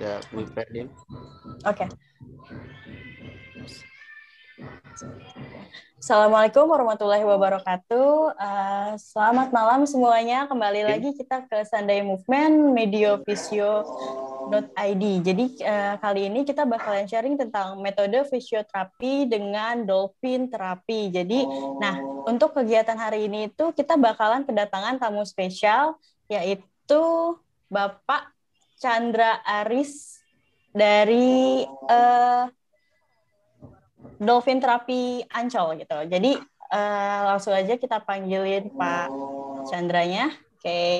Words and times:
Udah 0.00 0.16
prepare 0.32 0.70
dia. 0.72 0.86
Oke. 1.68 1.84
Assalamualaikum 6.00 6.64
warahmatullahi 6.64 7.20
wabarakatuh. 7.20 8.32
Uh, 8.32 8.92
selamat 8.96 9.52
malam 9.52 9.84
semuanya. 9.84 10.48
Kembali 10.48 10.88
lagi 10.88 11.12
kita 11.12 11.44
ke 11.44 11.68
Sunday 11.68 12.00
Movement 12.00 12.72
Medio 12.72 13.20
Visio 13.28 13.84
.id. 14.72 15.04
Jadi 15.20 15.60
uh, 15.68 16.00
kali 16.00 16.32
ini 16.32 16.48
kita 16.48 16.64
bakalan 16.64 17.04
sharing 17.04 17.36
tentang 17.36 17.76
metode 17.84 18.24
fisioterapi 18.24 19.28
dengan 19.28 19.84
dolphin 19.84 20.48
terapi. 20.48 21.12
Jadi, 21.12 21.44
nah 21.76 22.00
untuk 22.24 22.56
kegiatan 22.56 22.96
hari 22.96 23.28
ini 23.28 23.52
itu 23.52 23.68
kita 23.76 24.00
bakalan 24.00 24.48
kedatangan 24.48 24.96
tamu 24.96 25.28
spesial 25.28 26.00
yaitu 26.32 27.04
Bapak 27.68 28.39
Chandra 28.80 29.44
Aris 29.44 30.16
dari 30.72 31.68
uh, 31.68 32.48
dolphin 34.16 34.56
terapi 34.56 35.20
Ancol 35.28 35.84
gitu. 35.84 35.98
Jadi 36.08 36.40
uh, 36.72 37.20
langsung 37.28 37.52
aja 37.52 37.76
kita 37.76 38.00
panggilin 38.00 38.72
Pak 38.72 39.12
Chandranya. 39.68 40.32
Oke. 40.32 40.64
Okay. 40.64 40.96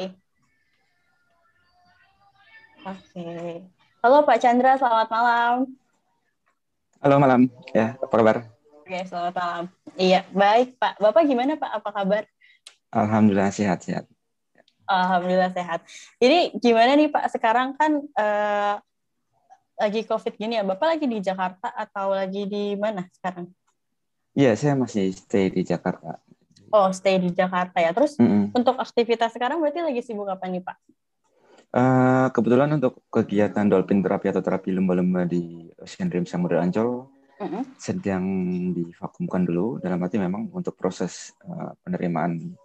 Oke. 2.85 3.01
Okay. 3.16 3.52
Halo 4.05 4.29
Pak 4.29 4.41
Chandra, 4.45 4.77
selamat 4.77 5.09
malam. 5.09 5.55
Halo 7.01 7.16
malam. 7.16 7.49
Ya, 7.73 7.97
apa 7.97 8.12
kabar? 8.12 8.37
Oke, 8.85 8.97
selamat 9.09 9.35
malam. 9.37 9.65
Iya, 9.97 10.21
baik 10.37 10.77
Pak. 10.77 11.01
Bapak 11.01 11.24
gimana 11.24 11.57
Pak? 11.57 11.80
Apa 11.80 11.91
kabar? 11.97 12.23
Alhamdulillah 12.93 13.49
sehat-sehat. 13.49 14.05
Alhamdulillah 14.91 15.55
sehat. 15.55 15.87
Jadi 16.19 16.59
gimana 16.59 16.99
nih 16.99 17.07
Pak? 17.15 17.30
Sekarang 17.30 17.79
kan 17.79 18.03
uh, 18.19 18.75
lagi 19.79 20.03
COVID 20.03 20.35
gini 20.35 20.59
ya. 20.59 20.66
Bapak 20.66 20.99
lagi 20.99 21.07
di 21.07 21.23
Jakarta 21.23 21.71
atau 21.71 22.11
lagi 22.11 22.51
di 22.51 22.74
mana 22.74 23.07
sekarang? 23.15 23.47
Iya, 24.35 24.59
saya 24.59 24.74
masih 24.74 25.15
stay 25.15 25.49
di 25.55 25.63
Jakarta. 25.63 26.19
Oh, 26.74 26.91
stay 26.91 27.23
di 27.23 27.30
Jakarta 27.30 27.79
ya. 27.79 27.95
Terus 27.95 28.19
mm 28.19 28.27
-mm. 28.27 28.45
untuk 28.59 28.79
aktivitas 28.79 29.30
sekarang 29.35 29.63
berarti 29.63 29.80
lagi 29.82 30.02
sibuk 30.02 30.27
apa 30.27 30.51
nih 30.51 30.63
Pak? 30.63 30.77
Uh, 31.71 32.27
kebetulan 32.35 32.66
untuk 32.75 32.99
kegiatan 33.15 33.63
dolphin 33.71 34.02
terapi 34.02 34.27
atau 34.35 34.43
terapi 34.43 34.75
lumba-lumba 34.75 35.23
di 35.23 35.71
Ocean 35.79 36.10
Dream 36.10 36.27
Samudra 36.27 36.66
Ancol 36.66 37.07
uh 37.38 37.47
-huh. 37.47 37.63
sedang 37.79 38.27
divakumkan 38.75 39.47
dulu 39.47 39.79
dalam 39.79 40.02
arti 40.02 40.19
memang 40.19 40.51
untuk 40.51 40.75
proses 40.75 41.30
uh, 41.47 41.71
penerimaan 41.87 42.59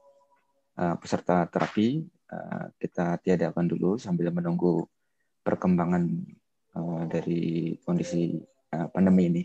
uh, 0.82 0.98
peserta 0.98 1.46
terapi 1.54 2.02
uh, 2.32 2.66
kita 2.80 3.20
tiadakan 3.22 3.70
dulu 3.70 3.98
sambil 4.00 4.32
menunggu 4.32 4.86
perkembangan 5.46 6.04
uh, 6.74 7.04
dari 7.06 7.76
kondisi 7.86 8.40
uh, 8.74 8.88
pandemi 8.90 9.24
ini. 9.30 9.44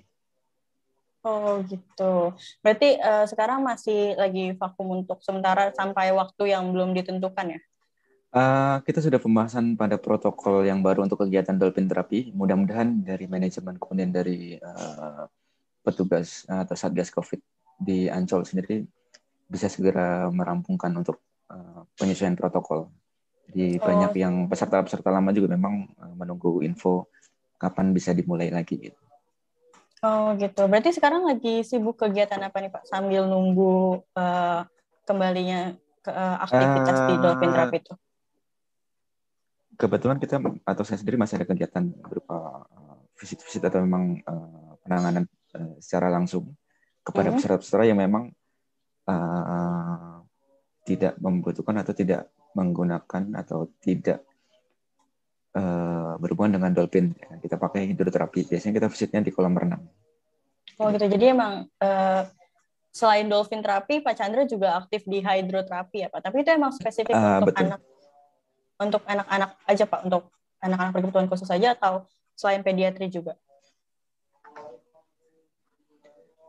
Oh 1.21 1.61
gitu. 1.69 2.33
Berarti 2.65 2.97
uh, 2.97 3.29
sekarang 3.29 3.61
masih 3.61 4.17
lagi 4.17 4.57
vakum 4.57 5.05
untuk 5.05 5.21
sementara 5.21 5.69
sampai 5.77 6.17
waktu 6.17 6.57
yang 6.57 6.73
belum 6.73 6.97
ditentukan 6.97 7.57
ya? 7.57 7.61
Uh, 8.31 8.79
kita 8.87 9.03
sudah 9.03 9.19
pembahasan 9.21 9.75
pada 9.75 9.99
protokol 10.01 10.63
yang 10.65 10.81
baru 10.81 11.05
untuk 11.05 11.21
kegiatan 11.21 11.61
dolphin 11.61 11.91
terapi. 11.91 12.33
Mudah-mudahan 12.33 13.05
dari 13.05 13.29
manajemen 13.29 13.77
kemudian 13.77 14.09
dari 14.15 14.57
uh, 14.57 15.29
petugas 15.85 16.49
atau 16.49 16.73
satgas 16.73 17.13
COVID 17.13 17.41
di 17.81 18.09
Ancol 18.09 18.49
sendiri 18.49 18.85
bisa 19.51 19.67
segera 19.67 20.31
merampungkan 20.31 20.95
untuk 20.95 21.21
uh, 21.51 21.83
penyesuaian 21.99 22.39
protokol. 22.39 22.89
Jadi 23.51 23.77
oh. 23.77 23.83
banyak 23.83 24.13
yang 24.17 24.35
peserta-peserta 24.47 25.11
lama 25.11 25.35
juga 25.35 25.59
memang 25.59 25.91
uh, 25.99 26.15
menunggu 26.15 26.63
info 26.63 27.11
kapan 27.59 27.91
bisa 27.91 28.15
dimulai 28.15 28.49
lagi 28.55 28.79
gitu. 28.79 29.03
Oh 30.01 30.33
gitu. 30.39 30.65
Berarti 30.65 30.97
sekarang 30.97 31.29
lagi 31.29 31.61
sibuk 31.61 32.01
kegiatan 32.01 32.41
apa 32.41 32.57
nih 32.63 32.73
Pak 32.73 32.89
sambil 32.89 33.29
nunggu 33.29 34.01
uh, 34.17 34.65
kembalinya 35.05 35.77
ke 36.01 36.09
uh, 36.09 36.41
aktivitas 36.41 36.97
uh, 36.97 37.07
di 37.11 37.15
dolphin 37.21 37.53
terapi 37.53 37.79
itu? 37.85 37.95
kebetulan 39.81 40.21
kita 40.21 40.37
atau 40.69 40.85
saya 40.85 41.01
sendiri 41.01 41.17
masih 41.17 41.41
ada 41.41 41.49
kegiatan 41.49 41.89
berupa 42.05 42.69
eh, 42.69 42.97
visit-visit 43.17 43.65
atau 43.65 43.81
memang 43.81 44.21
uh, 44.29 44.77
penanganan 44.85 45.25
uh, 45.57 45.77
secara 45.81 46.13
langsung 46.13 46.53
kepada 47.01 47.33
mm-hmm. 47.33 47.37
peserta-peserta 47.41 47.85
yang 47.89 47.97
memang 48.01 48.29
uh, 49.09 50.10
tidak 50.91 51.15
membutuhkan 51.23 51.79
atau 51.79 51.95
tidak 51.95 52.27
menggunakan 52.59 53.39
atau 53.39 53.71
tidak 53.79 54.27
uh, 55.55 56.19
berhubungan 56.19 56.59
dengan 56.59 56.71
dolphin. 56.75 57.15
Kita 57.15 57.55
pakai 57.55 57.95
hidroterapi. 57.95 58.51
Biasanya 58.51 58.75
kita 58.83 58.89
visitnya 58.91 59.21
di 59.23 59.31
kolam 59.31 59.55
renang. 59.55 59.87
Oh 60.83 60.91
gitu. 60.91 61.07
Jadi 61.07 61.25
emang 61.31 61.71
uh, 61.79 62.23
selain 62.91 63.31
dolphin 63.31 63.63
terapi, 63.63 64.03
Pak 64.03 64.19
Chandra 64.19 64.43
juga 64.51 64.83
aktif 64.83 65.07
di 65.07 65.23
hidroterapi 65.23 66.07
ya 66.07 66.09
Pak. 66.11 66.21
Tapi 66.27 66.37
itu 66.43 66.51
emang 66.51 66.75
spesifik 66.75 67.15
uh, 67.15 67.39
untuk 67.39 67.55
betul. 67.55 67.67
anak 67.71 67.81
untuk 68.81 69.03
anak-anak 69.07 69.51
aja 69.69 69.85
Pak, 69.87 70.01
untuk 70.09 70.23
anak-anak 70.59 70.93
berkebutuhan 70.97 71.29
khusus 71.31 71.47
saja 71.47 71.77
atau 71.77 72.09
selain 72.35 72.65
pediatri 72.65 73.13
juga? 73.13 73.37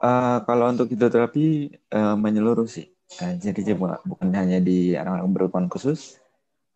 Uh, 0.02 0.42
kalau 0.50 0.74
untuk 0.74 0.90
hidroterapi 0.90 1.78
uh, 1.94 2.18
menyeluruh 2.18 2.66
sih. 2.66 2.90
Uh, 3.20 3.36
jadi 3.36 3.76
bukan 3.76 4.30
hanya 4.32 4.64
di 4.64 4.96
anak-anak 4.96 5.28
berkebutuhan 5.36 5.68
khusus, 5.68 6.22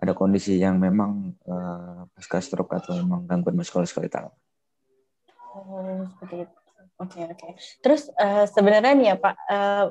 ada 0.01 0.11
kondisi 0.11 0.59
yang 0.59 0.75
memang 0.75 1.31
uh, 1.47 2.03
pasca 2.11 2.43
stroke 2.43 2.75
atau 2.75 2.99
memang 2.99 3.23
gangguan 3.23 3.55
muskuloskeletal. 3.55 4.33
Oh, 5.55 6.03
seperti 6.11 6.43
itu. 6.43 6.57
Oke, 6.95 7.19
okay, 7.19 7.23
oke. 7.27 7.37
Okay. 7.39 7.51
Terus 7.83 8.11
uh, 8.15 8.47
sebenarnya 8.47 8.91
nih 8.95 9.07
ya 9.11 9.15
Pak, 9.19 9.35
uh, 9.51 9.85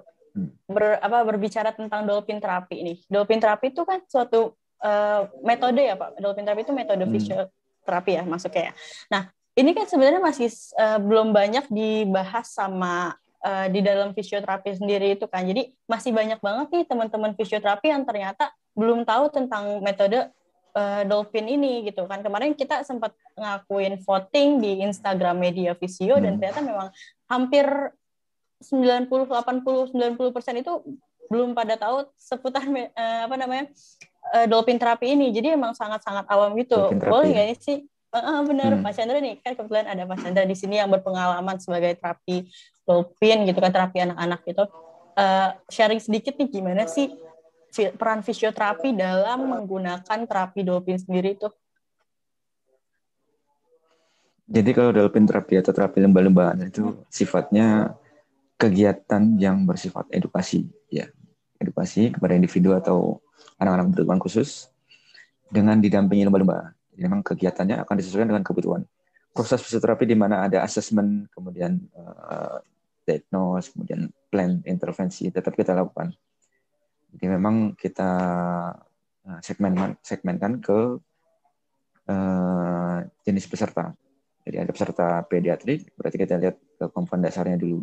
ber, 0.69 1.01
apa 1.01 1.19
berbicara 1.25 1.71
tentang 1.73 2.05
dolphin 2.05 2.41
terapi 2.41 2.77
ini. 2.81 2.95
Dolphin 3.09 3.41
terapi 3.41 3.73
itu 3.73 3.85
kan 3.85 4.01
suatu 4.09 4.57
uh, 4.85 5.29
metode 5.45 5.85
ya 5.85 5.97
Pak. 5.97 6.21
Dolphin 6.21 6.45
therapy 6.45 6.65
itu 6.65 6.75
metode 6.77 7.05
hmm. 7.05 7.13
fisioterapi 7.13 8.13
ya 8.21 8.23
masuknya 8.25 8.63
ya. 8.71 8.75
Nah, 9.13 9.23
ini 9.55 9.71
kan 9.73 9.87
sebenarnya 9.87 10.21
masih 10.21 10.49
uh, 10.81 10.99
belum 11.01 11.33
banyak 11.33 11.69
dibahas 11.71 12.53
sama 12.53 13.17
uh, 13.45 13.67
di 13.69 13.85
dalam 13.85 14.17
fisioterapi 14.17 14.75
sendiri 14.81 15.15
itu 15.15 15.29
kan. 15.29 15.45
Jadi 15.45 15.71
masih 15.85 16.11
banyak 16.17 16.41
banget 16.41 16.67
nih 16.73 16.85
teman-teman 16.89 17.37
fisioterapi 17.37 17.93
yang 17.93 18.03
ternyata 18.09 18.51
belum 18.75 19.05
tahu 19.05 19.31
tentang 19.31 19.85
metode 19.85 20.33
uh, 20.75 21.03
dolphin 21.05 21.47
ini 21.47 21.85
gitu 21.87 22.09
kan. 22.09 22.25
Kemarin 22.25 22.57
kita 22.57 22.83
sempat 22.83 23.13
ngakuin 23.37 24.01
voting 24.03 24.59
di 24.59 24.83
Instagram 24.83 25.37
Media 25.39 25.77
Visio 25.77 26.17
hmm. 26.17 26.25
dan 26.25 26.33
ternyata 26.41 26.61
memang 26.65 26.89
hampir 27.29 27.67
90 28.65 29.09
80 29.09 29.93
90% 29.93 30.35
persen 30.35 30.57
itu 30.57 30.73
belum 31.29 31.53
pada 31.57 31.77
tahu 31.77 32.09
seputar 32.17 32.65
uh, 32.65 33.21
apa 33.29 33.35
namanya 33.37 33.69
uh, 34.33 34.47
dolphin 34.49 34.81
terapi 34.81 35.13
ini. 35.13 35.31
Jadi 35.31 35.53
emang 35.53 35.77
sangat-sangat 35.77 36.25
awam 36.33 36.57
gitu. 36.57 36.91
Boleh 36.97 37.29
nggak 37.33 37.61
sih? 37.61 37.85
Uh, 38.15 38.47
benar 38.47 38.71
hmm. 38.79 38.87
Pak 38.87 38.95
Chandra 38.95 39.19
nih 39.19 39.43
kan 39.43 39.59
kebetulan 39.59 39.91
ada 39.91 40.07
Pak 40.07 40.23
Chandra 40.23 40.47
di 40.47 40.55
sini 40.55 40.79
yang 40.79 40.87
berpengalaman 40.87 41.59
sebagai 41.59 41.99
terapi 41.99 42.47
dolphin 42.87 43.43
gitu 43.43 43.59
kan 43.59 43.75
terapi 43.75 44.07
anak-anak 44.07 44.41
gitu. 44.47 44.65
Uh, 45.19 45.51
sharing 45.67 45.99
sedikit 45.99 46.39
nih 46.39 46.47
gimana 46.47 46.87
sih 46.87 47.11
peran 47.99 48.23
fisioterapi 48.23 48.95
dalam 48.95 49.51
menggunakan 49.51 50.19
terapi 50.31 50.63
dolphin 50.63 50.95
sendiri 50.95 51.35
itu? 51.35 51.51
Jadi 54.47 54.71
kalau 54.71 54.95
dolphin 54.95 55.27
terapi 55.27 55.59
atau 55.59 55.75
terapi 55.75 55.99
lembah-lembahan 56.07 56.71
itu 56.71 57.03
sifatnya 57.11 57.99
kegiatan 58.55 59.35
yang 59.43 59.67
bersifat 59.67 60.07
edukasi 60.15 60.71
ya 60.87 61.11
edukasi 61.59 62.15
kepada 62.15 62.39
individu 62.39 62.79
atau 62.79 63.19
anak-anak 63.59 63.91
berkebutuhan 63.91 64.23
khusus 64.23 64.71
dengan 65.51 65.83
didampingi 65.83 66.31
lumba-lumba. 66.31 66.79
Memang 66.99 67.21
kegiatannya 67.27 67.83
akan 67.83 67.95
disesuaikan 67.99 68.31
dengan 68.31 68.45
kebutuhan. 68.47 68.83
Proses 69.35 69.59
fisioterapi 69.63 70.07
di 70.07 70.15
mana 70.15 70.47
ada 70.47 70.63
asesmen, 70.63 71.27
kemudian 71.35 71.83
uh, 71.99 72.63
diagnose, 73.03 73.75
kemudian 73.75 74.09
plan 74.31 74.63
intervensi 74.63 75.27
tetap 75.29 75.59
kita 75.59 75.75
lakukan. 75.75 76.15
Jadi 77.15 77.27
memang 77.31 77.75
kita 77.75 78.11
uh, 79.27 79.41
segmen 79.43 79.99
segmenkan 80.03 80.63
ke 80.63 80.79
uh, 82.11 82.99
jenis 83.27 83.47
peserta. 83.51 83.95
Jadi 84.45 84.57
ada 84.61 84.71
peserta 84.71 85.07
pediatrik, 85.25 85.97
berarti 85.97 86.17
kita 86.21 86.37
lihat 86.37 86.57
ke 86.61 86.87
komponen 86.93 87.27
dasarnya 87.27 87.57
dulu. 87.57 87.83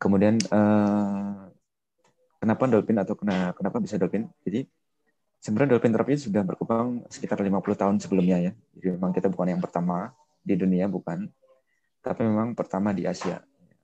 Kemudian 0.00 0.40
uh, 0.50 1.46
kenapa 2.40 2.64
dolphin 2.66 2.98
atau 2.98 3.14
kenapa 3.16 3.78
bisa 3.78 4.00
dolphin? 4.00 4.26
Jadi 4.42 4.66
sebenarnya 5.40 5.76
dolphin 5.76 5.92
terapi 5.96 6.14
sudah 6.20 6.44
berkembang 6.44 7.08
sekitar 7.08 7.40
50 7.40 7.80
tahun 7.80 7.96
sebelumnya 7.96 8.38
ya. 8.38 8.52
Jadi 8.76 8.86
memang 8.94 9.10
kita 9.16 9.32
bukan 9.32 9.56
yang 9.56 9.62
pertama 9.64 10.12
di 10.44 10.54
dunia 10.56 10.86
bukan, 10.86 11.28
tapi 12.04 12.20
memang 12.28 12.52
pertama 12.52 12.92
di 12.92 13.08
Asia. 13.08 13.40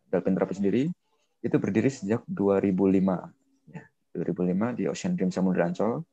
Dolphin 0.07 0.37
terapi 0.37 0.55
sendiri 0.55 0.83
itu 1.41 1.57
berdiri 1.57 1.89
sejak 1.89 2.23
2005. 2.29 3.73
Ya, 3.73 3.83
2005 4.13 4.77
di 4.79 4.83
Ocean 4.87 5.13
Dream 5.17 5.33
Samudra 5.33 5.67
Ancol. 5.69 6.05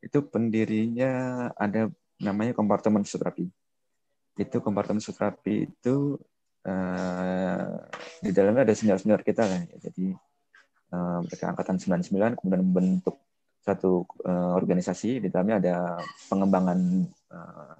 Itu 0.00 0.24
pendirinya 0.24 1.46
ada 1.56 1.92
namanya 2.20 2.56
kompartemen 2.56 3.04
fisioterapi. 3.04 3.46
itu 4.36 4.60
kompartemen 4.60 5.00
terapi 5.00 5.64
itu 5.64 6.20
uh, 6.68 7.72
di 8.20 8.30
dalamnya 8.36 8.68
ada 8.68 8.76
senior-senior 8.76 9.24
kita 9.24 9.48
kan. 9.48 9.64
Jadi 9.80 10.12
uh, 10.92 11.24
mereka 11.24 11.56
angkatan 11.56 11.80
99 11.80 12.36
kemudian 12.36 12.60
membentuk 12.60 13.16
satu 13.66 14.06
uh, 14.22 14.54
organisasi 14.54 15.18
di 15.18 15.26
dalamnya 15.26 15.58
ada 15.58 15.76
pengembangan 16.30 16.78
uh, 17.34 17.74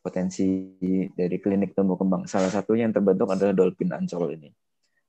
potensi 0.00 0.72
dari 1.12 1.36
klinik 1.36 1.76
tumbuh 1.76 2.00
kembang. 2.00 2.24
Salah 2.24 2.48
satunya 2.48 2.88
yang 2.88 2.96
terbentuk 2.96 3.28
adalah 3.28 3.52
Dolphin 3.52 3.92
Ancol 3.92 4.32
ini. 4.40 4.48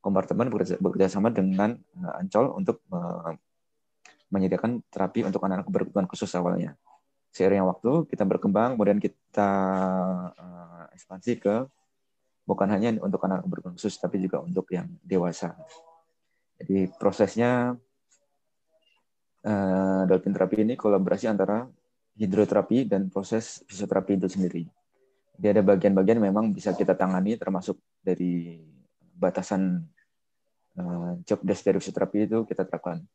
Kompartemen 0.03 0.51
bekerja, 0.51 0.75
bekerja 0.83 1.07
sama 1.07 1.31
dengan 1.31 1.79
uh, 2.03 2.19
Ancol 2.19 2.51
untuk 2.59 2.83
uh, 2.91 3.31
menyediakan 4.27 4.83
terapi 4.91 5.23
untuk 5.23 5.39
anak-anak 5.47 5.71
berkebutuhan 5.71 6.07
khusus 6.11 6.27
awalnya. 6.35 6.75
Seiring 7.31 7.63
waktu 7.63 8.11
kita 8.11 8.27
berkembang, 8.27 8.75
kemudian 8.75 8.99
kita 8.99 9.49
uh, 10.35 10.83
ekspansi 10.91 11.39
ke 11.39 11.55
bukan 12.43 12.67
hanya 12.67 12.99
untuk 12.99 13.23
anak-anak 13.23 13.47
berkebutuhan 13.47 13.79
khusus, 13.79 13.95
tapi 13.95 14.19
juga 14.19 14.43
untuk 14.43 14.67
yang 14.75 14.91
dewasa. 15.07 15.55
Jadi 16.59 16.91
prosesnya 16.99 17.79
dolphin 20.07 20.33
terapi 20.35 20.63
ini 20.63 20.73
kolaborasi 20.75 21.31
antara 21.31 21.67
hidroterapi 22.17 22.89
dan 22.89 23.07
proses 23.07 23.61
fisioterapi 23.69 24.17
itu 24.17 24.27
sendiri. 24.27 24.63
Jadi 25.37 25.47
ada 25.53 25.61
bagian-bagian 25.61 26.17
memang 26.17 26.49
bisa 26.49 26.73
kita 26.73 26.97
tangani 26.97 27.37
termasuk 27.37 27.77
dari 28.01 28.57
batasan 29.13 29.85
uh, 30.81 31.13
job 31.21 31.39
desk 31.45 31.61
dari 31.61 31.77
fisioterapi 31.77 32.25
itu 32.25 32.37
kita 32.49 32.65
terapkan. 32.65 33.05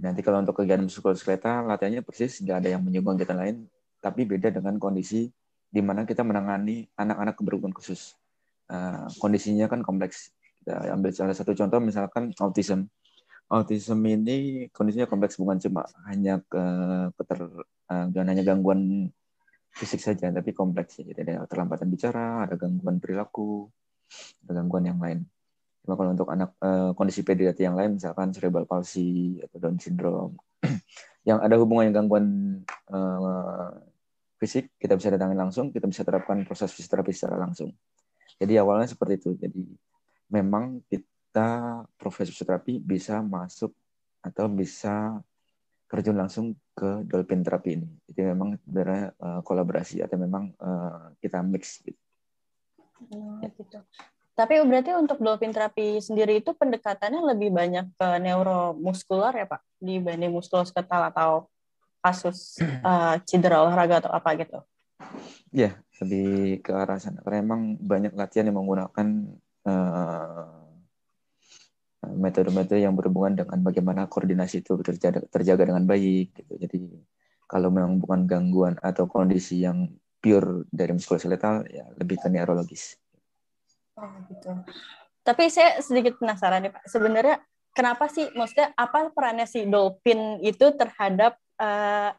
Nanti 0.00 0.24
kalau 0.24 0.40
untuk 0.40 0.56
kegiatan 0.56 0.80
muskuloskeletal 0.80 1.68
latihannya 1.68 2.00
persis 2.00 2.40
nggak 2.40 2.56
ada 2.64 2.68
yang 2.72 2.82
menyumbang 2.82 3.20
kegiatan 3.20 3.38
lain, 3.38 3.56
tapi 4.00 4.24
beda 4.24 4.48
dengan 4.48 4.80
kondisi 4.80 5.28
di 5.68 5.80
mana 5.84 6.08
kita 6.08 6.24
menangani 6.24 6.88
anak-anak 6.96 7.36
keberuntungan 7.36 7.76
khusus. 7.76 8.16
Uh, 8.64 9.04
kondisinya 9.20 9.68
kan 9.68 9.84
kompleks. 9.84 10.32
Kita 10.64 10.88
ambil 10.96 11.12
salah 11.12 11.36
satu 11.36 11.52
contoh 11.52 11.84
misalkan 11.84 12.32
autism 12.40 12.88
autism 13.48 14.00
ini 14.08 14.66
kondisinya 14.72 15.04
kompleks 15.04 15.36
bukan 15.36 15.60
cuma 15.60 15.84
hanya 16.08 16.40
ke 16.48 16.64
keter 17.20 17.40
uh, 17.92 18.06
hanya 18.08 18.44
gangguan 18.44 19.12
fisik 19.74 20.00
saja 20.00 20.30
tapi 20.30 20.54
kompleks 20.54 21.02
ya. 21.02 21.10
Jadi 21.12 21.34
ada 21.34 21.44
terlambatan 21.50 21.90
bicara, 21.90 22.46
ada 22.46 22.54
gangguan 22.54 23.02
perilaku, 23.02 23.68
ada 24.46 24.62
gangguan 24.62 24.84
yang 24.88 24.98
lain. 25.02 25.26
Cuma 25.84 26.00
kalau 26.00 26.16
untuk 26.16 26.30
anak 26.32 26.56
uh, 26.64 26.96
kondisi 26.96 27.20
pediatri 27.20 27.68
yang 27.68 27.76
lain 27.76 28.00
misalkan 28.00 28.32
cerebral 28.32 28.64
palsy 28.64 29.42
atau 29.44 29.60
Down 29.60 29.76
syndrome 29.76 30.40
yang 31.28 31.44
ada 31.44 31.60
hubungan 31.60 31.92
dengan 31.92 32.08
gangguan 32.08 32.26
uh, 32.88 33.76
fisik 34.40 34.72
kita 34.80 34.96
bisa 34.96 35.12
datangi 35.12 35.36
langsung, 35.36 35.72
kita 35.72 35.88
bisa 35.88 36.04
terapkan 36.04 36.40
proses 36.44 36.72
fisioterapi 36.72 37.12
secara 37.12 37.36
langsung. 37.36 37.72
Jadi 38.40 38.56
awalnya 38.58 38.88
seperti 38.90 39.14
itu. 39.20 39.30
Jadi 39.38 39.62
memang 40.32 40.82
kita 40.88 41.06
kita 41.34 41.82
profesor 41.98 42.46
terapi 42.46 42.78
bisa 42.78 43.18
masuk 43.18 43.74
atau 44.22 44.46
bisa 44.46 45.18
terjun 45.90 46.14
langsung 46.14 46.54
ke 46.78 47.02
dolphin 47.10 47.42
terapi 47.42 47.74
ini. 47.74 47.90
Jadi 48.06 48.30
memang 48.30 48.54
sebenarnya 48.62 49.18
uh, 49.18 49.40
kolaborasi 49.42 49.98
atau 49.98 50.14
memang 50.14 50.54
uh, 50.62 51.10
kita 51.18 51.42
mix 51.42 51.82
gitu. 51.82 51.98
Hmm, 53.10 53.42
gitu. 53.50 53.82
Tapi 54.38 54.62
berarti 54.62 54.94
untuk 54.94 55.18
dolphin 55.18 55.50
terapi 55.50 55.98
sendiri 55.98 56.38
itu 56.38 56.54
pendekatannya 56.54 57.26
lebih 57.34 57.50
banyak 57.50 57.90
ke 57.98 58.08
neuromuskular 58.22 59.34
ya 59.34 59.50
Pak 59.50 59.58
dibanding 59.82 60.30
muskuloskeletal 60.30 61.10
atau 61.10 61.50
kasus 61.98 62.62
uh, 62.86 63.18
cedera 63.26 63.66
olahraga 63.66 64.06
atau 64.06 64.14
apa 64.14 64.38
gitu? 64.38 64.62
Ya, 65.50 65.82
lebih 65.98 66.62
ke 66.62 66.70
arah 66.70 67.02
sana. 67.02 67.18
Karena 67.26 67.42
memang 67.42 67.74
banyak 67.82 68.14
latihan 68.14 68.46
yang 68.46 68.62
menggunakan 68.62 69.34
uh, 69.66 70.63
metode-metode 72.08 72.80
yang 72.80 72.94
berhubungan 72.94 73.44
dengan 73.44 73.58
bagaimana 73.64 74.06
koordinasi 74.06 74.60
itu 74.60 74.76
terjaga, 74.80 75.24
terjaga 75.28 75.72
dengan 75.72 75.84
baik 75.88 76.36
gitu. 76.36 76.52
Jadi 76.60 76.80
kalau 77.48 77.68
memang 77.68 78.00
bukan 78.00 78.24
gangguan 78.24 78.74
atau 78.80 79.08
kondisi 79.08 79.64
yang 79.64 79.88
pure 80.18 80.64
dari 80.72 80.96
muskuloskeletal 80.96 81.68
ya 81.68 81.84
lebih 82.00 82.16
ke 82.16 82.28
neurologis. 82.32 82.96
Oh 84.00 84.10
gitu. 84.32 84.50
Tapi 85.24 85.48
saya 85.48 85.80
sedikit 85.80 86.16
penasaran 86.20 86.64
nih 86.64 86.72
Pak. 86.72 86.84
Sebenarnya 86.88 87.36
kenapa 87.76 88.08
sih 88.08 88.28
maksudnya 88.32 88.72
apa 88.76 89.12
perannya 89.12 89.44
si 89.44 89.68
dolphin 89.68 90.40
itu 90.40 90.72
terhadap 90.76 91.36
uh, 91.60 92.12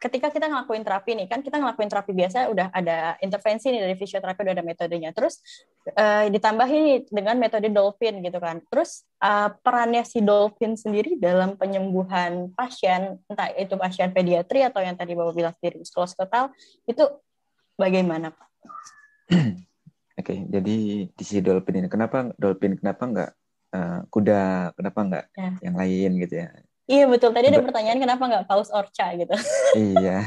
ketika 0.00 0.32
kita 0.32 0.48
ngelakuin 0.48 0.80
terapi 0.80 1.12
nih 1.12 1.28
kan 1.28 1.44
kita 1.44 1.60
ngelakuin 1.60 1.92
terapi 1.92 2.16
biasa 2.16 2.48
udah 2.48 2.72
ada 2.72 3.20
intervensi 3.20 3.68
nih 3.68 3.84
dari 3.84 3.94
fisioterapi 4.00 4.40
udah 4.40 4.54
ada 4.56 4.64
metodenya 4.64 5.12
terus 5.12 5.44
uh, 5.92 6.24
ditambahin 6.32 7.04
dengan 7.12 7.36
metode 7.36 7.68
dolphin 7.68 8.24
gitu 8.24 8.40
kan 8.40 8.64
terus 8.72 9.04
uh, 9.20 9.52
perannya 9.60 10.00
si 10.08 10.24
dolphin 10.24 10.72
sendiri 10.72 11.20
dalam 11.20 11.60
penyembuhan 11.60 12.48
pasien 12.56 13.20
entah 13.28 13.52
itu 13.52 13.76
pasien 13.76 14.08
pediatri 14.08 14.64
atau 14.64 14.80
yang 14.80 14.96
tadi 14.96 15.12
bapak 15.12 15.36
bilang 15.36 15.54
sendiri 15.60 15.84
muskuloskeletal 15.84 16.48
itu 16.88 17.04
bagaimana 17.76 18.32
pak? 18.32 18.48
Oke, 20.20 20.36
okay, 20.36 20.38
jadi 20.48 20.76
di 21.08 21.24
si 21.24 21.40
dolphin 21.40 21.80
ini 21.84 21.88
kenapa 21.88 22.32
dolphin 22.36 22.76
kenapa 22.76 23.02
enggak 23.04 23.30
uh, 23.72 24.00
kuda 24.12 24.72
kenapa 24.76 24.98
enggak 25.00 25.24
ya. 25.32 25.50
yang 25.64 25.76
lain 25.76 26.10
gitu 26.24 26.34
ya? 26.44 26.48
Iya 26.90 27.06
betul. 27.06 27.30
Tadi 27.30 27.46
ada 27.54 27.62
pertanyaan 27.62 28.02
kenapa 28.02 28.22
nggak 28.26 28.46
paus 28.50 28.74
orca 28.74 29.14
gitu. 29.14 29.30
iya. 29.94 30.26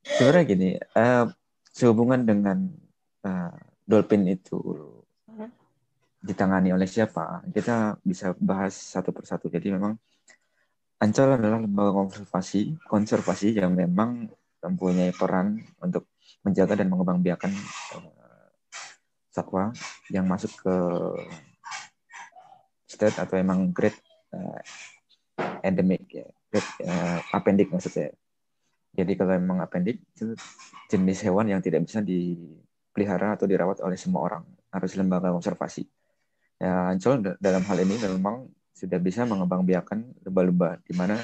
Sebenarnya 0.00 0.44
gini, 0.48 0.68
uh, 0.96 1.28
sehubungan 1.76 2.24
dengan 2.24 2.72
uh, 3.28 3.52
dolphin 3.84 4.24
itu 4.24 4.56
uh-huh. 5.28 5.50
ditangani 6.24 6.72
oleh 6.72 6.88
siapa, 6.88 7.44
kita 7.52 8.00
bisa 8.00 8.32
bahas 8.40 8.72
satu 8.72 9.12
persatu. 9.12 9.52
Jadi 9.52 9.76
memang 9.76 10.00
Ancol 11.00 11.32
adalah 11.32 11.64
lembaga 11.64 11.96
konservasi, 11.96 12.76
konservasi 12.84 13.56
yang 13.56 13.72
memang 13.72 14.28
mempunyai 14.60 15.16
peran 15.16 15.56
untuk 15.80 16.12
menjaga 16.44 16.76
dan 16.76 16.92
mengembangbiakan 16.92 17.52
uh, 17.96 18.48
satwa 19.32 19.72
yang 20.12 20.28
masuk 20.28 20.52
ke 20.60 20.74
state 22.84 23.16
atau 23.16 23.40
emang 23.40 23.72
grade 23.72 23.96
uh, 24.36 24.60
endemik 25.62 26.08
ya, 26.10 26.26
uh, 26.26 27.18
appendix 27.34 27.68
maksudnya. 27.70 28.12
Jadi 28.90 29.12
kalau 29.14 29.38
memang 29.38 29.62
appendix 29.62 30.02
itu 30.18 30.34
jenis 30.90 31.22
hewan 31.22 31.46
yang 31.46 31.62
tidak 31.62 31.86
bisa 31.86 32.02
dipelihara 32.02 33.38
atau 33.38 33.46
dirawat 33.46 33.78
oleh 33.86 33.94
semua 33.94 34.26
orang, 34.26 34.44
harus 34.74 34.98
lembaga 34.98 35.30
konservasi. 35.30 35.86
Ya, 36.60 36.90
Ancol 36.90 37.38
dalam 37.38 37.62
hal 37.64 37.78
ini 37.86 37.96
memang 38.02 38.50
sudah 38.74 38.98
bisa 38.98 39.22
mengembangbiakan 39.24 40.26
lumba-lumba, 40.26 40.82
di 40.82 40.92
mana 40.92 41.16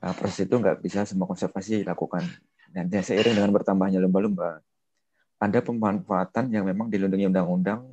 uh, 0.00 0.14
proses 0.14 0.46
itu 0.46 0.54
nggak 0.54 0.80
bisa 0.80 1.02
semua 1.02 1.26
konservasi 1.26 1.82
dilakukan. 1.82 2.24
Dan 2.72 2.88
seiring 2.88 3.36
dengan 3.36 3.52
bertambahnya 3.52 4.00
lumba-lumba, 4.00 4.64
ada 5.42 5.58
pemanfaatan 5.60 6.48
yang 6.54 6.64
memang 6.64 6.88
dilindungi 6.88 7.28
undang-undang 7.28 7.90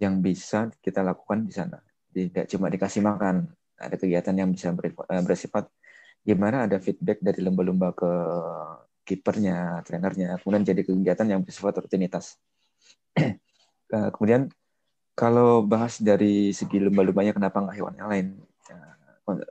yang 0.00 0.22
bisa 0.24 0.72
kita 0.80 1.04
lakukan 1.04 1.44
di 1.44 1.52
sana. 1.52 1.82
Tidak 2.10 2.48
cuma 2.48 2.72
dikasih 2.72 3.04
makan, 3.04 3.44
ada 3.80 3.96
kegiatan 3.96 4.36
yang 4.36 4.52
bisa 4.52 4.70
eh, 4.76 5.22
bersifat 5.24 5.72
gimana 6.20 6.68
ada 6.68 6.76
feedback 6.76 7.24
dari 7.24 7.40
lomba-lomba 7.40 7.96
ke 7.96 8.10
kipernya, 9.08 9.80
trenernya, 9.82 10.38
kemudian 10.38 10.62
jadi 10.62 10.84
kegiatan 10.84 11.26
yang 11.26 11.40
bersifat 11.42 11.80
rutinitas. 11.82 12.36
Eh, 13.90 14.06
kemudian 14.14 14.46
kalau 15.18 15.66
bahas 15.66 15.98
dari 15.98 16.54
segi 16.54 16.78
lomba-lombanya 16.78 17.34
kenapa 17.34 17.58
nggak 17.58 17.74
hewan 17.74 17.98
yang 17.98 18.06
lain? 18.06 18.26
Eh, 18.70 19.42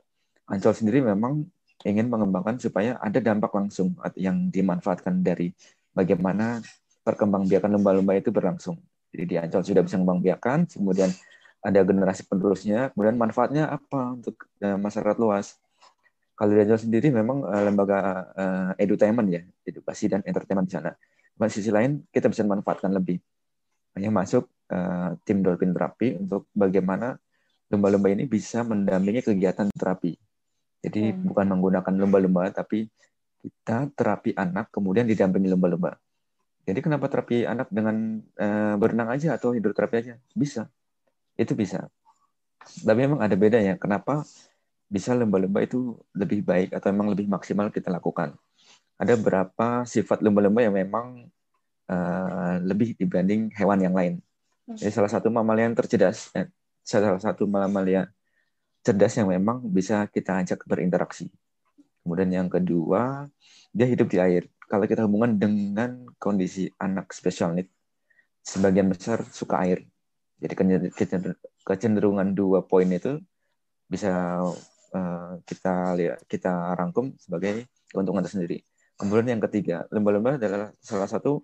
Ancol 0.48 0.72
sendiri 0.72 1.04
memang 1.04 1.44
ingin 1.84 2.08
mengembangkan 2.08 2.56
supaya 2.56 2.96
ada 3.04 3.20
dampak 3.20 3.52
langsung 3.52 3.92
yang 4.16 4.48
dimanfaatkan 4.48 5.20
dari 5.20 5.52
bagaimana 5.92 6.64
perkembangbiakan 7.04 7.68
lomba-lomba 7.76 8.16
itu 8.16 8.32
berlangsung. 8.32 8.80
Jadi 9.12 9.24
di 9.28 9.36
Ancol 9.36 9.60
sudah 9.60 9.82
bisa 9.84 10.00
mengembangbiakan, 10.00 10.72
kemudian 10.72 11.12
ada 11.60 11.80
generasi 11.84 12.24
penerusnya, 12.24 12.88
kemudian 12.96 13.20
manfaatnya 13.20 13.68
apa 13.68 14.16
untuk 14.16 14.48
uh, 14.64 14.80
masyarakat 14.80 15.16
luas. 15.20 15.60
Kalau 16.32 16.56
di 16.56 16.64
sendiri 16.64 17.12
memang 17.12 17.44
uh, 17.44 17.62
lembaga 17.68 17.98
uh, 18.32 18.70
edutainment 18.80 19.28
ya, 19.28 19.44
edukasi 19.68 20.08
dan 20.08 20.24
entertainment 20.24 20.72
di 20.72 20.74
sana. 20.80 20.96
Di 21.36 21.52
sisi 21.52 21.68
lain 21.68 22.08
kita 22.08 22.32
bisa 22.32 22.44
manfaatkan 22.48 22.92
lebih. 22.92 23.20
Hanya 23.96 24.12
masuk 24.12 24.48
tim 25.26 25.42
dolphin 25.42 25.74
terapi 25.74 26.14
untuk 26.14 26.46
bagaimana 26.54 27.18
lumba-lumba 27.74 28.06
ini 28.14 28.22
bisa 28.30 28.62
mendampingi 28.62 29.18
kegiatan 29.26 29.66
terapi. 29.74 30.14
Jadi 30.78 31.10
hmm. 31.10 31.26
bukan 31.26 31.46
menggunakan 31.50 31.94
lumba-lumba, 31.98 32.54
tapi 32.54 32.86
kita 33.42 33.90
terapi 33.98 34.30
anak 34.38 34.70
kemudian 34.70 35.10
didampingi 35.10 35.50
lumba-lumba. 35.50 35.98
Jadi 36.62 36.86
kenapa 36.86 37.10
terapi 37.10 37.50
anak 37.50 37.66
dengan 37.74 38.22
berenang 38.78 39.10
aja 39.10 39.34
atau 39.34 39.50
hidroterapi 39.58 39.96
aja? 39.98 40.14
Bisa 40.38 40.70
itu 41.40 41.56
bisa. 41.56 41.88
Tapi 42.60 43.08
memang 43.08 43.24
ada 43.24 43.32
bedanya. 43.32 43.80
Kenapa 43.80 44.20
bisa 44.84 45.16
lomba-lomba 45.16 45.64
itu 45.64 45.96
lebih 46.12 46.44
baik 46.44 46.76
atau 46.76 46.92
memang 46.92 47.16
lebih 47.16 47.24
maksimal 47.32 47.72
kita 47.72 47.88
lakukan? 47.88 48.36
Ada 49.00 49.16
beberapa 49.16 49.88
sifat 49.88 50.20
lomba-lomba 50.20 50.60
yang 50.60 50.76
memang 50.76 51.24
uh, 51.88 52.60
lebih 52.60 52.92
dibanding 53.00 53.48
hewan 53.56 53.80
yang 53.80 53.96
lain. 53.96 54.20
Jadi 54.70 54.92
salah 54.92 55.10
satu 55.10 55.32
mamalia 55.32 55.66
yang 55.66 55.74
tercerdas, 55.74 56.30
eh, 56.36 56.46
salah 56.84 57.18
satu 57.18 57.48
mamalia 57.48 58.06
cerdas 58.86 59.18
yang 59.18 59.32
memang 59.32 59.66
bisa 59.66 60.06
kita 60.06 60.44
ajak 60.44 60.62
berinteraksi. 60.62 61.26
Kemudian 62.06 62.30
yang 62.30 62.48
kedua, 62.48 63.26
dia 63.74 63.86
hidup 63.90 64.06
di 64.06 64.22
air. 64.22 64.46
Kalau 64.70 64.86
kita 64.86 65.04
hubungan 65.10 65.34
dengan 65.34 66.06
kondisi 66.22 66.70
anak 66.78 67.10
special 67.10 67.58
need, 67.58 67.68
sebagian 68.46 68.86
besar 68.86 69.26
suka 69.26 69.58
air. 69.66 69.89
Jadi 70.40 70.54
kecenderungan 71.62 72.32
dua 72.32 72.64
poin 72.64 72.88
itu 72.88 73.20
bisa 73.84 74.40
uh, 74.96 75.32
kita 75.44 75.94
lihat 75.98 76.18
kita 76.24 76.74
rangkum 76.74 77.12
sebagai 77.20 77.68
keuntungan 77.92 78.24
tersendiri. 78.24 78.64
Kemudian 78.96 79.36
yang 79.36 79.42
ketiga, 79.48 79.88
lembah-lembah 79.88 80.36
adalah 80.36 80.68
salah 80.80 81.08
satu 81.08 81.40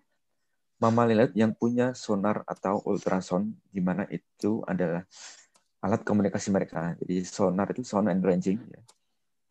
mamalia 0.77 1.33
yang 1.33 1.57
punya 1.57 1.97
sonar 1.97 2.45
atau 2.45 2.85
ultrason, 2.85 3.57
di 3.73 3.81
mana 3.81 4.05
itu 4.13 4.61
adalah 4.69 5.09
alat 5.81 6.05
komunikasi 6.05 6.53
mereka. 6.53 6.93
Jadi 7.01 7.25
sonar 7.25 7.73
itu 7.73 7.81
sound 7.81 8.13
and 8.13 8.21
ranging, 8.21 8.61
ya. 8.61 8.81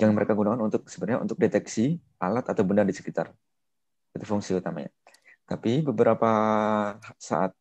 yang 0.06 0.14
mereka 0.14 0.38
gunakan 0.38 0.62
untuk 0.62 0.86
sebenarnya 0.86 1.26
untuk 1.26 1.42
deteksi 1.42 1.98
alat 2.22 2.46
atau 2.46 2.62
benda 2.62 2.86
di 2.86 2.94
sekitar. 2.94 3.34
Itu 4.14 4.26
fungsi 4.28 4.54
utamanya. 4.54 4.94
Tapi 5.50 5.82
beberapa 5.82 6.30
saat 7.18 7.58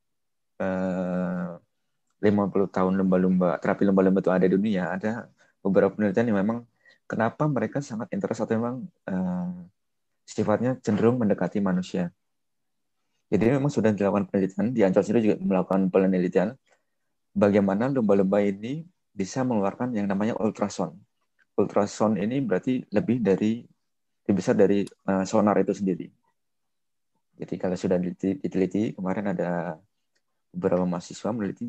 eh, 0.61 1.51
50 2.25 2.73
tahun 2.73 2.93
lumba-lumba, 2.97 3.61
terapi 3.61 3.85
lumba-lumba 3.85 4.25
itu 4.25 4.33
ada 4.33 4.45
di 4.49 4.53
dunia, 4.57 4.97
ada 4.97 5.29
beberapa 5.61 5.93
penelitian 5.93 6.33
yang 6.33 6.39
memang 6.41 6.59
kenapa 7.05 7.45
mereka 7.45 7.85
sangat 7.85 8.09
interest 8.17 8.49
atau 8.49 8.57
memang 8.57 8.77
uh, 9.09 9.53
sifatnya 10.25 10.81
cenderung 10.81 11.21
mendekati 11.21 11.61
manusia. 11.61 12.09
Jadi 13.29 13.61
memang 13.61 13.69
sudah 13.69 13.93
dilakukan 13.93 14.33
penelitian, 14.33 14.73
di 14.73 14.81
Ancol 14.81 15.05
sendiri 15.05 15.21
juga 15.29 15.37
melakukan 15.45 15.93
penelitian 15.93 16.57
bagaimana 17.37 17.93
lumba-lumba 17.93 18.41
ini 18.41 18.89
bisa 19.13 19.45
mengeluarkan 19.45 19.93
yang 19.93 20.09
namanya 20.09 20.39
ultrasound. 20.41 20.97
Ultrasound 21.61 22.17
ini 22.17 22.41
berarti 22.41 22.83
lebih 22.89 23.21
dari 23.21 23.63
lebih 24.25 24.37
besar 24.41 24.57
dari 24.57 24.83
uh, 25.07 25.25
sonar 25.29 25.61
itu 25.61 25.77
sendiri. 25.77 26.09
Jadi 27.35 27.55
kalau 27.59 27.77
sudah 27.77 27.99
diteliti, 27.99 28.95
kemarin 28.95 29.35
ada 29.35 29.77
beberapa 30.55 30.87
mahasiswa 30.87 31.35
meneliti 31.35 31.67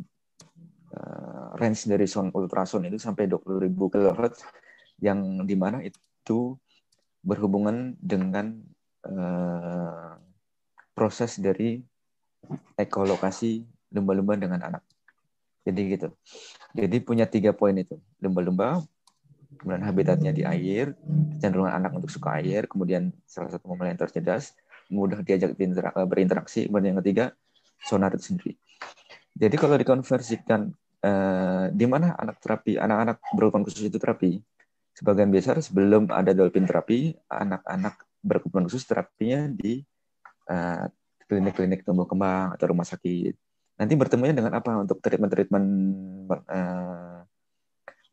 uh, 0.96 1.54
range 1.60 1.92
dari 1.92 2.08
sound 2.08 2.32
ultrasound 2.32 2.88
itu 2.88 2.98
sampai 2.98 3.28
20.000 3.28 3.68
kHz 3.72 4.36
yang 5.04 5.44
di 5.44 5.56
mana 5.60 5.84
itu 5.84 6.56
berhubungan 7.20 7.98
dengan 8.00 8.56
uh, 9.04 10.16
proses 10.96 11.36
dari 11.42 11.84
ekolokasi 12.78 13.66
lumba-lumba 13.92 14.40
dengan 14.40 14.62
anak. 14.64 14.84
Jadi 15.66 15.82
gitu. 15.98 16.08
Jadi 16.78 16.98
punya 17.02 17.26
tiga 17.26 17.52
poin 17.52 17.74
itu. 17.74 17.98
Lumba-lumba, 18.22 18.86
kemudian 19.58 19.82
habitatnya 19.82 20.32
di 20.32 20.46
air, 20.46 20.94
cenderungan 21.42 21.74
anak 21.74 21.92
untuk 21.98 22.14
suka 22.14 22.38
air, 22.38 22.70
kemudian 22.70 23.10
salah 23.26 23.50
satu 23.50 23.66
momen 23.74 23.90
yang 23.92 24.00
tercerdas, 24.00 24.54
mudah 24.94 25.26
diajak 25.26 25.58
berinteraksi, 26.06 26.70
kemudian 26.70 26.94
yang 26.94 27.02
ketiga, 27.02 27.26
sonar 27.82 28.14
itu 28.14 28.36
sendiri. 28.36 28.54
Jadi 29.36 29.56
kalau 29.58 29.76
dikonversikan 29.76 30.70
eh, 31.06 31.66
di 31.70 31.86
mana 31.86 32.18
anak 32.18 32.42
terapi, 32.42 32.82
anak-anak 32.82 33.22
berkebutuhan 33.38 33.64
khusus 33.70 33.86
itu 33.86 33.98
terapi, 34.02 34.42
sebagian 34.98 35.30
besar 35.30 35.62
sebelum 35.62 36.10
ada 36.10 36.34
dolphin 36.34 36.66
terapi, 36.66 37.14
anak-anak 37.30 38.02
berkebutuhan 38.26 38.66
khusus 38.66 38.90
terapinya 38.90 39.46
di 39.54 39.86
uh, 40.50 40.90
klinik-klinik 41.30 41.86
tumbuh 41.86 42.10
kembang 42.10 42.58
atau 42.58 42.66
rumah 42.74 42.88
sakit. 42.88 43.38
Nanti 43.76 43.94
bertemunya 43.94 44.34
dengan 44.34 44.58
apa 44.58 44.82
untuk 44.82 45.04
treatment-treatment 45.04 45.68
uh, 46.32 47.22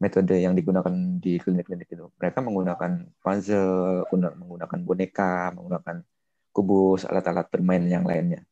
metode 0.03 0.35
yang 0.35 0.59
digunakan 0.59 0.93
di 1.23 1.39
klinik-klinik 1.39 1.87
itu. 1.87 2.11
Mereka 2.19 2.43
menggunakan 2.43 2.93
puzzle, 3.23 4.05
menggunakan 4.11 4.79
boneka, 4.83 5.55
menggunakan 5.55 6.03
kubus, 6.51 7.07
alat-alat 7.07 7.47
bermain 7.49 7.87
yang 7.87 8.03
lainnya. 8.03 8.43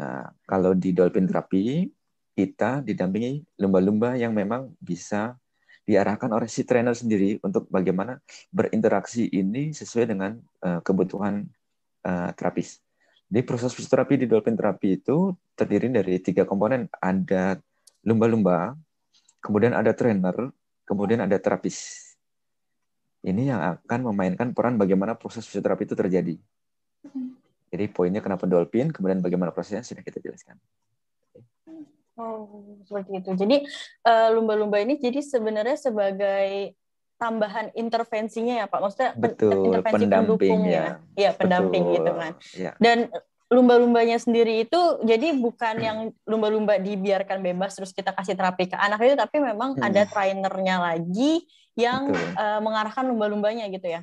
Nah, 0.00 0.32
kalau 0.48 0.72
di 0.74 0.90
dolphin 0.96 1.28
terapi, 1.28 1.86
kita 2.34 2.82
didampingi 2.82 3.46
lumba-lumba 3.62 4.18
yang 4.18 4.34
memang 4.34 4.74
bisa 4.82 5.38
diarahkan 5.86 6.32
oleh 6.32 6.50
si 6.50 6.66
trainer 6.66 6.96
sendiri 6.96 7.38
untuk 7.44 7.68
bagaimana 7.70 8.18
berinteraksi 8.50 9.28
ini 9.30 9.70
sesuai 9.70 10.10
dengan 10.10 10.40
uh, 10.64 10.80
kebutuhan 10.82 11.46
uh, 12.02 12.30
terapis. 12.34 12.80
Di 13.28 13.40
proses 13.44 13.72
fisioterapi 13.72 14.24
di 14.24 14.26
dolphin 14.26 14.56
terapi 14.56 15.00
itu 15.00 15.32
terdiri 15.54 15.92
dari 15.92 16.18
tiga 16.20 16.48
komponen. 16.48 16.88
Ada 16.98 17.60
lumba-lumba, 18.04 18.74
kemudian 19.40 19.76
ada 19.76 19.92
trainer, 19.92 20.52
kemudian 20.88 21.20
ada 21.24 21.36
terapis. 21.36 22.10
Ini 23.24 23.56
yang 23.56 23.60
akan 23.80 24.12
memainkan 24.12 24.52
peran 24.52 24.76
bagaimana 24.76 25.16
proses 25.16 25.48
fisioterapi 25.48 25.88
itu 25.88 25.96
terjadi. 25.96 26.34
Hmm. 27.08 27.36
Jadi 27.72 27.84
poinnya 27.90 28.20
kenapa 28.20 28.44
dolphin, 28.44 28.92
kemudian 28.92 29.20
bagaimana 29.24 29.52
prosesnya 29.52 29.84
sudah 29.84 30.04
kita 30.04 30.20
jelaskan. 30.20 30.60
Oh, 32.14 32.78
seperti 32.86 33.18
itu. 33.18 33.30
Jadi 33.34 33.56
uh, 34.06 34.28
lumba-lumba 34.30 34.78
ini 34.78 34.98
jadi 35.02 35.18
sebenarnya 35.18 35.74
sebagai 35.74 36.78
tambahan 37.18 37.74
intervensinya 37.74 38.64
ya 38.64 38.66
Pak. 38.70 38.80
Maksudnya 38.80 39.10
Betul, 39.18 39.70
intervensi 39.70 40.06
pendukungnya. 40.06 41.02
Ya, 41.18 41.30
pendamping 41.34 41.90
Betul. 41.90 41.94
gitu 41.98 42.10
kan. 42.14 42.32
Ya. 42.54 42.72
Dan 42.78 43.10
lumba-lumbanya 43.52 44.18
sendiri 44.18 44.66
itu 44.66 44.80
jadi 45.04 45.36
bukan 45.36 45.76
yang 45.78 45.98
lumba-lumba 46.26 46.80
dibiarkan 46.80 47.44
bebas 47.44 47.76
terus 47.76 47.94
kita 47.94 48.10
kasih 48.10 48.34
terapi 48.34 48.66
ke 48.66 48.74
anak 48.74 48.98
itu 49.04 49.14
tapi 49.14 49.36
memang 49.38 49.78
hmm. 49.78 49.84
ada 49.84 50.08
trainernya 50.08 50.80
lagi 50.80 51.44
yang 51.78 52.10
uh, 52.34 52.58
mengarahkan 52.62 53.04
lumba-lumbanya 53.06 53.66
gitu 53.70 53.90
ya. 53.90 54.00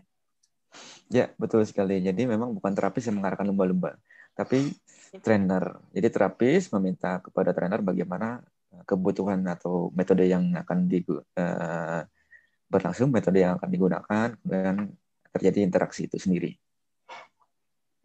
Ya, 1.11 1.27
betul 1.35 1.67
sekali. 1.67 1.99
Jadi 1.99 2.23
memang 2.23 2.55
bukan 2.55 2.71
terapis 2.71 3.03
yang 3.07 3.19
mengarahkan 3.19 3.43
lumba-lumba, 3.43 3.99
tapi 4.31 4.71
trainer. 5.19 5.83
Jadi 5.91 6.07
terapis 6.07 6.71
meminta 6.79 7.19
kepada 7.19 7.51
trainer 7.51 7.83
bagaimana 7.83 8.39
eh, 8.71 8.83
kebutuhan 8.87 9.43
atau 9.43 9.91
metode 9.91 10.23
yang 10.23 10.55
akan 10.55 10.87
di 10.87 11.03
uh, 11.03 12.01
berlangsung, 12.71 13.11
metode 13.11 13.43
yang 13.43 13.59
akan 13.59 13.67
digunakan, 13.67 14.27
dan 14.47 14.95
terjadi 15.35 15.67
interaksi 15.67 16.07
itu 16.07 16.15
sendiri. 16.15 16.55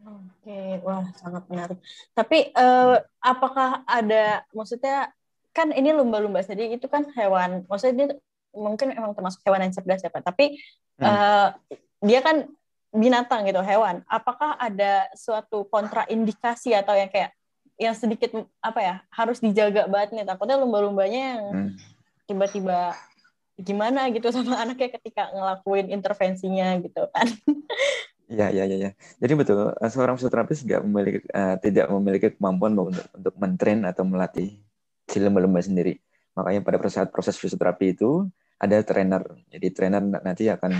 Oke, 0.03 0.83
wah 0.83 1.07
sangat 1.15 1.43
menarik. 1.47 1.79
Tapi 2.11 2.51
uh, 2.51 2.99
apakah 3.23 3.87
ada, 3.87 4.43
maksudnya 4.51 5.11
kan 5.55 5.71
ini 5.71 5.95
lumba-lumba 5.95 6.43
sendiri 6.43 6.75
itu 6.75 6.87
kan 6.91 7.07
hewan, 7.15 7.63
maksudnya 7.67 7.95
dia 7.95 8.07
mungkin 8.51 8.91
memang 8.91 9.15
termasuk 9.15 9.43
hewan 9.47 9.63
yang 9.63 9.73
cerdas 9.75 10.03
ya 10.03 10.11
Pak. 10.11 10.23
Tapi 10.23 10.59
hmm. 10.99 11.03
uh, 11.03 11.49
dia 12.03 12.19
kan 12.19 12.47
binatang 12.97 13.45
gitu 13.45 13.61
hewan 13.61 14.01
apakah 14.09 14.57
ada 14.57 15.05
suatu 15.13 15.69
kontraindikasi 15.69 16.73
atau 16.73 16.97
yang 16.97 17.07
kayak 17.13 17.31
yang 17.77 17.93
sedikit 17.93 18.33
apa 18.57 18.79
ya 18.81 18.95
harus 19.13 19.37
dijaga 19.37 19.85
banget 19.85 20.17
nih 20.17 20.25
takutnya 20.25 20.57
lumba-lumbanya 20.57 21.21
yang 21.37 21.43
hmm. 21.53 21.71
tiba-tiba 22.25 22.97
gimana 23.61 24.09
gitu 24.09 24.29
sama 24.35 24.57
anaknya 24.65 24.97
ketika 24.97 25.29
ngelakuin 25.29 25.93
intervensinya 25.93 26.77
gitu 26.81 27.05
kan 27.13 27.29
Ya, 28.27 28.51
ya, 28.51 28.67
ya, 28.67 28.75
ya. 28.75 28.91
Jadi 29.23 29.33
betul, 29.39 29.71
eh, 29.71 29.87
seorang 29.87 30.19
fisioterapis 30.19 30.67
nggak 30.67 30.81
memiliki 30.83 31.19
uh, 31.31 31.55
tidak 31.63 31.87
memiliki 31.87 32.35
kemampuan 32.35 32.75
untuk 32.75 33.07
untuk 33.15 33.35
mentrain 33.39 33.79
atau 33.87 34.03
melatih 34.03 34.59
si 35.07 35.17
lumba-lumba 35.23 35.63
sendiri. 35.63 35.95
Makanya 36.35 36.59
pada 36.59 36.91
saat 36.91 37.07
proses 37.07 37.39
fisioterapi 37.39 37.95
itu 37.95 38.27
ada 38.59 38.83
trainer. 38.83 39.23
Jadi 39.47 39.67
trainer 39.71 40.03
nanti 40.03 40.51
akan 40.51 40.75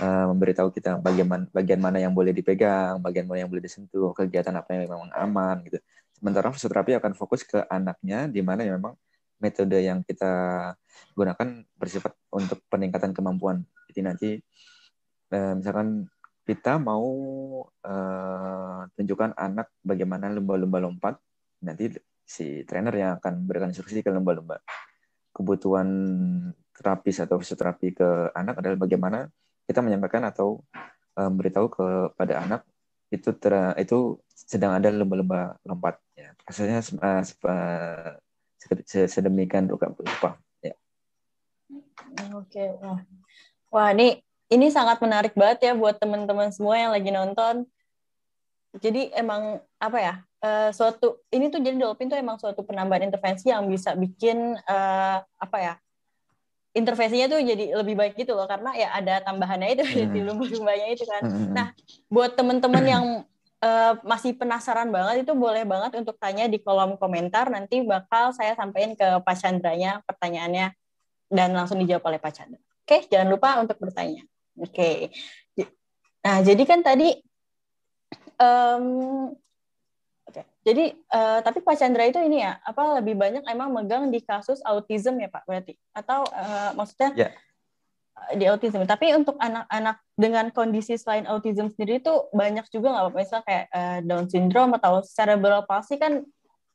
uh, 0.00 0.26
memberitahu 0.32 0.72
kita 0.72 0.96
bagian 1.02 1.28
bagian 1.52 1.80
mana 1.82 1.98
yang 2.00 2.16
boleh 2.16 2.32
dipegang, 2.32 3.02
bagian 3.02 3.28
mana 3.28 3.44
yang 3.44 3.50
boleh 3.52 3.64
disentuh, 3.64 4.16
kegiatan 4.16 4.54
apa 4.56 4.72
yang 4.72 4.88
memang 4.88 5.12
aman 5.12 5.60
gitu. 5.68 5.76
Sementara 6.16 6.54
fisioterapi 6.54 6.96
akan 6.96 7.12
fokus 7.18 7.42
ke 7.42 7.66
anaknya 7.66 8.30
di 8.30 8.40
mana 8.40 8.62
yang 8.62 8.78
memang 8.78 8.94
metode 9.42 9.74
yang 9.82 10.06
kita 10.06 10.30
gunakan 11.18 11.66
bersifat 11.74 12.14
untuk 12.30 12.62
peningkatan 12.70 13.10
kemampuan. 13.10 13.66
Jadi 13.90 14.00
nanti 14.00 14.30
uh, 15.34 15.58
misalkan 15.58 16.06
kita 16.42 16.78
mau 16.78 17.06
uh, 17.66 18.80
tunjukkan 18.94 19.34
anak 19.34 19.70
bagaimana 19.82 20.30
lumba-lumba 20.30 20.78
lompat, 20.82 21.14
nanti 21.62 21.90
si 22.22 22.62
trainer 22.66 22.94
yang 22.94 23.10
akan 23.18 23.46
berikan 23.46 23.70
instruksi 23.70 24.02
ke 24.02 24.10
lumba-lumba. 24.10 24.62
Kebutuhan 25.34 25.88
terapis 26.74 27.22
atau 27.22 27.38
fisioterapi 27.38 27.88
ke 27.94 28.08
anak 28.34 28.58
adalah 28.58 28.78
bagaimana 28.78 29.18
kita 29.66 29.80
menyampaikan 29.80 30.22
atau 30.26 30.62
um, 31.16 31.32
beritahu 31.36 31.68
kepada 31.70 32.42
anak 32.42 32.62
itu 33.12 33.28
ter, 33.36 33.52
itu 33.76 34.16
sedang 34.32 34.72
ada 34.72 34.88
lomba-lomba 34.88 35.60
lompat 35.68 36.00
ya. 36.16 36.32
Prosesnya 36.40 36.80
uh, 36.98 37.20
uh, 37.22 38.16
sedemikian 39.08 39.68
rupa 39.68 40.40
ya. 40.64 40.74
Oke 42.32 42.72
wah. 42.80 43.00
Wah 43.72 43.88
ini 43.92 44.20
ini 44.52 44.68
sangat 44.68 45.00
menarik 45.00 45.32
banget 45.36 45.68
ya 45.68 45.72
buat 45.76 45.96
teman-teman 46.00 46.52
semua 46.52 46.80
yang 46.80 46.92
lagi 46.92 47.12
nonton. 47.12 47.68
Jadi 48.80 49.12
emang 49.12 49.60
apa 49.76 49.98
ya 50.00 50.14
uh, 50.40 50.70
suatu 50.74 51.20
ini 51.28 51.48
tuh 51.48 51.60
jadi 51.60 51.76
dolphin 51.76 52.08
tuh 52.08 52.16
emang 52.16 52.36
suatu 52.40 52.64
penambahan 52.64 53.08
intervensi 53.08 53.48
yang 53.48 53.68
bisa 53.68 53.92
bikin 53.92 54.56
uh, 54.64 55.18
apa 55.20 55.58
ya 55.60 55.74
intervensinya 56.72 57.28
tuh 57.28 57.40
jadi 57.44 57.76
lebih 57.76 57.94
baik 57.96 58.14
gitu 58.16 58.32
loh 58.32 58.48
karena 58.48 58.72
ya 58.72 58.88
ada 58.96 59.20
tambahannya 59.24 59.76
itu 59.76 59.84
hmm. 59.84 60.12
di 60.12 60.20
lumba-lumbanya 60.26 60.86
itu 60.92 61.04
kan. 61.04 61.22
Hmm. 61.24 61.52
Nah, 61.52 61.66
buat 62.08 62.32
temen-temen 62.32 62.84
yang 62.84 63.04
uh, 63.60 63.92
masih 64.02 64.32
penasaran 64.36 64.88
banget 64.88 65.28
itu 65.28 65.32
boleh 65.36 65.62
banget 65.68 66.00
untuk 66.00 66.16
tanya 66.16 66.48
di 66.48 66.58
kolom 66.58 66.96
komentar 66.96 67.48
nanti 67.52 67.84
bakal 67.84 68.32
saya 68.32 68.56
sampaikan 68.56 68.96
ke 68.96 69.08
Pak 69.20 69.36
Chandranya 69.38 70.00
pertanyaannya 70.08 70.72
dan 71.32 71.48
langsung 71.56 71.80
dijawab 71.80 72.12
oleh 72.12 72.20
Pak 72.20 72.32
Chandra. 72.36 72.60
Oke, 72.82 73.08
jangan 73.08 73.28
lupa 73.32 73.56
untuk 73.60 73.80
bertanya. 73.80 74.20
Oke. 74.60 75.08
Nah, 76.22 76.38
jadi 76.44 76.62
kan 76.68 76.84
tadi 76.84 77.16
um, 78.36 79.32
jadi 80.62 80.94
uh, 81.10 81.42
tapi 81.42 81.58
Pak 81.58 81.74
Chandra 81.74 82.06
itu 82.06 82.22
ini 82.22 82.46
ya 82.46 82.54
apa 82.62 83.02
lebih 83.02 83.18
banyak 83.18 83.42
emang 83.50 83.74
megang 83.74 84.14
di 84.14 84.22
kasus 84.22 84.62
autism 84.62 85.18
ya 85.18 85.26
Pak 85.26 85.42
berarti 85.42 85.74
atau 85.90 86.22
uh, 86.30 86.70
maksudnya 86.78 87.10
yeah. 87.18 87.32
di 88.38 88.46
autism. 88.46 88.86
Tapi 88.86 89.10
untuk 89.18 89.34
anak-anak 89.42 89.98
dengan 90.14 90.54
kondisi 90.54 90.94
selain 90.94 91.26
autism 91.26 91.66
sendiri 91.66 91.98
itu 91.98 92.14
banyak 92.30 92.62
juga 92.70 92.94
nggak 92.94 93.04
Pak? 93.10 93.14
Misalnya 93.18 93.44
kayak 93.50 93.66
uh, 93.74 93.98
Down 94.06 94.26
syndrome 94.30 94.72
atau 94.78 95.02
cerebral 95.02 95.66
palsy 95.66 95.98
kan 95.98 96.22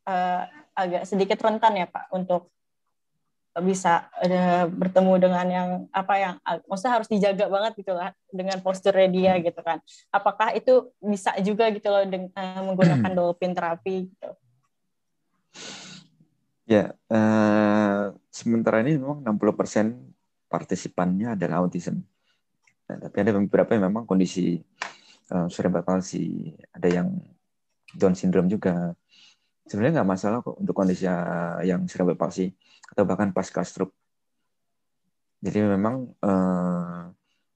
uh, 0.03 0.41
agak 0.75 1.08
sedikit 1.08 1.39
rentan 1.39 1.79
ya 1.79 1.88
Pak 1.88 2.12
untuk 2.12 2.51
bisa 3.63 4.07
uh, 4.21 4.65
bertemu 4.69 5.13
dengan 5.29 5.47
yang 5.47 5.69
apa 5.89 6.13
yang 6.17 6.33
maksudnya 6.65 6.93
harus 7.01 7.09
dijaga 7.09 7.45
banget 7.49 7.73
gitu 7.81 7.93
lah 7.93 8.13
dengan 8.29 8.57
posturnya 8.61 9.09
dia 9.09 9.33
hmm. 9.37 9.43
gitu 9.49 9.61
kan. 9.65 9.77
Apakah 10.13 10.53
itu 10.53 10.93
bisa 11.01 11.33
juga 11.41 11.69
gitu 11.73 11.89
loh 11.89 12.05
dengan 12.05 12.31
uh, 12.33 12.63
menggunakan 12.73 13.11
hmm. 13.11 13.17
dolphin 13.17 13.53
terapi 13.57 14.09
gitu? 14.09 14.29
Ya, 16.67 16.91
uh, 17.07 18.11
sementara 18.27 18.83
ini 18.83 18.99
memang 18.99 19.23
60% 19.23 20.51
partisipannya 20.51 21.39
adalah 21.39 21.63
autism. 21.63 22.03
Nah, 22.87 22.97
tapi 22.99 23.23
ada 23.23 23.35
beberapa 23.39 23.71
yang 23.75 23.87
memang 23.87 24.03
kondisi 24.03 24.59
uh, 25.31 25.47
cerebral 25.47 25.87
palsy, 25.87 26.51
ada 26.75 26.87
yang 26.91 27.07
Down 27.95 28.19
syndrome 28.19 28.51
juga. 28.51 28.91
Sebenarnya 29.67 30.01
nggak 30.01 30.09
masalah 30.09 30.39
kok 30.39 30.55
untuk 30.57 30.74
kondisi 30.74 31.03
yang 31.67 31.83
cerebral 31.91 32.15
palsy 32.15 32.55
atau 32.88 33.03
bahkan 33.03 33.36
pasca 33.36 33.62
stroke. 33.67 33.93
Jadi 35.43 35.59
memang 35.62 36.07
uh, 36.24 37.12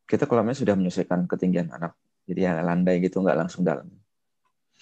kita 0.05 0.27
kolamnya 0.27 0.53
sudah 0.53 0.75
menyesuaikan 0.75 1.25
ketinggian 1.25 1.71
anak. 1.71 1.95
Jadi 2.27 2.45
ya 2.45 2.61
landai 2.61 3.01
gitu, 3.01 3.23
nggak 3.23 3.37
langsung 3.39 3.63
dalam. 3.63 3.89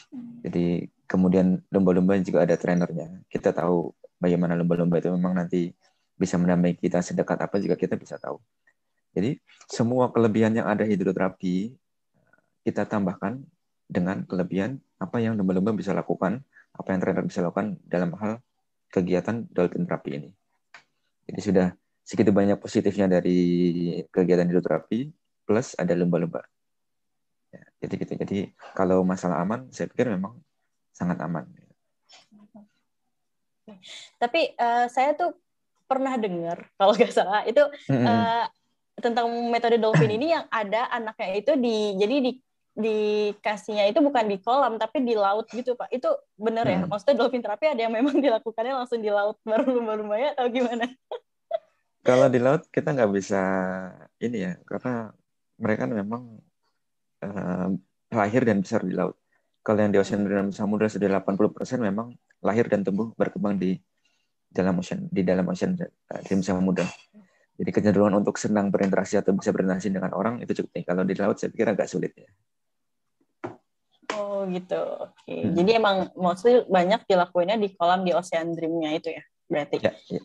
Hmm. 0.10 0.42
Jadi 0.44 0.90
kemudian 1.06 1.62
lumba-lumba 1.70 2.18
juga 2.20 2.44
ada 2.44 2.58
trainernya. 2.58 3.24
Kita 3.30 3.54
tahu 3.56 3.94
bagaimana 4.20 4.58
lumba-lumba 4.58 5.00
itu 5.00 5.10
memang 5.14 5.38
nanti 5.38 5.72
bisa 6.20 6.36
mendampingi 6.36 6.82
kita 6.84 7.00
sedekat 7.00 7.40
apa 7.40 7.56
juga 7.64 7.80
kita 7.80 7.96
bisa 7.96 8.20
tahu. 8.20 8.42
Jadi 9.16 9.40
semua 9.66 10.12
kelebihan 10.12 10.54
yang 10.54 10.68
ada 10.68 10.84
hidroterapi 10.84 11.74
kita 12.68 12.84
tambahkan 12.86 13.42
dengan 13.90 14.22
kelebihan 14.28 14.78
apa 15.02 15.18
yang 15.24 15.40
lumba-lumba 15.40 15.74
bisa 15.74 15.96
lakukan, 15.96 16.44
apa 16.80 16.90
yang 16.96 17.00
trainer 17.04 17.26
bisa 17.28 17.44
lakukan 17.44 17.76
dalam 17.84 18.16
hal 18.16 18.40
kegiatan 18.88 19.46
dolphin 19.52 19.84
terapi 19.84 20.10
ini. 20.16 20.30
Jadi 21.28 21.40
sudah 21.44 21.68
segitu 22.02 22.32
banyak 22.34 22.58
positifnya 22.58 23.06
dari 23.06 23.38
kegiatan 24.10 24.48
hidroterapi 24.48 25.12
plus 25.46 25.76
ada 25.78 25.94
lumba-lumba. 25.94 26.42
Ya, 27.54 27.62
jadi 27.86 27.94
gitu. 28.02 28.14
Jadi 28.18 28.40
kalau 28.74 29.04
masalah 29.06 29.44
aman, 29.44 29.70
saya 29.70 29.92
pikir 29.92 30.10
memang 30.10 30.40
sangat 30.96 31.22
aman. 31.22 31.46
Tapi 34.18 34.58
uh, 34.58 34.90
saya 34.90 35.14
tuh 35.14 35.38
pernah 35.90 36.14
dengar 36.18 36.66
kalau 36.78 36.94
nggak 36.94 37.14
salah 37.14 37.42
itu 37.46 37.62
mm-hmm. 37.90 38.06
uh, 38.06 38.46
tentang 39.00 39.26
metode 39.50 39.82
dolphin 39.82 40.12
ini 40.12 40.38
yang 40.38 40.46
ada 40.54 40.86
anaknya 40.94 41.30
itu 41.40 41.52
di 41.58 41.98
jadi 41.98 42.16
di 42.20 42.32
dikasihnya 42.80 43.92
itu 43.92 44.00
bukan 44.00 44.26
di 44.32 44.40
kolam 44.40 44.80
tapi 44.80 45.04
di 45.04 45.12
laut 45.12 45.44
gitu 45.52 45.76
pak 45.76 45.92
itu 45.92 46.08
benar 46.40 46.64
ya 46.64 46.80
hmm. 46.80 46.88
maksudnya 46.88 47.16
dolphin 47.20 47.44
terapi 47.44 47.68
ada 47.68 47.82
yang 47.84 47.94
memang 47.94 48.16
dilakukannya 48.24 48.74
langsung 48.80 49.04
di 49.04 49.12
laut 49.12 49.36
baru 49.44 49.68
lumba-lumbanya 49.68 50.40
atau 50.40 50.48
gimana 50.48 50.88
kalau 52.08 52.32
di 52.32 52.40
laut 52.40 52.64
kita 52.72 52.96
nggak 52.96 53.12
bisa 53.12 53.42
ini 54.24 54.48
ya 54.48 54.54
karena 54.64 55.12
mereka 55.60 55.84
memang 55.92 56.40
uh, 57.20 57.68
lahir 58.16 58.48
dan 58.48 58.64
besar 58.64 58.88
di 58.88 58.96
laut 58.96 59.20
kalau 59.60 59.84
yang 59.84 59.92
di 59.92 60.00
ocean 60.00 60.24
dan 60.24 60.56
samudra 60.56 60.88
sudah 60.88 61.20
80% 61.20 61.84
memang 61.84 62.16
lahir 62.40 62.72
dan 62.72 62.88
tumbuh 62.88 63.12
berkembang 63.20 63.60
di 63.60 63.76
dalam 64.48 64.80
ocean 64.80 65.12
di 65.12 65.22
dalam 65.28 65.44
ocean 65.52 65.76
uh, 65.76 66.22
di 66.24 66.34
samudra 66.40 66.88
jadi 67.60 67.76
kecenderungan 67.76 68.24
untuk 68.24 68.40
senang 68.40 68.72
berinteraksi 68.72 69.20
atau 69.20 69.36
bisa 69.36 69.52
berinteraksi 69.52 69.92
dengan 69.92 70.16
orang 70.16 70.40
itu 70.40 70.64
cukup 70.64 70.80
tinggi. 70.80 70.88
Kalau 70.88 71.04
di 71.04 71.12
laut 71.20 71.36
saya 71.36 71.52
pikir 71.52 71.68
agak 71.68 71.92
sulit 71.92 72.16
ya. 72.16 72.32
Oh 74.40 74.48
gitu. 74.48 74.80
Oke. 74.80 75.12
Okay. 75.28 75.40
Hmm. 75.44 75.56
Jadi 75.60 75.72
emang 75.76 75.96
mostly 76.16 76.64
banyak 76.64 77.04
dilakuinnya 77.04 77.60
di 77.60 77.76
kolam 77.76 78.08
di 78.08 78.16
Ocean 78.16 78.56
Dream-nya 78.56 78.96
itu 78.96 79.12
ya, 79.12 79.24
berarti. 79.52 79.76
Ya, 79.84 79.92
ya. 80.08 80.22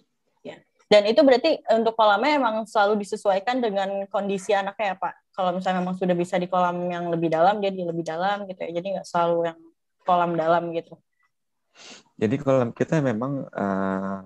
ya. 0.46 0.56
Dan 0.86 1.02
itu 1.10 1.18
berarti 1.26 1.58
untuk 1.74 1.98
kolamnya 1.98 2.38
emang 2.38 2.62
selalu 2.62 3.02
disesuaikan 3.02 3.58
dengan 3.58 4.06
kondisi 4.06 4.54
anaknya 4.54 4.94
ya 4.94 4.96
Pak. 5.02 5.14
Kalau 5.34 5.50
misalnya 5.50 5.82
memang 5.82 5.98
sudah 5.98 6.14
bisa 6.14 6.38
di 6.38 6.46
kolam 6.46 6.78
yang 6.86 7.10
lebih 7.10 7.26
dalam, 7.26 7.58
dia 7.58 7.74
di 7.74 7.82
lebih 7.82 8.06
dalam 8.06 8.46
gitu 8.46 8.62
ya. 8.62 8.70
Jadi 8.70 8.86
nggak 8.94 9.06
selalu 9.08 9.50
yang 9.50 9.58
kolam 10.06 10.38
dalam 10.38 10.70
gitu. 10.70 10.94
Jadi 12.14 12.36
kolam 12.38 12.70
kita 12.70 13.02
memang 13.02 13.50
uh, 13.50 14.22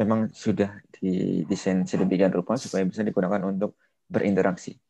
memang 0.00 0.32
sudah 0.32 0.80
didesain 0.96 1.84
sedemikian 1.84 2.32
rupa 2.32 2.56
supaya 2.56 2.88
bisa 2.88 3.04
digunakan 3.04 3.44
untuk 3.44 3.76
berinteraksi. 4.08 4.80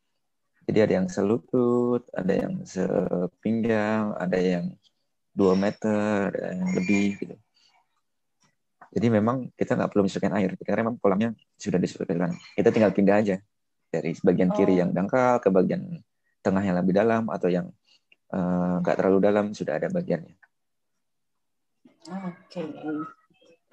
Jadi 0.65 0.79
ada 0.81 0.93
yang 1.03 1.09
selutut, 1.13 2.03
ada 2.17 2.33
yang 2.33 2.65
sepinggang, 2.65 4.17
ada 4.17 4.39
yang 4.41 4.73
dua 5.35 5.53
meter, 5.59 6.33
ada 6.33 6.57
yang 6.57 6.73
lebih 6.73 7.21
gitu. 7.21 7.37
Jadi 8.95 9.07
memang 9.11 9.51
kita 9.59 9.75
nggak 9.75 9.91
perlu 9.91 10.07
menyesuaikan 10.07 10.35
air, 10.39 10.55
karena 10.63 10.87
memang 10.87 10.97
kolamnya 11.03 11.31
sudah 11.59 11.83
disesuaikan. 11.83 12.31
Kita 12.55 12.71
tinggal 12.71 12.95
pindah 12.95 13.17
aja 13.19 13.37
dari 13.91 14.15
bagian 14.23 14.55
kiri 14.55 14.79
oh. 14.79 14.87
yang 14.87 14.91
dangkal 14.95 15.43
ke 15.43 15.51
bagian 15.51 15.99
tengah 16.41 16.63
yang 16.63 16.79
lebih 16.79 16.95
dalam 16.95 17.27
atau 17.27 17.51
yang 17.51 17.67
eh, 18.31 18.75
nggak 18.81 18.95
uh, 18.95 18.99
terlalu 18.99 19.19
dalam 19.19 19.51
sudah 19.51 19.83
ada 19.83 19.91
bagiannya. 19.91 20.35
Oke. 22.05 22.61
Okay. 22.63 22.69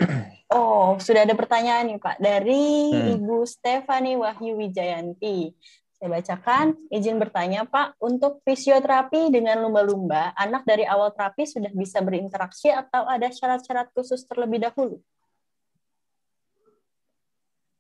Oh, 0.52 1.00
sudah 1.00 1.24
ada 1.24 1.32
pertanyaan 1.32 1.88
nih 1.88 1.96
Pak 1.96 2.20
dari 2.20 2.92
hmm. 2.92 3.16
Ibu 3.16 3.48
Stefani 3.48 4.20
Wahyu 4.20 4.60
Wijayanti. 4.60 5.56
Saya 6.02 6.18
bacakan, 6.18 6.74
izin 6.90 7.22
bertanya 7.22 7.62
Pak, 7.70 8.02
untuk 8.02 8.42
fisioterapi 8.42 9.30
dengan 9.30 9.62
lumba-lumba, 9.62 10.34
anak 10.34 10.66
dari 10.66 10.82
awal 10.82 11.14
terapi 11.14 11.46
sudah 11.46 11.70
bisa 11.70 12.02
berinteraksi 12.02 12.74
atau 12.74 13.06
ada 13.06 13.30
syarat-syarat 13.30 13.94
khusus 13.94 14.26
terlebih 14.26 14.66
dahulu? 14.66 14.98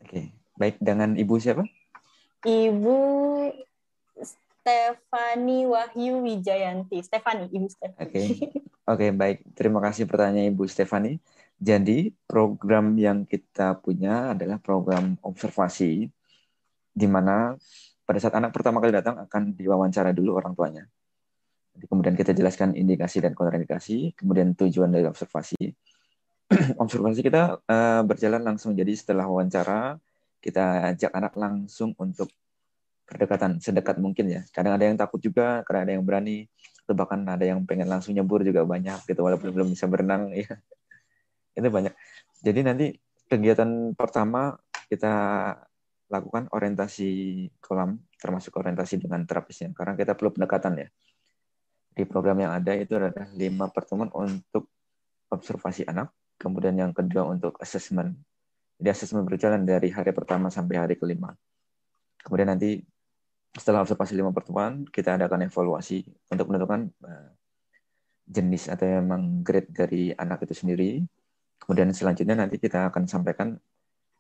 Oke, 0.06 0.38
baik 0.54 0.78
dengan 0.78 1.18
Ibu 1.18 1.34
siapa? 1.42 1.66
Ibu 2.46 2.98
Stefani 4.22 5.66
Wahyu 5.66 6.22
Wijayanti. 6.22 7.02
Stefani, 7.02 7.50
Ibu 7.50 7.68
Stefani. 7.74 8.06
Oke, 8.06 8.22
Oke 8.86 9.10
baik. 9.10 9.50
Terima 9.58 9.82
kasih 9.82 10.06
pertanyaan 10.06 10.54
Ibu 10.54 10.70
Stefani. 10.70 11.18
Jadi 11.58 12.14
program 12.30 12.94
yang 13.02 13.26
kita 13.26 13.82
punya 13.82 14.38
adalah 14.38 14.62
program 14.62 15.18
observasi, 15.26 16.06
di 16.94 17.08
mana 17.10 17.58
pada 18.06 18.20
saat 18.20 18.36
anak 18.36 18.52
pertama 18.52 18.82
kali 18.82 18.92
datang 18.92 19.22
akan 19.24 19.56
diwawancara 19.56 20.12
dulu 20.12 20.36
orang 20.38 20.54
tuanya. 20.58 20.84
Jadi, 21.72 21.86
kemudian 21.88 22.16
kita 22.20 22.36
jelaskan 22.36 22.76
indikasi 22.76 23.24
dan 23.24 23.32
kontraindikasi, 23.32 24.18
kemudian 24.20 24.52
tujuan 24.60 24.92
dari 24.92 25.08
observasi. 25.08 25.72
observasi 26.84 27.24
kita 27.24 27.64
uh, 27.64 28.02
berjalan 28.04 28.44
langsung, 28.44 28.76
jadi 28.76 28.92
setelah 28.92 29.24
wawancara 29.24 29.96
kita 30.44 30.92
ajak 30.92 31.12
anak 31.16 31.34
langsung 31.40 31.96
untuk 31.96 32.28
berdekatan 33.08 33.64
sedekat 33.64 34.00
mungkin 34.04 34.28
ya. 34.28 34.42
Kadang 34.52 34.76
ada 34.76 34.84
yang 34.84 35.00
takut 35.00 35.24
juga, 35.24 35.64
kadang 35.64 35.88
ada 35.88 35.94
yang 35.96 36.04
berani, 36.04 36.52
atau 36.84 36.96
bahkan 36.98 37.24
ada 37.24 37.48
yang 37.48 37.64
pengen 37.64 37.88
langsung 37.88 38.12
nyebur 38.12 38.44
juga 38.44 38.68
banyak 38.68 39.08
gitu, 39.08 39.24
walaupun 39.24 39.56
belum 39.56 39.72
bisa 39.72 39.88
berenang 39.88 40.34
ya. 40.44 40.60
Itu 41.56 41.72
banyak. 41.72 41.94
Jadi 42.44 42.60
nanti 42.68 42.86
kegiatan 43.32 43.96
pertama 43.96 44.60
kita 44.92 45.14
lakukan 46.12 46.52
orientasi 46.52 47.10
kolam, 47.64 48.04
termasuk 48.20 48.60
orientasi 48.60 49.00
dengan 49.00 49.24
terapisnya, 49.24 49.72
karena 49.72 49.96
kita 49.96 50.20
perlu 50.20 50.36
pendekatan 50.36 50.84
ya. 50.84 50.88
Di 51.92 52.04
program 52.04 52.40
yang 52.44 52.52
ada 52.52 52.76
itu 52.76 53.00
ada 53.00 53.32
lima 53.36 53.72
pertemuan 53.72 54.12
untuk 54.12 54.68
observasi 55.32 55.88
anak, 55.88 56.12
kemudian 56.36 56.76
yang 56.76 56.92
kedua 56.92 57.32
untuk 57.32 57.56
assessment. 57.64 58.20
Jadi 58.76 58.90
assessment 58.92 59.24
berjalan 59.24 59.64
dari 59.64 59.88
hari 59.88 60.12
pertama 60.12 60.52
sampai 60.52 60.76
hari 60.76 60.96
kelima. 61.00 61.32
Kemudian 62.22 62.52
nanti 62.52 62.84
setelah 63.56 63.84
observasi 63.84 64.16
lima 64.16 64.32
pertemuan, 64.36 64.84
kita 64.88 65.16
adakan 65.16 65.48
evaluasi 65.48 66.04
untuk 66.32 66.52
menentukan 66.52 66.92
eh, 67.08 67.32
jenis 68.32 68.72
atau 68.72 68.88
memang 68.88 69.44
grade 69.44 69.72
dari 69.72 70.12
anak 70.16 70.48
itu 70.48 70.56
sendiri. 70.56 71.04
Kemudian 71.60 71.92
selanjutnya 71.92 72.40
nanti 72.40 72.58
kita 72.58 72.90
akan 72.90 73.06
sampaikan 73.06 73.60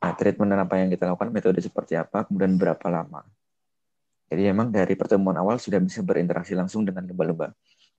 nah, 0.01 0.13
treatment 0.17 0.49
apa 0.57 0.75
yang 0.81 0.89
kita 0.89 1.13
lakukan, 1.13 1.29
metode 1.29 1.61
seperti 1.61 1.93
apa, 1.93 2.25
kemudian 2.25 2.57
berapa 2.57 2.87
lama. 2.89 3.21
Jadi 4.31 4.41
memang 4.47 4.71
dari 4.71 4.95
pertemuan 4.95 5.35
awal 5.37 5.59
sudah 5.59 5.77
bisa 5.77 6.01
berinteraksi 6.01 6.55
langsung 6.55 6.87
dengan 6.87 7.03
lumba-lumba. 7.05 7.51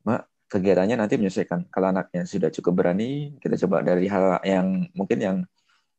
Mak, 0.03 0.49
kegiatannya 0.49 0.97
nanti 0.97 1.21
menyesuaikan. 1.21 1.69
Kalau 1.69 1.93
anaknya 1.93 2.25
sudah 2.25 2.49
cukup 2.49 2.83
berani, 2.83 3.37
kita 3.37 3.55
coba 3.69 3.85
dari 3.85 4.09
hal 4.09 4.41
yang 4.43 4.89
mungkin 4.97 5.19
yang 5.21 5.37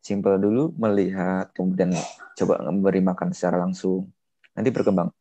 simple 0.04 0.36
dulu, 0.42 0.76
melihat, 0.76 1.54
kemudian 1.56 1.96
coba 2.36 2.60
memberi 2.66 3.00
makan 3.00 3.32
secara 3.32 3.62
langsung. 3.62 4.10
Nanti 4.58 4.70
berkembang. 4.74 5.14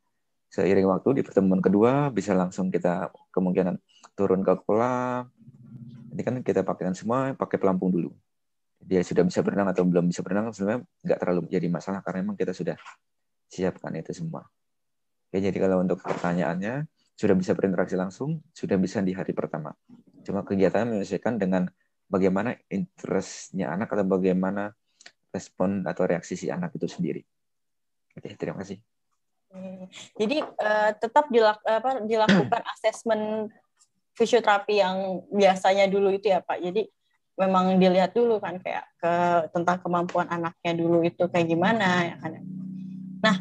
Seiring 0.53 0.85
waktu 0.85 1.21
di 1.21 1.23
pertemuan 1.25 1.64
kedua 1.64 2.12
bisa 2.12 2.37
langsung 2.37 2.68
kita 2.68 3.09
kemungkinan 3.33 3.81
turun 4.12 4.45
ke 4.45 4.53
kolam. 4.64 5.29
Ini 6.12 6.21
kan 6.21 6.35
kita 6.45 6.61
pakaikan 6.61 6.92
semua 6.92 7.33
pakai 7.33 7.57
pelampung 7.57 7.88
dulu. 7.88 8.12
Dia 8.83 9.01
sudah 9.07 9.23
bisa 9.23 9.40
berenang 9.40 9.71
atau 9.71 9.87
belum 9.87 10.11
bisa 10.11 10.21
berenang 10.21 10.51
sebenarnya 10.51 10.83
nggak 11.07 11.18
terlalu 11.23 11.40
menjadi 11.49 11.66
masalah 11.71 12.01
karena 12.03 12.18
memang 12.27 12.37
kita 12.37 12.53
sudah 12.53 12.77
siapkan 13.47 13.95
itu 13.95 14.12
semua. 14.12 14.42
Oke, 15.29 15.40
jadi 15.40 15.57
kalau 15.57 15.81
untuk 15.81 16.03
pertanyaannya, 16.05 16.85
sudah 17.16 17.37
bisa 17.37 17.53
berinteraksi 17.57 17.97
langsung, 17.97 18.42
sudah 18.53 18.77
bisa 18.77 19.01
di 19.01 19.16
hari 19.16 19.33
pertama. 19.33 19.73
Cuma 20.25 20.45
kegiatan 20.45 20.88
menyelesaikan 20.88 21.40
dengan 21.40 21.68
bagaimana 22.09 22.53
interestnya 22.68 23.73
anak 23.73 23.92
atau 23.97 24.05
bagaimana 24.05 24.73
respon 25.33 25.88
atau 25.88 26.05
reaksi 26.05 26.37
si 26.37 26.53
anak 26.53 26.77
itu 26.77 26.85
sendiri. 26.85 27.25
Oke, 28.12 28.37
terima 28.37 28.61
kasih. 28.61 28.77
Jadi 30.16 30.40
uh, 30.40 30.90
tetap 30.97 31.29
dilak, 31.29 31.61
apa, 31.64 32.05
dilakukan 32.05 32.62
asesmen 32.77 33.53
fisioterapi 34.16 34.81
yang 34.81 35.25
biasanya 35.33 35.88
dulu 35.88 36.12
itu 36.12 36.33
ya 36.33 36.45
Pak. 36.45 36.61
Jadi 36.61 36.88
memang 37.37 37.81
dilihat 37.81 38.12
dulu 38.12 38.38
kan 38.38 38.61
kayak 38.61 38.85
ke 39.01 39.12
tentang 39.57 39.81
kemampuan 39.81 40.29
anaknya 40.29 40.73
dulu 40.77 41.01
itu 41.01 41.25
kayak 41.33 41.49
gimana 41.49 42.12
ya 42.12 42.16
kan. 42.21 42.33
Nah, 43.23 43.37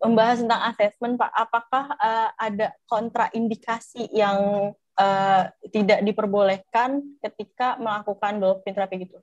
membahas 0.00 0.40
tentang 0.40 0.62
asesmen 0.72 1.12
Pak, 1.20 1.30
apakah 1.32 1.84
uh, 1.98 2.30
ada 2.38 2.72
kontraindikasi 2.88 4.08
yang 4.14 4.70
uh, 4.96 5.42
tidak 5.74 6.00
diperbolehkan 6.04 7.04
ketika 7.20 7.76
melakukan 7.76 8.40
dolphin 8.40 8.72
terapi 8.72 9.08
gitu? 9.08 9.18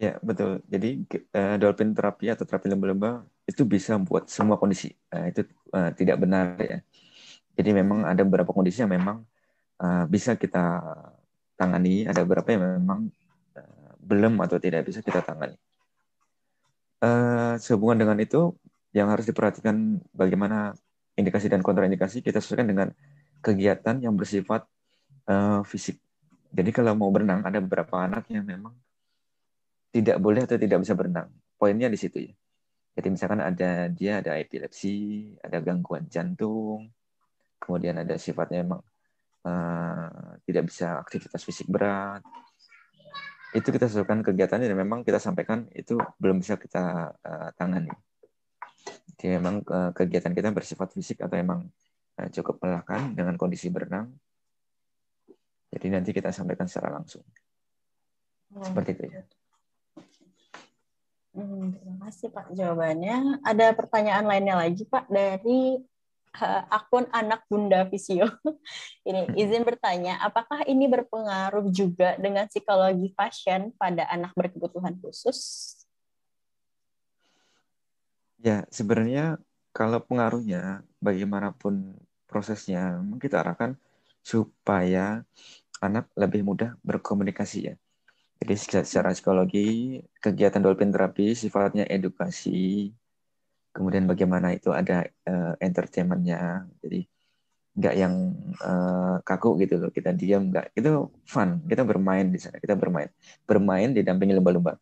Ya 0.00 0.18
betul. 0.18 0.64
Jadi 0.66 1.04
uh, 1.36 1.56
dolphin 1.60 1.94
terapi 1.94 2.32
atau 2.32 2.42
terapi 2.42 2.66
lembah-lembah 2.72 3.22
itu 3.46 3.62
bisa 3.62 3.94
membuat 3.94 4.26
semua 4.26 4.58
kondisi. 4.58 4.90
Uh, 5.12 5.30
itu 5.30 5.46
uh, 5.70 5.90
tidak 5.94 6.16
benar 6.18 6.58
ya. 6.58 6.78
Jadi 7.52 7.70
memang 7.76 8.08
ada 8.08 8.24
beberapa 8.24 8.50
kondisi 8.50 8.80
yang 8.80 8.90
memang 8.90 9.22
uh, 9.78 10.04
bisa 10.08 10.34
kita 10.34 10.80
tangani, 11.62 12.10
ada 12.10 12.26
beberapa 12.26 12.50
yang 12.50 12.82
memang 12.82 13.06
uh, 13.54 13.92
belum 14.02 14.42
atau 14.42 14.58
tidak 14.58 14.90
bisa 14.90 14.98
kita 14.98 15.22
tangani. 15.22 15.54
Uh, 16.98 17.54
sehubungan 17.62 18.02
dengan 18.02 18.18
itu, 18.18 18.58
yang 18.90 19.06
harus 19.08 19.24
diperhatikan 19.30 20.02
bagaimana 20.10 20.74
indikasi 21.14 21.46
dan 21.46 21.62
kontraindikasi 21.62 22.20
kita 22.20 22.42
sesuaikan 22.42 22.66
dengan 22.66 22.88
kegiatan 23.38 24.02
yang 24.02 24.18
bersifat 24.18 24.66
uh, 25.30 25.62
fisik. 25.62 26.02
Jadi 26.52 26.70
kalau 26.74 26.98
mau 26.98 27.08
berenang, 27.14 27.46
ada 27.46 27.62
beberapa 27.62 28.02
anak 28.02 28.28
yang 28.28 28.44
memang 28.44 28.74
tidak 29.94 30.18
boleh 30.18 30.44
atau 30.44 30.58
tidak 30.58 30.82
bisa 30.82 30.92
berenang. 30.98 31.30
Poinnya 31.56 31.86
di 31.86 31.96
situ 32.00 32.18
ya. 32.28 32.32
Jadi 32.92 33.08
misalkan 33.08 33.40
ada 33.40 33.88
dia 33.88 34.20
ada 34.20 34.36
epilepsi, 34.36 35.32
ada 35.40 35.64
gangguan 35.64 36.04
jantung, 36.12 36.92
kemudian 37.56 37.96
ada 38.04 38.20
sifatnya 38.20 38.66
memang 38.68 38.84
uh, 39.46 40.38
tidak 40.46 40.70
bisa 40.70 40.98
aktivitas 40.98 41.42
fisik 41.42 41.68
berat, 41.70 42.22
itu 43.52 43.68
kita 43.68 43.84
sesuaikan 43.84 44.24
kegiatannya 44.24 44.64
dan 44.64 44.78
memang 44.80 45.04
kita 45.04 45.20
sampaikan 45.20 45.68
itu 45.76 46.00
belum 46.16 46.40
bisa 46.40 46.56
kita 46.56 47.12
uh, 47.12 47.50
tangani. 47.54 47.92
Jadi 49.12 49.38
memang 49.38 49.60
uh, 49.68 49.92
kegiatan 49.92 50.32
kita 50.32 50.50
bersifat 50.50 50.90
fisik 50.96 51.20
atau 51.20 51.36
memang 51.36 51.68
uh, 52.16 52.28
cukup 52.32 52.58
melelahkan 52.64 53.12
dengan 53.12 53.36
kondisi 53.36 53.68
berenang. 53.68 54.08
Jadi 55.72 55.86
nanti 55.92 56.10
kita 56.16 56.32
sampaikan 56.32 56.64
secara 56.64 56.96
langsung. 56.96 57.24
Hmm. 58.52 58.64
Seperti 58.64 58.90
itu 58.96 59.04
ya. 59.08 59.22
Hmm, 61.32 61.72
terima 61.72 61.96
kasih 62.08 62.28
Pak 62.28 62.52
jawabannya. 62.52 63.40
Ada 63.40 63.72
pertanyaan 63.72 64.24
lainnya 64.28 64.56
lagi 64.56 64.84
Pak 64.84 65.08
dari 65.08 65.80
uh, 66.40 66.62
akun 66.72 67.04
anak 67.12 67.44
Bunda 67.50 67.84
Visio. 67.88 68.28
ini 69.08 69.28
hmm. 69.28 69.36
izin 69.36 69.62
bertanya, 69.66 70.22
apakah 70.24 70.64
ini 70.64 70.88
berpengaruh 70.88 71.68
juga 71.68 72.16
dengan 72.16 72.48
psikologi 72.48 73.12
pasien 73.12 73.74
pada 73.76 74.08
anak 74.08 74.32
berkebutuhan 74.32 74.96
khusus? 75.02 75.72
Ya, 78.42 78.66
sebenarnya 78.74 79.38
kalau 79.70 80.02
pengaruhnya 80.02 80.82
bagaimanapun 80.98 81.94
prosesnya, 82.26 82.98
kita 83.20 83.44
arahkan 83.44 83.76
supaya 84.24 85.22
anak 85.82 86.08
lebih 86.14 86.46
mudah 86.46 86.74
berkomunikasi 86.82 87.58
ya. 87.72 87.74
Jadi 88.42 88.54
secara 88.58 89.14
psikologi, 89.14 90.02
kegiatan 90.18 90.58
dolphin 90.58 90.90
terapi 90.90 91.38
sifatnya 91.38 91.86
edukasi, 91.86 92.90
kemudian 93.72 94.04
bagaimana 94.06 94.52
itu 94.52 94.70
ada 94.70 95.08
uh, 95.26 95.54
entertainmentnya. 95.58 96.68
Jadi 96.84 97.08
nggak 97.72 97.94
yang 97.96 98.14
uh, 98.60 99.16
kaku 99.24 99.56
gitu 99.64 99.80
loh. 99.80 99.90
Kita 99.90 100.12
diam 100.12 100.52
nggak. 100.52 100.76
Itu 100.76 101.10
fun. 101.24 101.64
Kita 101.64 101.82
bermain 101.82 102.28
di 102.28 102.38
sana. 102.38 102.60
Kita 102.60 102.76
bermain. 102.76 103.08
Bermain 103.48 103.90
didampingi 103.96 104.36
lumba-lumba 104.36 104.76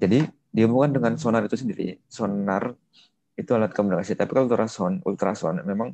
jadi 0.00 0.24
dihubungkan 0.50 0.96
dengan 0.96 1.12
sonar 1.20 1.44
itu 1.44 1.60
sendiri. 1.60 2.00
Sonar 2.08 2.72
itu 3.36 3.50
alat 3.52 3.76
komunikasi. 3.76 4.16
Tapi 4.16 4.32
kalau 4.32 4.48
ultrasound 4.48 5.04
ultrasound 5.04 5.60
memang 5.68 5.92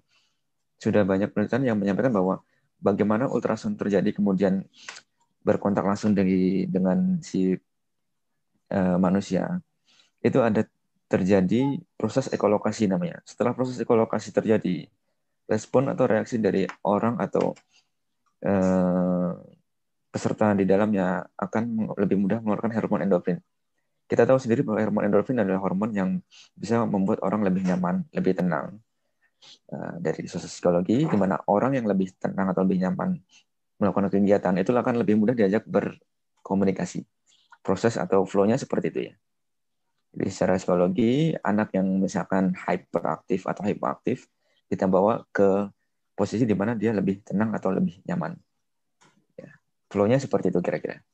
sudah 0.78 1.02
banyak 1.02 1.34
penelitian 1.34 1.74
yang 1.74 1.76
menyampaikan 1.76 2.14
bahwa 2.14 2.40
bagaimana 2.78 3.26
ultrasound 3.26 3.74
terjadi 3.74 4.14
kemudian 4.14 4.62
berkontak 5.42 5.82
langsung 5.82 6.14
dengan 6.14 7.18
si 7.20 7.58
uh, 8.70 8.96
manusia. 9.02 9.58
Itu 10.22 10.46
ada 10.46 10.62
terjadi 11.06 11.78
proses 11.94 12.26
ekolokasi 12.30 12.90
namanya. 12.90 13.22
Setelah 13.22 13.54
proses 13.54 13.78
ekolokasi 13.78 14.34
terjadi, 14.34 14.86
respon 15.46 15.90
atau 15.90 16.04
reaksi 16.10 16.42
dari 16.42 16.66
orang 16.82 17.22
atau 17.22 17.54
eh, 18.42 19.32
peserta 20.10 20.54
di 20.58 20.66
dalamnya 20.66 21.22
akan 21.38 21.94
lebih 21.94 22.18
mudah 22.18 22.38
mengeluarkan 22.42 22.72
hormon 22.74 23.00
endorfin. 23.06 23.38
Kita 24.06 24.22
tahu 24.22 24.38
sendiri 24.38 24.62
bahwa 24.62 24.82
hormon 24.82 25.04
endorfin 25.06 25.38
adalah 25.38 25.62
hormon 25.62 25.90
yang 25.94 26.10
bisa 26.54 26.82
membuat 26.86 27.22
orang 27.22 27.46
lebih 27.46 27.62
nyaman, 27.66 28.06
lebih 28.14 28.38
tenang. 28.38 28.78
Eh, 29.46 29.94
dari 30.02 30.26
sosial 30.26 30.50
psikologi, 30.50 31.06
di 31.06 31.16
mana 31.18 31.38
orang 31.46 31.78
yang 31.78 31.86
lebih 31.86 32.14
tenang 32.18 32.50
atau 32.50 32.66
lebih 32.66 32.82
nyaman 32.82 33.14
melakukan 33.76 34.08
kegiatan 34.08 34.56
itu 34.56 34.72
akan 34.72 34.94
lebih 35.04 35.20
mudah 35.20 35.36
diajak 35.36 35.68
berkomunikasi. 35.68 37.04
Proses 37.60 38.00
atau 38.00 38.24
flow-nya 38.24 38.56
seperti 38.56 38.86
itu 38.90 39.00
ya. 39.10 39.14
Jadi 40.16 40.30
secara 40.32 40.56
psikologi, 40.56 41.36
anak 41.44 41.76
yang 41.76 42.00
misalkan 42.00 42.56
hyperaktif 42.56 43.44
atau 43.44 43.68
hipoaktif, 43.68 44.24
kita 44.72 44.88
bawa 44.88 45.28
ke 45.28 45.68
posisi 46.16 46.48
di 46.48 46.56
mana 46.56 46.72
dia 46.72 46.96
lebih 46.96 47.20
tenang 47.20 47.52
atau 47.52 47.68
lebih 47.68 48.00
nyaman. 48.08 48.32
Ya. 49.36 49.52
Flow-nya 49.92 50.16
seperti 50.16 50.48
itu 50.48 50.64
kira-kira. 50.64 51.04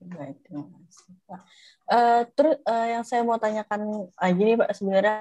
Baik, 0.00 0.38
terima 0.46 0.64
kasih 0.64 1.12
Pak. 1.26 1.40
Uh, 1.90 2.22
terus 2.38 2.56
uh, 2.64 2.86
yang 2.86 3.02
saya 3.02 3.26
mau 3.26 3.36
tanyakan 3.36 4.06
lagi 4.14 4.42
nih 4.46 4.56
Pak, 4.56 4.70
sebenarnya 4.78 5.18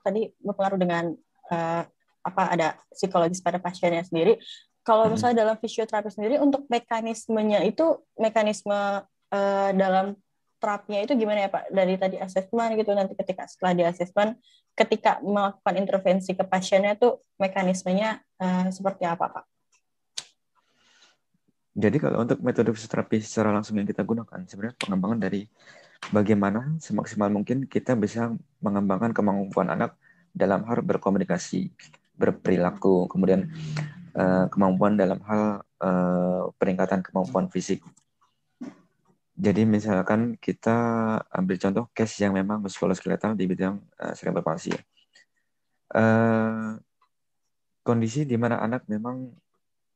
tadi 0.00 0.32
berpengaruh 0.40 0.80
dengan 0.80 1.04
uh, 1.52 1.82
apa 2.24 2.42
ada 2.48 2.68
psikologis 2.88 3.44
pada 3.44 3.60
pasiennya 3.60 4.08
sendiri. 4.08 4.40
Kalau 4.80 5.06
hmm. 5.06 5.12
misalnya 5.16 5.44
dalam 5.44 5.56
fisioterapi 5.60 6.08
sendiri 6.08 6.40
untuk 6.40 6.64
mekanismenya 6.72 7.60
itu 7.68 8.00
mekanisme 8.16 9.04
uh, 9.04 9.70
dalam 9.76 10.16
terapinya 10.64 11.04
itu 11.04 11.12
gimana 11.12 11.44
ya 11.44 11.50
Pak? 11.52 11.68
Dari 11.68 11.94
tadi 12.00 12.16
asesmen 12.16 12.72
gitu 12.80 12.96
nanti 12.96 13.12
ketika 13.12 13.44
setelah 13.44 13.76
di 13.76 13.84
asesmen 13.84 14.40
ketika 14.72 15.20
melakukan 15.20 15.76
intervensi 15.76 16.32
ke 16.32 16.40
pasiennya 16.48 16.96
itu 16.96 17.20
mekanismenya 17.36 18.24
uh, 18.40 18.72
seperti 18.72 19.04
apa 19.04 19.28
Pak? 19.28 19.44
Jadi 21.76 21.96
kalau 22.00 22.24
untuk 22.24 22.40
metode 22.40 22.72
fisioterapi 22.72 23.20
secara 23.20 23.52
langsung 23.52 23.76
yang 23.76 23.84
kita 23.84 24.00
gunakan 24.06 24.40
sebenarnya 24.48 24.78
pengembangan 24.80 25.18
dari 25.20 25.44
bagaimana 26.14 26.80
semaksimal 26.80 27.28
mungkin 27.28 27.68
kita 27.68 27.92
bisa 27.98 28.32
mengembangkan 28.64 29.12
kemampuan 29.12 29.68
anak 29.68 29.98
dalam 30.30 30.62
hal 30.66 30.82
berkomunikasi, 30.86 31.70
berperilaku, 32.14 33.10
kemudian 33.10 33.50
uh, 34.14 34.46
kemampuan 34.48 34.94
dalam 34.94 35.18
hal 35.26 35.66
uh, 35.82 36.50
peningkatan 36.58 37.02
kemampuan 37.02 37.50
fisik 37.50 37.82
jadi 39.34 39.66
misalkan 39.66 40.38
kita 40.38 40.76
ambil 41.34 41.56
contoh 41.58 41.84
case 41.90 42.22
yang 42.22 42.38
memang 42.38 42.62
muskuloskeletal 42.62 43.34
di 43.34 43.50
bidang 43.50 43.82
uh, 43.98 44.42
palsy 44.46 44.70
ya. 44.70 44.80
Uh, 45.94 46.78
kondisi 47.82 48.22
di 48.24 48.38
mana 48.38 48.62
anak 48.62 48.86
memang 48.86 49.34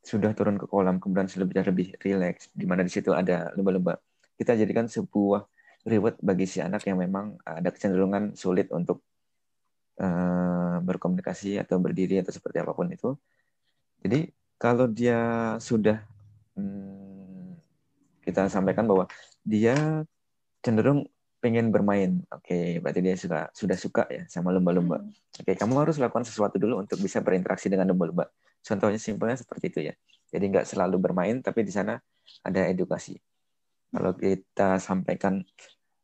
sudah 0.02 0.34
turun 0.34 0.58
ke 0.58 0.66
kolam 0.66 0.98
kemudian 0.98 1.26
lebih 1.38 1.62
lebih 1.64 1.88
rileks 2.02 2.50
di 2.54 2.66
mana 2.66 2.86
di 2.86 2.90
situ 2.92 3.10
ada 3.14 3.50
lumba-lumba 3.54 3.98
kita 4.38 4.54
jadikan 4.54 4.86
sebuah 4.86 5.46
reward 5.86 6.18
bagi 6.22 6.46
si 6.46 6.62
anak 6.62 6.86
yang 6.86 6.98
memang 7.02 7.38
ada 7.42 7.70
kecenderungan 7.70 8.34
sulit 8.38 8.70
untuk 8.70 9.02
uh, 9.98 10.78
berkomunikasi 10.82 11.58
atau 11.58 11.82
berdiri 11.82 12.22
atau 12.22 12.30
seperti 12.30 12.62
apa 12.62 12.72
pun 12.74 12.86
itu 12.90 13.14
jadi 14.02 14.30
kalau 14.58 14.86
dia 14.86 15.18
sudah 15.58 15.98
hmm, 16.54 17.58
kita 18.22 18.46
sampaikan 18.52 18.84
bahwa 18.84 19.08
dia 19.48 20.04
cenderung 20.60 21.08
pengen 21.40 21.70
bermain. 21.72 22.20
Oke, 22.28 22.52
okay, 22.52 22.66
berarti 22.82 23.00
dia 23.00 23.14
suka 23.16 23.48
sudah 23.54 23.78
suka 23.78 24.04
ya 24.12 24.28
sama 24.28 24.52
lumba-lumba. 24.52 25.00
Hmm. 25.00 25.08
Oke, 25.40 25.54
okay, 25.54 25.54
kamu 25.56 25.80
harus 25.80 25.96
lakukan 25.96 26.28
sesuatu 26.28 26.60
dulu 26.60 26.82
untuk 26.82 27.00
bisa 27.00 27.24
berinteraksi 27.24 27.72
dengan 27.72 27.88
lumba-lumba. 27.88 28.28
Contohnya 28.60 29.00
simpelnya 29.00 29.38
seperti 29.40 29.64
itu 29.72 29.80
ya. 29.88 29.94
Jadi 30.28 30.44
nggak 30.52 30.66
selalu 30.68 31.00
bermain, 31.00 31.40
tapi 31.40 31.64
di 31.64 31.72
sana 31.72 31.96
ada 32.44 32.68
edukasi. 32.68 33.16
Kalau 33.88 34.12
kita 34.12 34.76
sampaikan 34.76 35.40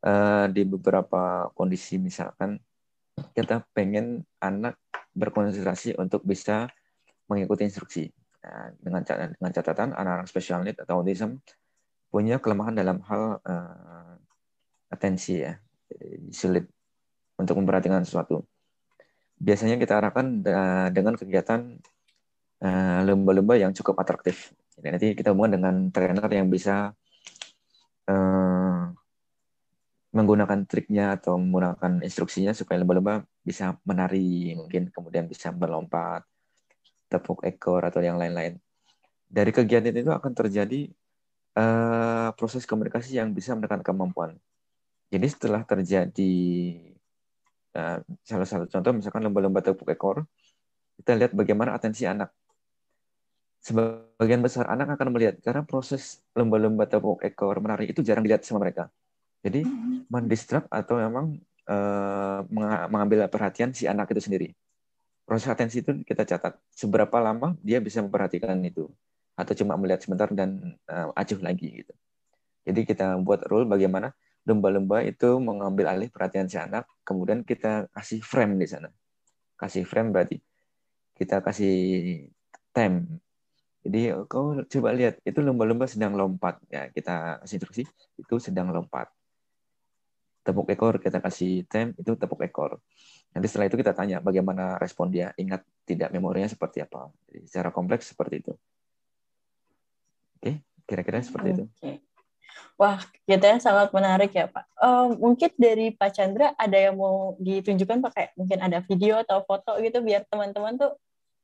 uh, 0.06 0.48
di 0.48 0.64
beberapa 0.64 1.52
kondisi, 1.52 2.00
misalkan 2.00 2.56
kita 3.36 3.68
pengen 3.76 4.24
anak 4.40 4.80
berkonsentrasi 5.12 6.00
untuk 6.00 6.24
bisa 6.24 6.72
mengikuti 7.28 7.68
instruksi. 7.68 8.08
Nah, 8.44 8.72
dengan 8.76 9.02
dengan 9.04 9.52
catatan 9.52 9.92
anak-anak 9.92 10.28
special 10.28 10.64
need 10.64 10.76
atau 10.76 11.00
autism 11.00 11.40
punya 12.14 12.38
kelemahan 12.38 12.78
dalam 12.78 13.02
hal 13.10 13.42
uh, 13.42 14.14
atensi 14.94 15.42
ya, 15.42 15.58
sulit 16.30 16.70
untuk 17.34 17.58
memperhatikan 17.58 18.06
sesuatu. 18.06 18.46
Biasanya 19.34 19.82
kita 19.82 19.98
arahkan 19.98 20.46
dengan 20.94 21.18
kegiatan 21.18 21.74
eh, 22.62 22.98
lomba-lomba 23.02 23.58
yang 23.58 23.74
cukup 23.74 23.98
atraktif. 23.98 24.54
Jadi 24.78 24.88
nanti 24.94 25.08
kita 25.18 25.34
hubungan 25.34 25.58
dengan 25.58 25.74
trainer 25.90 26.30
yang 26.30 26.46
bisa 26.46 26.94
uh, 28.06 28.82
menggunakan 30.14 30.62
triknya 30.70 31.18
atau 31.18 31.34
menggunakan 31.34 31.98
instruksinya 32.06 32.54
supaya 32.54 32.78
lomba-lomba 32.78 33.26
bisa 33.42 33.74
menari, 33.82 34.54
mungkin 34.54 34.94
kemudian 34.94 35.26
bisa 35.26 35.50
melompat, 35.50 36.22
tepuk 37.10 37.42
ekor 37.42 37.82
atau 37.82 37.98
yang 37.98 38.22
lain-lain. 38.22 38.62
Dari 39.26 39.50
kegiatan 39.50 39.94
itu 39.94 40.14
akan 40.14 40.30
terjadi 40.30 40.94
uh, 41.58 42.28
proses 42.34 42.66
komunikasi 42.66 43.18
yang 43.18 43.30
bisa 43.32 43.54
menekan 43.54 43.80
kemampuan. 43.80 44.36
Jadi 45.10 45.26
setelah 45.30 45.62
terjadi 45.62 46.34
uh, 47.78 47.98
salah 48.26 48.46
satu 48.46 48.66
contoh 48.66 48.92
misalkan 48.94 49.22
lomba-lomba 49.22 49.62
tepuk 49.62 49.86
ekor, 49.90 50.26
kita 50.98 51.14
lihat 51.14 51.32
bagaimana 51.34 51.74
atensi 51.74 52.06
anak. 52.06 52.34
Sebagian 53.64 54.44
besar 54.44 54.68
anak 54.68 54.92
akan 54.92 55.08
melihat 55.14 55.40
karena 55.40 55.64
proses 55.64 56.20
lomba-lomba 56.36 56.84
tepuk 56.84 57.24
ekor 57.24 57.62
menari 57.62 57.88
itu 57.88 58.04
jarang 58.04 58.26
dilihat 58.26 58.44
sama 58.44 58.66
mereka. 58.66 58.92
Jadi 59.44 59.64
mm-hmm. 59.64 60.08
mendistract 60.12 60.68
atau 60.68 61.00
memang 61.00 61.36
uh, 61.68 62.40
mengambil 62.88 63.24
perhatian 63.28 63.72
si 63.72 63.88
anak 63.88 64.12
itu 64.12 64.20
sendiri. 64.20 64.48
Proses 65.24 65.48
atensi 65.48 65.80
itu 65.80 66.04
kita 66.04 66.28
catat 66.28 66.60
seberapa 66.68 67.16
lama 67.16 67.56
dia 67.64 67.80
bisa 67.80 68.04
memperhatikan 68.04 68.60
itu 68.60 68.92
atau 69.34 69.52
cuma 69.58 69.74
melihat 69.74 70.00
sebentar 70.02 70.30
dan 70.30 70.78
uh, 70.86 71.10
acuh 71.14 71.40
lagi 71.42 71.82
gitu. 71.82 71.94
Jadi 72.64 72.80
kita 72.88 73.18
buat 73.20 73.44
rule 73.50 73.68
bagaimana 73.68 74.14
lumba-lumba 74.44 75.04
itu 75.04 75.40
mengambil 75.40 75.92
alih 75.92 76.08
perhatian 76.08 76.48
si 76.48 76.56
anak, 76.56 76.84
kemudian 77.02 77.42
kita 77.44 77.88
kasih 77.92 78.20
frame 78.20 78.56
di 78.60 78.66
sana. 78.68 78.88
Kasih 79.56 79.84
frame 79.84 80.12
berarti 80.12 80.36
kita 81.14 81.40
kasih 81.40 81.74
time. 82.74 83.22
Jadi 83.84 84.16
kau 84.26 84.56
coba 84.64 84.88
lihat, 84.96 85.20
itu 85.22 85.38
lumba-lumba 85.44 85.84
sedang 85.84 86.16
lompat. 86.16 86.58
Ya, 86.72 86.88
kita 86.88 87.44
kasih 87.44 87.60
instruksi, 87.60 87.82
itu 88.16 88.34
sedang 88.40 88.72
lompat. 88.72 89.12
Tepuk 90.44 90.68
ekor, 90.72 91.00
kita 91.00 91.20
kasih 91.20 91.68
time, 91.68 91.92
itu 91.96 92.16
tepuk 92.16 92.40
ekor. 92.44 92.80
Nanti 93.32 93.46
setelah 93.48 93.68
itu 93.68 93.76
kita 93.76 93.92
tanya 93.92 94.24
bagaimana 94.24 94.80
respon 94.80 95.12
dia, 95.12 95.36
ingat 95.36 95.64
tidak 95.84 96.12
memorinya 96.16 96.48
seperti 96.48 96.80
apa. 96.84 97.12
Jadi 97.28 97.44
secara 97.44 97.68
kompleks 97.72 98.12
seperti 98.12 98.40
itu. 98.40 98.52
Oke, 100.44 100.60
kira-kira 100.84 101.24
seperti 101.24 101.48
okay. 101.48 101.56
itu. 101.56 101.64
Wah, 102.76 103.00
kegiatannya 103.00 103.64
sangat 103.64 103.88
menarik 103.96 104.36
ya 104.36 104.44
Pak. 104.44 104.66
Uh, 104.76 105.16
mungkin 105.16 105.48
dari 105.56 105.96
Pak 105.96 106.10
Chandra 106.12 106.52
ada 106.58 106.76
yang 106.76 107.00
mau 107.00 107.32
ditunjukkan 107.40 108.04
pakai 108.04 108.36
mungkin 108.36 108.60
ada 108.60 108.84
video 108.84 109.24
atau 109.24 109.40
foto 109.48 109.80
gitu 109.80 110.04
biar 110.04 110.28
teman-teman 110.28 110.76
tuh 110.76 110.92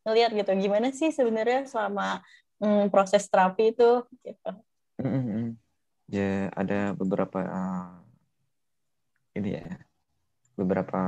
ngelihat 0.05 0.37
gitu 0.37 0.53
gimana 0.61 0.93
sih 0.93 1.09
sebenarnya 1.09 1.65
selama 1.65 2.21
mm, 2.61 2.93
proses 2.93 3.25
terapi 3.25 3.73
itu. 3.73 4.05
Gitu. 4.21 4.51
Mm-hmm. 5.01 5.45
Ya 6.13 6.53
ada 6.53 6.93
beberapa 6.93 7.41
uh, 7.41 7.97
ini 9.33 9.57
ya 9.57 9.81
beberapa 10.61 11.01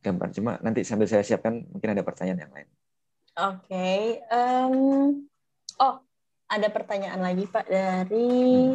gambar. 0.00 0.28
Cuma 0.32 0.56
nanti 0.64 0.88
sambil 0.88 1.04
saya 1.04 1.20
siapkan 1.20 1.68
mungkin 1.68 1.92
ada 1.92 2.00
pertanyaan 2.00 2.48
yang 2.48 2.54
lain. 2.54 2.68
Oke. 3.34 3.66
Okay. 3.68 4.02
Um, 4.32 5.26
oh 5.82 6.00
ada 6.48 6.68
pertanyaan 6.68 7.20
lagi 7.20 7.48
Pak 7.48 7.66
dari 7.66 8.74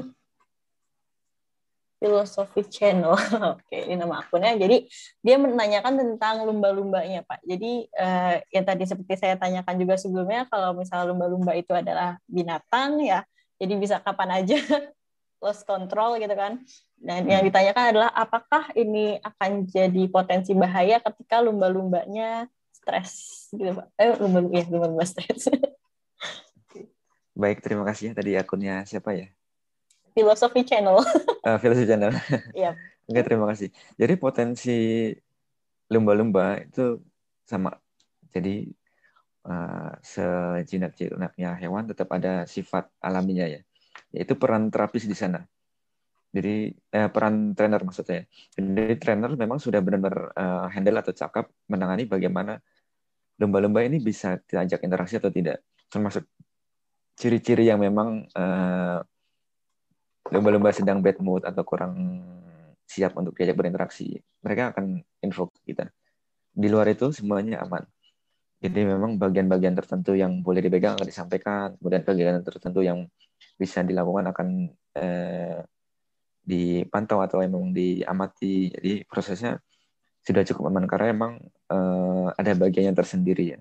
Philosophy 1.99 2.63
Channel. 2.65 3.13
Oke, 3.59 3.75
ini 3.85 3.99
nama 3.99 4.23
akunnya. 4.23 4.55
Jadi 4.55 4.87
dia 5.19 5.35
menanyakan 5.35 5.99
tentang 5.99 6.47
lumba-lumbanya, 6.47 7.27
Pak. 7.27 7.43
Jadi 7.43 7.91
uh, 7.91 8.39
yang 8.55 8.65
tadi 8.65 8.83
seperti 8.87 9.13
saya 9.19 9.35
tanyakan 9.35 9.75
juga 9.75 9.99
sebelumnya, 9.99 10.47
kalau 10.47 10.73
misalnya 10.79 11.11
lumba-lumba 11.11 11.51
itu 11.59 11.75
adalah 11.75 12.15
binatang, 12.25 13.03
ya, 13.03 13.27
jadi 13.59 13.73
bisa 13.75 13.99
kapan 13.99 14.39
aja 14.43 14.57
lost 15.43 15.67
control 15.67 16.17
gitu 16.23 16.33
kan. 16.33 16.63
Dan 16.95 17.27
yang 17.27 17.43
ditanyakan 17.43 17.95
adalah 17.95 18.09
apakah 18.15 18.71
ini 18.79 19.19
akan 19.19 19.67
jadi 19.67 20.03
potensi 20.07 20.55
bahaya 20.55 21.03
ketika 21.03 21.43
lumba-lumbanya 21.43 22.47
stres 22.71 23.47
gitu, 23.51 23.75
Pak. 23.75 23.87
Eh, 23.99 24.15
lumba-lumba 24.23 24.55
ya, 24.55 24.65
lumba-lumba 24.71 25.03
stres. 25.03 25.51
Baik, 27.39 27.63
terima 27.63 27.87
kasih 27.87 28.11
ya 28.11 28.13
tadi 28.19 28.31
akunnya 28.35 28.83
siapa 28.83 29.15
ya? 29.15 29.31
Filosofi 30.11 30.67
Channel. 30.67 30.99
uh, 30.99 31.57
Filosofi 31.63 31.87
Channel. 31.87 32.11
Iya. 32.51 32.75
Oke, 33.07 33.21
terima 33.23 33.47
kasih. 33.47 33.71
Jadi 33.95 34.13
potensi 34.19 34.75
lumba-lumba 35.87 36.59
itu 36.59 36.99
sama. 37.47 37.71
Jadi 38.35 38.67
uh, 39.47 39.91
sejinak-jinaknya 40.03 41.55
hewan 41.63 41.87
tetap 41.87 42.11
ada 42.11 42.43
sifat 42.43 42.91
alaminya 42.99 43.47
ya. 43.47 43.63
Yaitu 44.11 44.35
peran 44.35 44.67
terapis 44.67 45.07
di 45.07 45.15
sana. 45.15 45.39
Jadi 46.29 46.75
eh, 46.75 47.09
peran 47.09 47.55
trainer 47.55 47.79
maksudnya. 47.81 48.27
Jadi 48.51 48.99
trainer 48.99 49.31
memang 49.33 49.63
sudah 49.63 49.79
benar-benar 49.79 50.35
uh, 50.35 50.67
handle 50.67 50.99
atau 50.99 51.15
cakap 51.15 51.49
menangani 51.71 52.03
bagaimana 52.03 52.59
lumba-lumba 53.39 53.81
ini 53.87 54.03
bisa 54.03 54.37
diajak 54.43 54.83
interaksi 54.83 55.17
atau 55.17 55.31
tidak. 55.31 55.63
Termasuk 55.89 56.27
ciri-ciri 57.19 57.67
yang 57.67 57.83
memang 57.83 58.23
uh, 58.31 59.03
lumba-lumba 60.31 60.71
sedang 60.71 61.03
bad 61.03 61.19
mood 61.19 61.43
atau 61.43 61.67
kurang 61.67 62.23
siap 62.87 63.13
untuk 63.19 63.35
diajak 63.35 63.59
berinteraksi, 63.59 64.17
mereka 64.41 64.71
akan 64.71 65.03
info 65.21 65.51
kita. 65.67 65.91
Di 66.49 66.67
luar 66.71 66.89
itu 66.89 67.11
semuanya 67.11 67.61
aman. 67.61 67.83
Jadi 68.59 68.81
memang 68.87 69.15
bagian-bagian 69.19 69.75
tertentu 69.77 70.15
yang 70.15 70.41
boleh 70.41 70.59
dipegang 70.59 70.97
akan 70.97 71.07
disampaikan, 71.07 71.67
kemudian 71.79 72.03
kegiatan 72.03 72.43
tertentu 72.43 72.81
yang 72.83 73.07
bisa 73.55 73.85
dilakukan 73.85 74.25
akan 74.31 74.47
eh, 74.99 75.59
dipantau 76.43 77.23
atau 77.23 77.39
memang 77.39 77.71
diamati. 77.71 78.73
Jadi 78.73 79.07
prosesnya 79.07 79.59
sudah 80.25 80.43
cukup 80.43 80.73
aman 80.73 80.89
karena 80.89 81.15
memang 81.15 81.33
eh, 81.71 82.27
ada 82.35 82.51
bagian 82.57 82.91
yang 82.91 82.97
tersendiri 82.97 83.55
ya. 83.55 83.59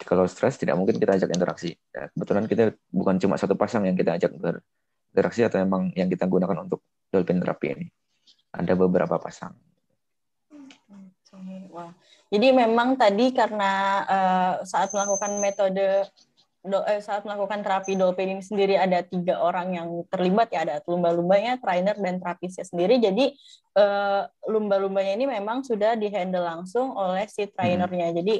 Kalau 0.00 0.24
stres 0.24 0.56
tidak 0.56 0.80
mungkin 0.80 0.96
kita 0.96 1.16
ajak 1.20 1.30
interaksi. 1.32 1.76
Ya, 1.92 2.08
kebetulan 2.12 2.44
kita 2.48 2.62
bukan 2.88 3.20
cuma 3.20 3.36
satu 3.36 3.54
pasang 3.54 3.84
yang 3.84 3.96
kita 3.96 4.16
ajak 4.16 4.32
ber, 4.36 4.64
interaksi 5.12 5.44
atau 5.44 5.60
memang 5.60 5.92
yang 5.92 6.08
kita 6.08 6.24
gunakan 6.24 6.64
untuk 6.64 6.80
dolphin 7.12 7.40
terapi 7.40 7.66
ini? 7.76 7.86
Ada 8.50 8.74
beberapa 8.74 9.20
pasang. 9.20 9.54
Wow. 11.70 11.94
Jadi 12.30 12.48
memang 12.50 12.98
tadi 12.98 13.30
karena 13.30 13.72
uh, 14.06 14.52
saat 14.66 14.90
melakukan 14.90 15.38
metode 15.38 16.06
do, 16.60 16.78
eh, 16.84 17.00
saat 17.00 17.24
melakukan 17.24 17.64
terapi 17.64 17.96
dolphin 17.96 18.36
ini 18.36 18.42
sendiri 18.44 18.76
ada 18.76 19.00
tiga 19.00 19.40
orang 19.40 19.72
yang 19.72 19.88
terlibat 20.12 20.52
ya 20.52 20.66
ada 20.66 20.74
lumba-lumbanya, 20.84 21.56
trainer 21.62 21.96
dan 21.96 22.20
terapisnya 22.20 22.66
sendiri. 22.66 23.00
Jadi 23.00 23.32
uh, 23.80 24.28
lumba-lumbanya 24.50 25.16
ini 25.16 25.26
memang 25.30 25.64
sudah 25.64 25.96
dihandle 25.96 26.44
langsung 26.44 26.92
oleh 26.92 27.24
si 27.30 27.48
trainernya. 27.48 28.12
Hmm. 28.12 28.16
Jadi 28.20 28.34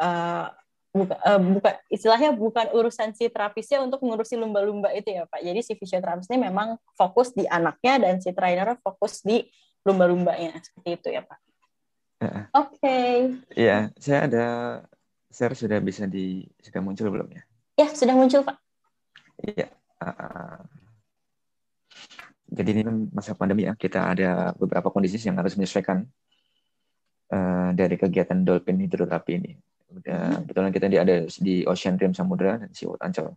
uh, 0.00 0.46
buka, 0.90 1.16
uh, 1.22 1.40
buka 1.40 1.70
istilahnya 1.90 2.34
bukan 2.34 2.66
urusan 2.74 3.14
si 3.14 3.30
terapisnya 3.30 3.82
untuk 3.82 4.02
mengurusi 4.02 4.34
lumba-lumba 4.34 4.90
itu 4.94 5.14
ya 5.14 5.24
Pak. 5.26 5.40
Jadi 5.42 5.60
si 5.62 5.72
fisioterapis 5.78 6.26
ini 6.30 6.50
memang 6.50 6.78
fokus 6.98 7.30
di 7.34 7.46
anaknya 7.46 8.02
dan 8.02 8.14
si 8.18 8.34
trainer 8.34 8.76
fokus 8.82 9.22
di 9.22 9.46
lumba-lumbanya 9.86 10.58
seperti 10.60 10.88
itu 10.98 11.08
ya 11.14 11.22
Pak. 11.24 11.38
Oke. 12.20 12.76
Okay. 12.76 13.12
Iya, 13.56 13.88
saya 13.96 14.28
ada 14.28 14.46
share 15.32 15.56
sudah 15.56 15.80
bisa 15.80 16.04
di 16.04 16.44
sudah 16.60 16.84
muncul 16.84 17.08
belum 17.08 17.32
ya? 17.32 17.42
Ya, 17.80 17.88
sudah 17.96 18.12
muncul, 18.12 18.44
Pak. 18.44 18.60
Iya. 19.40 19.72
Uh, 20.04 20.60
jadi 22.50 22.68
ini 22.76 22.82
kan 22.84 22.96
masa 23.14 23.32
pandemi 23.32 23.64
ya, 23.64 23.72
kita 23.72 24.12
ada 24.12 24.52
beberapa 24.52 24.92
kondisi 24.92 25.16
yang 25.22 25.40
harus 25.40 25.56
menyesuaikan 25.56 26.04
uh, 27.32 27.70
dari 27.72 27.96
kegiatan 27.96 28.44
dolphin 28.44 28.84
hidroterapi 28.84 29.32
ini. 29.40 29.52
Udah 29.90 30.20
hmm. 30.30 30.46
kebetulan 30.46 30.70
kita 30.70 30.86
di 30.86 30.96
ada 30.98 31.14
di 31.26 31.54
Ocean 31.66 31.98
Rim 31.98 32.14
Samudra 32.14 32.58
dan 32.58 32.70
Seawood 32.70 33.02
Ancol. 33.02 33.34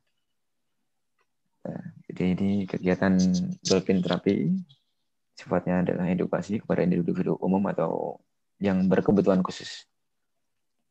Uh, 1.63 1.85
jadi 2.11 2.23
ini 2.35 2.51
kegiatan 2.67 3.15
dolphin 3.63 4.03
terapi 4.03 4.51
sifatnya 5.33 5.81
adalah 5.81 6.05
edukasi 6.11 6.61
kepada 6.61 6.85
individu 6.85 7.39
umum 7.41 7.63
atau 7.73 8.21
yang 8.61 8.85
berkebutuhan 8.85 9.41
khusus. 9.41 9.89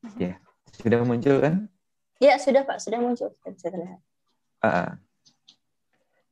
Hmm. 0.03 0.19
Ya, 0.19 0.33
sudah 0.83 1.07
muncul 1.07 1.39
kan? 1.39 1.71
Ya, 2.19 2.39
sudah 2.39 2.67
Pak, 2.67 2.83
sudah 2.83 2.99
muncul. 2.99 3.31
Bisa 3.47 3.71
terlihat. 3.71 4.01
Uh, 4.63 4.95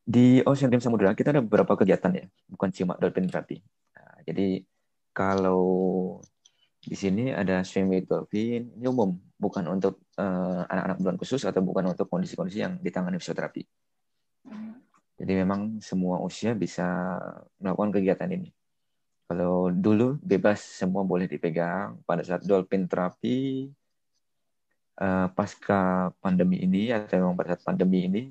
di 0.06 0.42
Ocean 0.42 0.70
Team 0.70 0.82
Samudra 0.82 1.14
kita 1.14 1.30
ada 1.30 1.42
beberapa 1.42 1.78
kegiatan 1.78 2.10
ya, 2.10 2.26
bukan 2.50 2.70
cuma 2.74 2.98
dolphin 2.98 3.30
terapi. 3.30 3.62
Nah, 3.94 4.18
jadi 4.26 4.66
kalau 5.14 5.62
di 6.80 6.96
sini 6.96 7.28
ada 7.28 7.60
swim 7.60 7.92
with 7.92 8.08
dolphin, 8.08 8.72
ini 8.72 8.86
umum, 8.88 9.12
bukan 9.36 9.68
untuk 9.68 10.00
uh, 10.16 10.64
anak-anak 10.64 10.96
bulan 10.96 11.16
khusus 11.20 11.44
atau 11.44 11.60
bukan 11.60 11.92
untuk 11.92 12.08
kondisi-kondisi 12.08 12.64
yang 12.64 12.80
ditangani 12.80 13.20
fisioterapi. 13.20 13.62
Jadi 15.20 15.32
memang 15.36 15.84
semua 15.84 16.24
usia 16.24 16.56
bisa 16.56 17.20
melakukan 17.60 18.00
kegiatan 18.00 18.32
ini. 18.32 18.48
Kalau 19.28 19.68
dulu 19.68 20.16
bebas 20.24 20.64
semua 20.64 21.04
boleh 21.04 21.28
dipegang 21.28 22.00
pada 22.08 22.24
saat 22.24 22.42
dolphin 22.48 22.88
terapi 22.88 23.68
uh, 24.96 25.28
pasca 25.36 26.10
pandemi 26.18 26.64
ini 26.64 26.90
atau 26.96 27.20
memang 27.20 27.36
pada 27.36 27.54
saat 27.54 27.62
pandemi 27.62 28.08
ini 28.08 28.22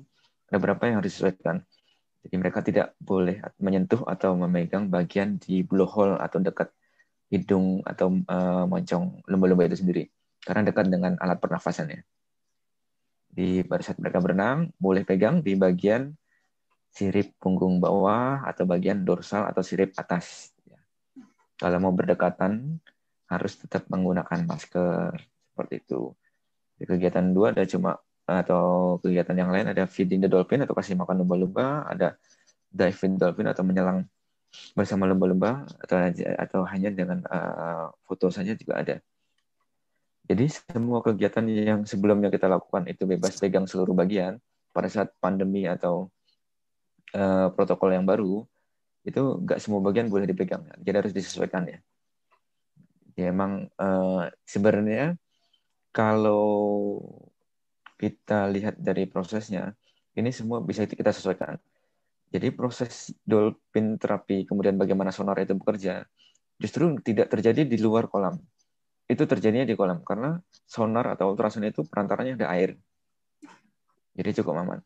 ada 0.50 0.58
berapa 0.58 0.82
yang 0.90 0.98
harus 0.98 1.14
disesuaikan. 1.14 1.62
Jadi 2.26 2.34
mereka 2.36 2.60
tidak 2.60 2.98
boleh 3.00 3.40
menyentuh 3.62 4.02
atau 4.04 4.34
memegang 4.34 4.90
bagian 4.90 5.38
di 5.38 5.62
blowhole 5.62 6.18
atau 6.18 6.42
dekat 6.42 6.74
hidung 7.30 7.80
atau 7.86 8.10
uh, 8.26 8.66
moncong 8.66 9.22
lembu-lembu 9.30 9.70
itu 9.70 9.86
sendiri 9.86 10.04
karena 10.42 10.66
dekat 10.66 10.90
dengan 10.90 11.14
alat 11.22 11.38
pernafasannya. 11.38 12.02
Di 13.30 13.62
pada 13.62 13.86
saat 13.86 14.02
mereka 14.02 14.18
berenang 14.18 14.74
boleh 14.74 15.06
pegang 15.06 15.38
di 15.38 15.54
bagian 15.54 16.10
sirip 16.90 17.38
punggung 17.38 17.78
bawah 17.78 18.42
atau 18.42 18.66
bagian 18.66 19.06
dorsal 19.06 19.46
atau 19.46 19.62
sirip 19.62 19.94
atas. 19.94 20.50
Kalau 21.54 21.78
mau 21.78 21.94
berdekatan 21.94 22.82
harus 23.30 23.54
tetap 23.62 23.86
menggunakan 23.86 24.42
masker 24.42 25.14
seperti 25.54 25.86
itu. 25.86 26.10
Di 26.74 26.84
kegiatan 26.88 27.30
dua 27.30 27.54
ada 27.54 27.62
cuma 27.62 27.94
atau 28.26 28.98
kegiatan 29.02 29.36
yang 29.38 29.50
lain 29.54 29.70
ada 29.70 29.86
feeding 29.86 30.22
the 30.22 30.30
dolphin 30.30 30.66
atau 30.66 30.74
kasih 30.74 30.98
makan 30.98 31.22
lumba-lumba, 31.22 31.86
ada 31.86 32.18
diving 32.70 33.18
dolphin 33.18 33.46
atau 33.46 33.62
menyelang 33.62 34.06
bersama 34.74 35.06
lumba-lumba 35.06 35.66
atau 35.82 35.96
atau 36.38 36.60
hanya 36.66 36.90
dengan 36.90 37.22
uh, 37.30 37.94
foto 38.06 38.30
saja 38.30 38.54
juga 38.58 38.82
ada. 38.82 38.96
Jadi 40.30 40.46
semua 40.46 41.02
kegiatan 41.02 41.42
yang 41.50 41.80
sebelumnya 41.86 42.30
kita 42.30 42.46
lakukan 42.46 42.86
itu 42.86 43.02
bebas 43.02 43.38
pegang 43.42 43.66
seluruh 43.66 43.94
bagian 43.94 44.38
pada 44.70 44.86
saat 44.86 45.10
pandemi 45.18 45.66
atau 45.66 46.06
uh, 47.14 47.50
protokol 47.50 47.90
yang 47.90 48.06
baru 48.06 48.46
itu 49.02 49.42
nggak 49.42 49.58
semua 49.58 49.82
bagian 49.82 50.06
boleh 50.06 50.30
dipegang. 50.30 50.62
Jadi 50.78 50.96
harus 50.96 51.14
disesuaikan 51.14 51.66
ya. 51.66 51.78
Ya 53.18 53.34
emang 53.34 53.66
uh, 53.74 54.30
sebenarnya 54.46 55.18
kalau 55.90 57.02
kita 57.98 58.46
lihat 58.48 58.78
dari 58.80 59.04
prosesnya, 59.04 59.74
ini 60.16 60.30
semua 60.32 60.62
bisa 60.62 60.86
kita 60.86 61.12
sesuaikan. 61.12 61.58
Jadi 62.30 62.54
proses 62.54 63.10
dolphin 63.26 63.98
terapi, 63.98 64.46
kemudian 64.46 64.78
bagaimana 64.78 65.10
sonar 65.10 65.34
itu 65.42 65.58
bekerja, 65.58 66.06
justru 66.62 66.94
tidak 67.02 67.26
terjadi 67.26 67.66
di 67.66 67.74
luar 67.82 68.06
kolam. 68.06 68.38
Itu 69.10 69.26
terjadinya 69.26 69.66
di 69.66 69.74
kolam, 69.74 70.06
karena 70.06 70.38
sonar 70.62 71.10
atau 71.10 71.34
ultrasound 71.34 71.66
itu 71.66 71.82
perantaranya 71.82 72.38
ada 72.38 72.54
air. 72.54 72.78
Jadi 74.14 74.30
cukup 74.38 74.62
aman. 74.62 74.78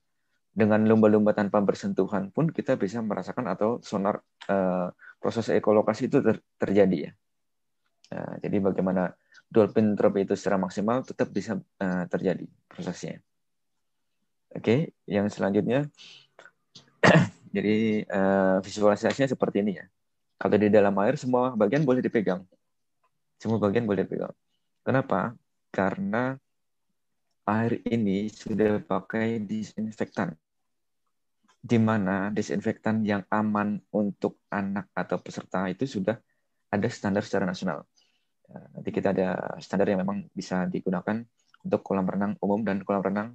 Dengan 0.55 0.87
lumba-lumba 0.89 1.37
tanpa 1.37 1.61
bersentuhan 1.61 2.33
pun 2.33 2.49
kita 2.49 2.81
bisa 2.81 3.05
merasakan 3.05 3.51
atau 3.53 3.83
sonar 3.85 4.25
uh, 4.49 4.89
proses 5.21 5.53
ekolokasi 5.53 6.09
itu 6.09 6.25
ter 6.25 6.41
terjadi 6.57 7.11
ya. 7.11 7.13
Nah, 8.15 8.39
jadi 8.39 8.63
bagaimana 8.63 9.11
dolphin 9.51 9.99
drop 9.99 10.15
itu 10.17 10.39
secara 10.39 10.57
maksimal 10.57 11.03
tetap 11.03 11.29
bisa 11.35 11.59
uh, 11.59 12.05
terjadi 12.07 12.47
prosesnya. 12.71 13.19
Oke, 14.55 14.95
yang 15.11 15.27
selanjutnya, 15.27 15.91
jadi 17.55 18.03
uh, 18.11 18.57
visualisasinya 18.59 19.31
seperti 19.31 19.63
ini 19.63 19.79
ya. 19.79 19.87
Kalau 20.35 20.59
di 20.59 20.67
dalam 20.67 20.91
air 20.99 21.15
semua 21.15 21.55
bagian 21.55 21.87
boleh 21.87 22.03
dipegang, 22.03 22.43
semua 23.39 23.63
bagian 23.63 23.87
boleh 23.87 24.03
dipegang. 24.03 24.35
Kenapa? 24.83 25.39
Karena 25.71 26.35
air 27.47 27.79
ini 27.87 28.27
sudah 28.27 28.83
pakai 28.83 29.39
disinfektan, 29.39 30.35
di 31.63 31.79
mana 31.79 32.35
disinfektan 32.35 33.07
yang 33.07 33.23
aman 33.31 33.79
untuk 33.95 34.43
anak 34.51 34.91
atau 34.91 35.23
peserta 35.23 35.71
itu 35.71 35.87
sudah 35.87 36.19
ada 36.75 36.89
standar 36.91 37.23
secara 37.23 37.47
nasional. 37.47 37.87
Ya, 38.51 38.61
nanti 38.75 38.91
kita 38.91 39.15
ada 39.15 39.57
standar 39.63 39.87
yang 39.89 40.03
memang 40.03 40.27
bisa 40.35 40.67
digunakan 40.67 41.23
untuk 41.65 41.81
kolam 41.81 42.05
renang 42.05 42.35
umum 42.43 42.61
dan 42.67 42.83
kolam 42.85 43.01
renang 43.01 43.29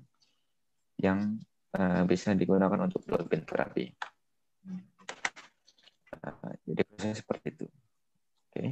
yang 1.00 1.40
uh, 1.76 2.02
bisa 2.08 2.34
digunakan 2.34 2.80
untuk 2.80 3.04
dolphin 3.06 3.44
terapi. 3.44 3.86
Uh, 6.20 6.54
jadi 6.66 6.82
prosesnya 6.88 7.18
seperti 7.18 7.46
itu. 7.54 7.66
Oke. 8.50 8.66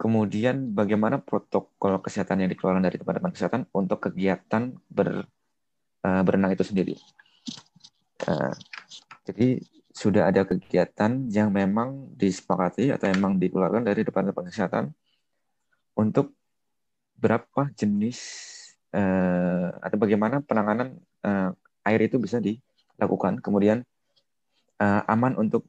Kemudian 0.00 0.72
bagaimana 0.72 1.20
protokol 1.20 2.00
kesehatan 2.00 2.40
yang 2.40 2.50
dikeluarkan 2.52 2.88
dari 2.88 2.96
Departemen 2.96 3.36
Kesehatan 3.36 3.68
untuk 3.76 4.00
kegiatan 4.08 4.72
ber, 4.88 5.28
uh, 6.06 6.22
berenang 6.24 6.56
itu 6.56 6.64
sendiri. 6.64 6.96
Jadi 9.24 9.60
sudah 9.90 10.28
ada 10.32 10.46
kegiatan 10.48 11.28
yang 11.28 11.52
memang 11.52 12.14
disepakati 12.16 12.88
atau 12.94 13.10
memang 13.10 13.36
dikeluarkan 13.36 13.84
dari 13.84 14.06
Departemen 14.06 14.48
Kesehatan 14.48 14.92
untuk 15.98 16.32
berapa 17.20 17.68
jenis 17.76 18.18
eh, 18.96 19.68
atau 19.68 19.96
bagaimana 20.00 20.40
penanganan 20.40 20.96
eh, 21.24 21.50
air 21.86 22.00
itu 22.00 22.16
bisa 22.20 22.38
dilakukan, 22.38 23.40
kemudian 23.44 23.84
eh, 24.80 25.02
aman 25.08 25.36
untuk 25.36 25.68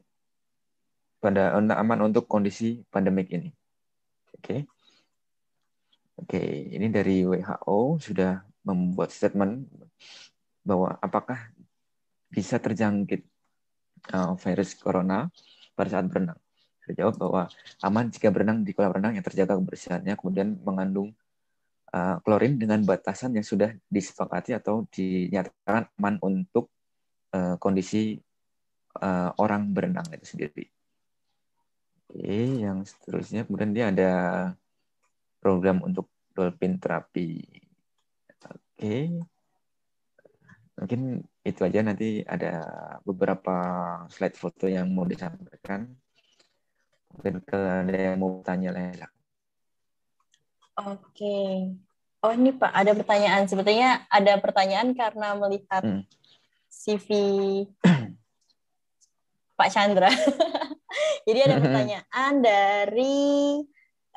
pada 1.21 1.53
aman 1.53 2.09
untuk 2.09 2.25
kondisi 2.25 2.81
pandemik 2.89 3.29
ini. 3.29 3.53
Oke, 4.33 4.41
okay. 4.41 4.59
oke, 6.17 6.33
okay. 6.33 6.49
ini 6.73 6.89
dari 6.89 7.21
WHO 7.21 8.01
sudah 8.01 8.41
membuat 8.65 9.13
statement 9.13 9.69
bahwa 10.65 10.97
apakah 10.97 11.53
bisa 12.25 12.57
terjangkit 12.57 13.21
uh, 14.17 14.33
virus 14.33 14.73
corona 14.81 15.29
pada 15.77 15.93
saat 15.93 16.09
berenang? 16.09 16.41
Saya 16.81 17.05
jawab 17.05 17.15
bahwa 17.21 17.43
aman 17.85 18.09
jika 18.09 18.33
berenang 18.33 18.65
di 18.65 18.73
kolam 18.73 18.97
renang 18.97 19.13
yang 19.13 19.25
terjaga 19.25 19.53
kebersihannya, 19.61 20.17
kemudian 20.17 20.57
mengandung 20.65 21.13
uh, 21.95 22.17
klorin 22.23 22.57
dengan 22.57 22.81
batasan 22.83 23.35
yang 23.35 23.45
sudah 23.45 23.71
disepakati 23.87 24.55
atau 24.55 24.87
dinyatakan 24.91 25.91
aman 25.99 26.15
untuk 26.23 26.71
uh, 27.35 27.55
kondisi 27.59 28.19
uh, 28.99 29.31
orang 29.39 29.71
berenang 29.71 30.07
itu 30.11 30.35
sendiri. 30.35 30.65
Oke, 32.11 32.39
yang 32.59 32.83
seterusnya 32.83 33.47
kemudian 33.47 33.71
dia 33.71 33.85
ada 33.87 34.11
program 35.39 35.79
untuk 35.79 36.11
dolphin 36.35 36.75
terapi. 36.75 37.39
Oke. 38.41 39.23
Mungkin 40.81 41.21
itu 41.45 41.61
aja 41.61 41.79
nanti 41.85 42.25
ada 42.25 42.65
beberapa 43.05 43.55
slide 44.09 44.33
foto 44.33 44.65
yang 44.65 44.89
mau 44.89 45.05
disampaikan. 45.05 45.85
Mungkin 47.15 47.43
kalau 47.45 47.85
ada 47.85 47.95
yang 47.95 48.17
mau 48.17 48.41
tanya 48.41 48.73
lah. 48.73 49.11
Oke. 50.87 51.69
Oh 52.21 52.33
ini 52.33 52.53
Pak, 52.53 52.71
ada 52.73 52.91
pertanyaan. 52.93 53.49
Sebetulnya 53.49 54.05
ada 54.09 54.37
pertanyaan 54.37 54.93
karena 54.93 55.33
melihat 55.37 55.81
hmm. 55.81 56.03
CV 56.69 57.09
Pak 59.57 59.69
Chandra. 59.73 60.09
Jadi 61.27 61.39
ada 61.41 61.57
pertanyaan 61.61 62.33
dari 62.41 63.61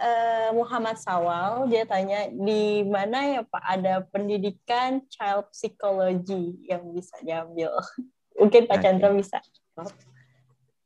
uh, 0.00 0.50
Muhammad 0.54 0.96
Sawal 0.98 1.68
dia 1.70 1.86
tanya 1.86 2.26
di 2.30 2.82
mana 2.86 3.40
ya 3.40 3.42
Pak 3.46 3.64
ada 3.64 4.02
pendidikan 4.08 5.04
child 5.12 5.50
psychology 5.54 6.58
yang 6.66 6.82
bisa 6.94 7.14
diambil 7.22 7.78
mungkin 8.40 8.66
Pak 8.66 8.78
okay. 8.80 8.82
Chandra 8.82 9.08
bisa 9.14 9.38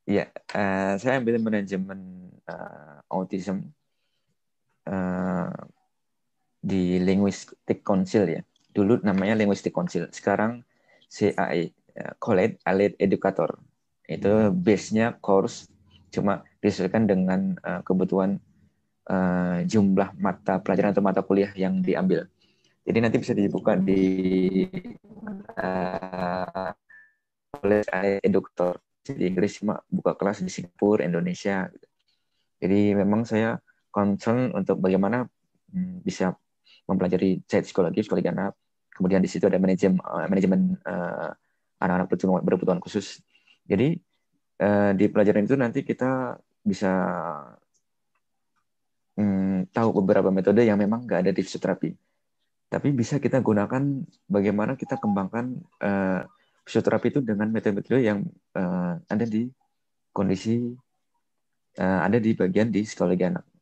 Iya, 0.09 0.33
uh, 0.57 0.97
saya 0.97 1.21
ambil 1.21 1.37
manajemen 1.37 2.33
uh, 2.49 3.05
autism 3.13 3.69
uh, 4.89 5.53
di 6.65 6.99
Linguistic 6.99 7.85
Council 7.85 8.25
ya. 8.27 8.41
Dulu 8.73 9.05
namanya 9.05 9.37
Linguistic 9.37 9.77
Council, 9.77 10.09
sekarang 10.09 10.65
CAE, 11.13 11.73
ya, 11.73 12.07
College 12.17 12.57
Allied 12.65 12.97
Educator. 12.97 13.61
Itu 14.09 14.51
base-nya 14.57 15.21
course 15.21 15.69
cuma 16.09 16.41
disesuaikan 16.65 17.05
dengan 17.05 17.53
uh, 17.61 17.85
kebutuhan 17.85 18.41
uh, 19.13 19.61
jumlah 19.69 20.17
mata 20.17 20.61
pelajaran 20.65 20.97
atau 20.97 21.05
mata 21.05 21.21
kuliah 21.21 21.53
yang 21.53 21.85
diambil. 21.85 22.25
Jadi 22.89 22.99
nanti 23.05 23.17
bisa 23.21 23.37
dibuka 23.37 23.77
di 23.77 24.65
uh, 25.61 26.73
College 27.53 27.89
Allied 27.93 28.25
Educator 28.25 28.81
di 29.05 29.25
Inggris 29.29 29.61
cuma 29.61 29.81
buka 29.89 30.17
kelas 30.17 30.45
di 30.45 30.53
Singapura, 30.53 31.05
Indonesia. 31.05 31.69
Jadi 32.61 32.97
memang 32.97 33.25
saya 33.29 33.57
concern 33.99 34.55
untuk 34.55 34.79
bagaimana 34.79 35.27
hmm, 35.75 36.07
bisa 36.07 36.39
mempelajari 36.87 37.43
saya 37.51 37.67
psikologi, 37.67 38.07
psikologi 38.07 38.31
anak. 38.31 38.55
Kemudian 38.95 39.19
di 39.19 39.31
situ 39.31 39.51
ada 39.51 39.59
manajemen 39.59 39.99
uh, 39.99 40.27
manajemen 40.31 40.61
uh, 40.87 41.31
anak-anak 41.83 42.07
berkebutuhan 42.47 42.79
khusus. 42.79 43.19
Jadi 43.67 43.99
uh, 44.63 44.95
di 44.95 45.11
pelajaran 45.11 45.43
itu 45.43 45.59
nanti 45.59 45.83
kita 45.83 46.39
bisa 46.63 46.93
um, 49.19 49.67
tahu 49.75 49.89
beberapa 50.03 50.31
metode 50.31 50.63
yang 50.63 50.79
memang 50.79 51.03
nggak 51.07 51.27
ada 51.27 51.33
di 51.35 51.43
fisioterapi. 51.43 51.91
Tapi 52.69 52.89
bisa 52.95 53.19
kita 53.19 53.43
gunakan 53.43 53.81
bagaimana 54.29 54.77
kita 54.77 55.01
kembangkan 55.01 55.57
fisioterapi 56.69 57.17
itu 57.17 57.21
dengan 57.25 57.49
metode-metode 57.49 57.97
yang 58.05 58.21
ada 59.09 59.25
di 59.25 59.49
kondisi 60.13 60.77
ada 61.81 62.21
di 62.21 62.37
bagian 62.37 62.69
di 62.69 62.85
psikologi 62.85 63.25
anak. 63.25 63.58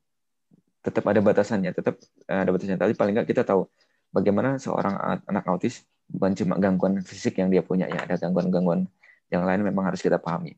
Tetap 0.87 1.03
ada 1.11 1.19
batasannya, 1.19 1.75
tetap 1.75 1.99
uh, 2.31 2.41
ada 2.47 2.51
batasannya. 2.55 2.79
Tapi 2.79 2.93
paling 2.95 3.13
nggak 3.19 3.29
kita 3.29 3.43
tahu 3.43 3.67
bagaimana 4.15 4.63
seorang 4.63 4.95
anak 5.27 5.45
autis 5.51 5.83
bukan 6.07 6.39
cuma 6.39 6.55
gangguan 6.63 7.03
fisik 7.03 7.43
yang 7.43 7.51
dia 7.51 7.67
punya 7.67 7.91
ya, 7.91 8.07
ada 8.07 8.15
gangguan-gangguan 8.23 8.87
yang 9.35 9.43
lain 9.43 9.67
memang 9.67 9.91
harus 9.91 9.99
kita 9.99 10.23
pahami. 10.23 10.55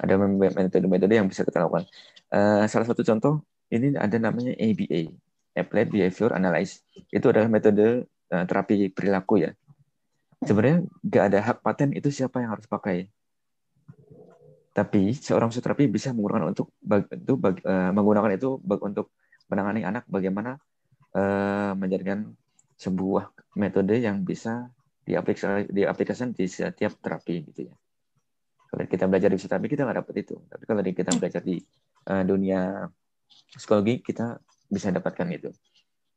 Ada 0.00 0.16
metode-metode 0.18 1.12
yang 1.12 1.28
bisa 1.28 1.44
kita 1.44 1.60
lakukan. 1.60 1.84
Uh, 2.32 2.64
salah 2.66 2.88
satu 2.88 3.04
contoh 3.04 3.44
ini 3.68 3.92
ada 3.94 4.16
namanya 4.16 4.56
ABA, 4.56 5.12
Applied 5.52 5.92
Behavior 5.92 6.32
Analysis. 6.32 6.80
Itu 7.12 7.28
adalah 7.28 7.52
metode 7.52 8.08
uh, 8.32 8.44
terapi 8.48 8.88
perilaku 8.90 9.44
ya 9.44 9.52
sebenarnya 10.44 10.78
nggak 11.02 11.24
ada 11.32 11.38
hak 11.40 11.58
paten 11.64 11.90
itu 11.96 12.12
siapa 12.12 12.44
yang 12.44 12.54
harus 12.54 12.68
pakai 12.68 13.08
tapi 14.74 15.14
seorang 15.14 15.54
fisioterapi 15.54 15.86
bisa 15.86 16.10
menggunakan 16.10 16.50
untuk 16.50 16.74
bag, 16.82 17.06
uh, 17.62 17.94
menggunakan 17.94 18.34
itu 18.34 18.58
untuk 18.58 19.14
menangani 19.50 19.82
anak 19.84 20.04
bagaimana 20.08 20.56
uh, 21.14 21.72
menjadikan 21.76 22.32
sebuah 22.80 23.30
metode 23.54 24.00
yang 24.02 24.24
bisa 24.26 24.68
diaplikasikan 25.04 25.68
diaplikasikan 25.68 26.30
di 26.32 26.46
setiap 26.48 26.96
terapi 26.98 27.44
gitu 27.52 27.70
ya. 27.70 27.74
Kalau 28.72 28.82
kita 28.90 29.04
belajar 29.06 29.30
di 29.30 29.38
fisioterapi 29.38 29.66
kita 29.70 29.86
nggak 29.86 29.98
dapat 30.02 30.14
itu, 30.26 30.34
tapi 30.50 30.64
kalau 30.66 30.80
kita 30.82 31.10
belajar 31.14 31.42
di 31.44 31.62
uh, 32.10 32.24
dunia 32.26 32.90
psikologi 33.54 34.02
kita 34.02 34.40
bisa 34.66 34.90
dapatkan 34.90 35.28
itu. 35.30 35.50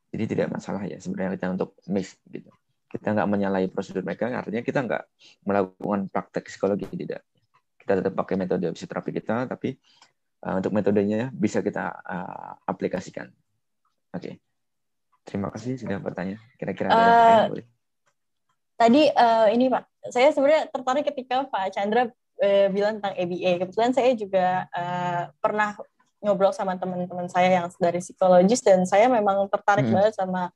Jadi 0.08 0.24
tidak 0.34 0.48
masalah 0.56 0.88
ya 0.88 0.98
sebenarnya 0.98 1.36
kita 1.36 1.48
untuk 1.54 1.78
mix 1.92 2.16
gitu 2.32 2.50
kita 2.88 3.14
nggak 3.14 3.28
menyalahi 3.28 3.68
prosedur 3.68 4.04
mereka 4.04 4.32
artinya 4.32 4.64
kita 4.64 4.80
nggak 4.88 5.04
melakukan 5.44 6.08
praktek 6.08 6.48
psikologi 6.48 6.88
tidak 6.96 7.22
kita 7.84 8.00
tetap 8.00 8.14
pakai 8.16 8.36
metode 8.40 8.72
fisioterapi 8.72 9.12
kita 9.12 9.48
tapi 9.48 9.76
uh, 10.44 10.56
untuk 10.60 10.74
metodenya 10.74 11.32
bisa 11.34 11.64
kita 11.64 11.94
uh, 12.04 12.54
aplikasikan 12.68 13.32
oke 14.14 14.22
okay. 14.22 14.34
terima 15.24 15.50
kasih 15.54 15.80
sudah 15.80 15.98
bertanya 16.02 16.38
kira-kira 16.60 16.92
ada 16.92 17.00
uh, 17.00 17.10
yang 17.10 17.52
boleh 17.54 17.66
tadi 18.78 19.02
uh, 19.10 19.48
ini 19.50 19.66
pak 19.72 19.84
saya 20.12 20.30
sebenarnya 20.36 20.70
tertarik 20.70 21.06
ketika 21.10 21.46
pak 21.50 21.74
Chandra 21.74 22.10
uh, 22.12 22.68
bilang 22.70 23.02
tentang 23.02 23.16
ABA 23.18 23.52
kebetulan 23.66 23.92
saya 23.94 24.12
juga 24.14 24.70
uh, 24.72 25.34
pernah 25.42 25.78
ngobrol 26.22 26.54
sama 26.54 26.74
teman-teman 26.76 27.30
saya 27.30 27.62
yang 27.62 27.66
dari 27.78 28.02
psikologis 28.02 28.62
dan 28.66 28.84
saya 28.90 29.06
memang 29.08 29.46
tertarik 29.54 29.86
hmm. 29.86 29.94
banget 29.94 30.14
sama 30.18 30.50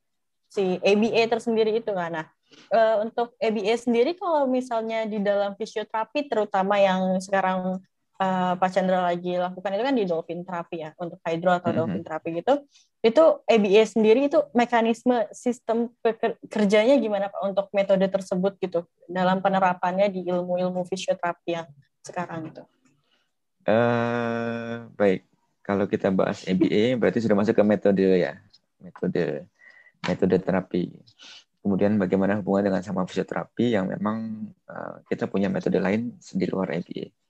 si 0.52 0.82
ABA 0.84 1.32
tersendiri 1.32 1.80
itu 1.80 1.92
kan. 1.96 2.12
Nah, 2.12 2.28
uh, 2.76 3.08
untuk 3.08 3.38
ABA 3.40 3.78
sendiri 3.80 4.18
kalau 4.20 4.50
misalnya 4.50 5.08
di 5.08 5.24
dalam 5.24 5.56
fisioterapi 5.56 6.28
terutama 6.28 6.76
yang 6.82 7.22
sekarang 7.24 7.80
uh, 8.22 8.54
Pak 8.56 8.70
Chandra 8.70 9.02
lagi 9.02 9.34
lakukan 9.36 9.74
itu 9.74 9.84
kan 9.84 9.96
di 9.98 10.06
dolphin 10.06 10.46
terapi 10.46 10.86
ya 10.86 10.90
untuk 11.02 11.18
hydro 11.26 11.58
atau 11.58 11.60
mm 11.60 11.66
-hmm. 11.66 11.78
dolphin 11.82 12.04
terapi 12.06 12.30
gitu. 12.38 12.54
Itu 13.02 13.24
ABA 13.50 13.84
sendiri 13.90 14.30
itu 14.30 14.40
mekanisme 14.54 15.26
sistem 15.34 15.90
kerjanya 16.46 17.02
gimana 17.02 17.34
Pak 17.34 17.42
untuk 17.42 17.66
metode 17.74 18.06
tersebut 18.06 18.62
gitu 18.62 18.86
dalam 19.10 19.42
penerapannya 19.42 20.14
di 20.14 20.22
ilmu-ilmu 20.30 20.86
fisioterapi 20.86 21.50
yang 21.50 21.68
sekarang 22.06 22.54
itu. 22.54 22.64
Uh, 23.62 24.90
baik, 24.98 25.26
kalau 25.66 25.86
kita 25.86 26.14
bahas 26.14 26.46
ABA 26.46 26.94
berarti 27.02 27.26
sudah 27.26 27.38
masuk 27.38 27.58
ke 27.58 27.64
metode 27.66 28.06
ya, 28.06 28.38
metode 28.78 29.50
metode 30.06 30.38
terapi. 30.38 30.94
Kemudian 31.62 31.94
bagaimana 32.02 32.42
hubungan 32.42 32.74
dengan 32.74 32.82
sama 32.82 33.06
fisioterapi 33.06 33.78
yang 33.78 33.86
memang 33.86 34.50
uh, 34.66 35.06
kita 35.06 35.30
punya 35.30 35.46
metode 35.46 35.78
lain 35.78 36.18
di 36.18 36.46
luar 36.50 36.74
ABA. 36.74 37.21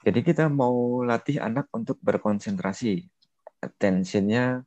Jadi 0.00 0.20
kita 0.24 0.48
mau 0.48 1.04
latih 1.04 1.40
anak 1.40 1.68
untuk 1.76 2.00
berkonsentrasi, 2.00 3.04
attentionnya 3.60 4.64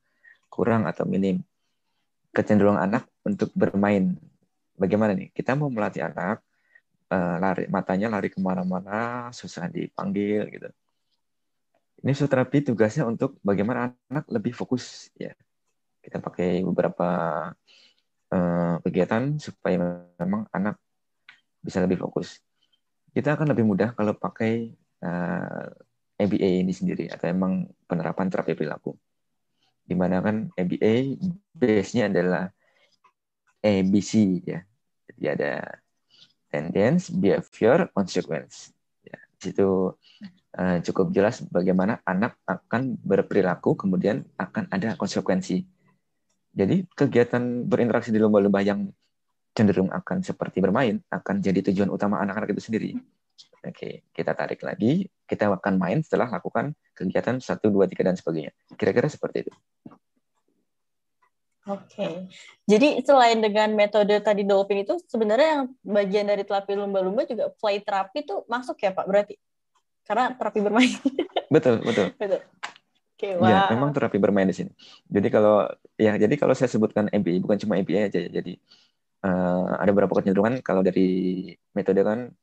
kurang 0.48 0.86
atau 0.86 1.10
minim. 1.10 1.42
Kecenderungan 2.34 2.82
anak 2.82 3.10
untuk 3.26 3.50
bermain. 3.58 4.14
Bagaimana 4.78 5.18
nih? 5.18 5.34
Kita 5.34 5.58
mau 5.58 5.70
melatih 5.70 6.06
anak 6.06 6.42
uh, 7.10 7.38
lari 7.42 7.66
matanya 7.70 8.10
lari 8.14 8.30
ke 8.30 8.38
mana-mana, 8.38 9.30
susah 9.34 9.70
dipanggil 9.70 10.50
gitu. 10.54 10.70
Ini 12.04 12.12
fisioterapi 12.12 12.68
tugasnya 12.68 13.08
untuk 13.08 13.40
bagaimana 13.42 13.96
anak 14.10 14.28
lebih 14.28 14.52
fokus 14.52 15.08
ya 15.16 15.32
kita 16.04 16.20
pakai 16.20 16.60
beberapa 16.68 17.10
uh, 18.28 18.76
kegiatan 18.84 19.40
supaya 19.40 20.04
memang 20.20 20.44
anak 20.52 20.76
bisa 21.64 21.80
lebih 21.80 21.96
fokus. 22.04 22.44
Kita 23.16 23.40
akan 23.40 23.56
lebih 23.56 23.64
mudah 23.64 23.96
kalau 23.96 24.12
pakai 24.12 24.76
uh, 25.04 25.68
eh, 26.18 26.24
ABA 26.24 26.50
ini 26.64 26.74
sendiri 26.74 27.12
atau 27.12 27.28
emang 27.28 27.68
penerapan 27.86 28.32
terapi 28.32 28.56
perilaku. 28.56 28.96
Di 29.84 29.94
mana 29.94 30.24
kan 30.24 30.48
ABA 30.56 31.20
base-nya 31.52 32.08
adalah 32.08 32.48
ABC 33.60 34.40
ya. 34.48 34.64
Jadi 35.12 35.26
ada 35.28 35.54
tendency, 36.48 37.12
behavior, 37.12 37.92
consequence. 37.92 38.72
Ya, 39.04 39.20
di 39.36 39.40
situ 39.52 39.92
uh, 40.56 40.78
cukup 40.82 41.12
jelas 41.12 41.44
bagaimana 41.52 42.00
anak 42.08 42.40
akan 42.48 42.96
berperilaku 43.04 43.76
kemudian 43.76 44.24
akan 44.40 44.72
ada 44.72 44.96
konsekuensi 44.96 45.68
jadi 46.54 46.86
kegiatan 46.94 47.66
berinteraksi 47.66 48.14
di 48.14 48.22
lomba-lomba 48.22 48.62
yang 48.62 48.86
cenderung 49.58 49.90
akan 49.90 50.22
seperti 50.22 50.62
bermain 50.62 51.02
akan 51.10 51.42
jadi 51.42 51.74
tujuan 51.74 51.90
utama 51.90 52.22
anak-anak 52.22 52.54
itu 52.54 52.62
sendiri. 52.62 52.90
Oke, 53.64 54.04
kita 54.12 54.36
tarik 54.36 54.60
lagi, 54.60 55.08
kita 55.24 55.48
akan 55.48 55.80
main 55.80 56.04
setelah 56.04 56.28
lakukan 56.28 56.76
kegiatan 56.92 57.40
1, 57.40 57.72
2, 57.72 57.88
3, 57.88 58.04
dan 58.04 58.16
sebagainya. 58.20 58.52
Kira-kira 58.76 59.08
seperti 59.08 59.48
itu. 59.48 59.54
Oke, 61.64 62.28
jadi 62.68 63.00
selain 63.08 63.40
dengan 63.40 63.72
metode 63.72 64.20
tadi 64.20 64.44
dolphin 64.44 64.84
itu, 64.84 65.00
sebenarnya 65.08 65.64
yang 65.64 65.64
bagian 65.80 66.28
dari 66.28 66.44
terapi 66.44 66.76
lumba-lumba 66.76 67.24
juga 67.24 67.56
play 67.56 67.80
terapi 67.80 68.28
itu 68.28 68.44
masuk 68.52 68.76
ya 68.84 68.92
Pak 68.92 69.08
berarti? 69.08 69.40
Karena 70.04 70.36
terapi 70.36 70.60
bermain. 70.60 70.92
Betul, 71.54 71.86
betul. 71.86 72.10
betul. 72.18 72.42
Okay, 73.14 73.38
wow. 73.38 73.46
Ya, 73.46 73.60
memang 73.72 73.94
terapi 73.94 74.18
bermain 74.18 74.50
di 74.50 74.58
sini. 74.58 74.74
Jadi 75.06 75.30
kalau 75.30 75.70
ya 75.96 76.18
jadi 76.18 76.34
kalau 76.34 76.58
saya 76.58 76.66
sebutkan 76.66 77.08
MBA 77.14 77.46
bukan 77.46 77.62
cuma 77.62 77.78
MBA 77.78 78.10
aja 78.10 78.20
ya. 78.20 78.42
Jadi 78.42 78.58
uh, 79.24 79.78
ada 79.78 79.88
beberapa 79.94 80.18
kecenderungan 80.18 80.60
kalau 80.66 80.82
dari 80.82 81.48
metode 81.72 82.02
kan 82.02 82.34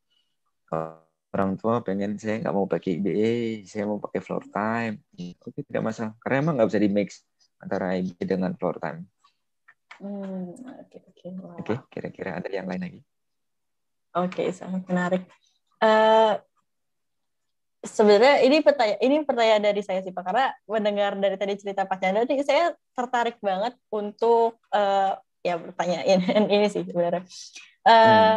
uh, 0.72 1.09
orang 1.30 1.54
tua 1.54 1.78
pengen 1.86 2.18
saya 2.18 2.42
nggak 2.42 2.54
mau 2.54 2.66
pakai 2.66 2.98
IBA, 2.98 3.62
saya 3.66 3.86
mau 3.86 4.02
pakai 4.02 4.20
floor 4.22 4.44
time. 4.50 4.98
Oke, 5.46 5.62
tidak 5.62 5.82
masalah. 5.82 6.12
Karena 6.18 6.36
emang 6.42 6.54
nggak 6.58 6.68
bisa 6.70 6.80
di 6.82 6.90
mix 6.90 7.08
antara 7.62 7.94
IBA 7.94 8.24
dengan 8.26 8.52
floor 8.58 8.76
time. 8.82 9.00
Hmm, 10.00 10.56
oke, 10.56 10.98
oke. 11.12 11.26
Oke, 11.60 11.74
kira-kira 11.92 12.40
ada 12.40 12.48
yang 12.50 12.66
lain 12.66 12.82
lagi? 12.82 13.00
Oke, 14.16 14.42
okay, 14.42 14.48
sangat 14.50 14.82
menarik. 14.90 15.22
Uh, 15.78 16.34
sebenarnya 17.80 18.44
ini 18.44 18.60
pertanyaan 18.60 19.00
ini 19.00 19.14
pertanyaan 19.24 19.62
dari 19.64 19.80
saya 19.80 20.04
sih 20.04 20.12
Pak 20.12 20.24
karena 20.24 20.52
mendengar 20.68 21.16
dari 21.16 21.36
tadi 21.40 21.56
cerita 21.56 21.88
Pak 21.88 21.96
Chandra 21.96 22.28
ini 22.28 22.44
saya 22.44 22.76
tertarik 22.92 23.40
banget 23.40 23.72
untuk 23.88 24.60
uh, 24.68 25.16
ya 25.40 25.56
bertanya 25.56 26.04
ini 26.54 26.68
sih 26.68 26.84
sebenarnya 26.84 27.24
uh, 27.88 27.92
hmm. 27.96 28.36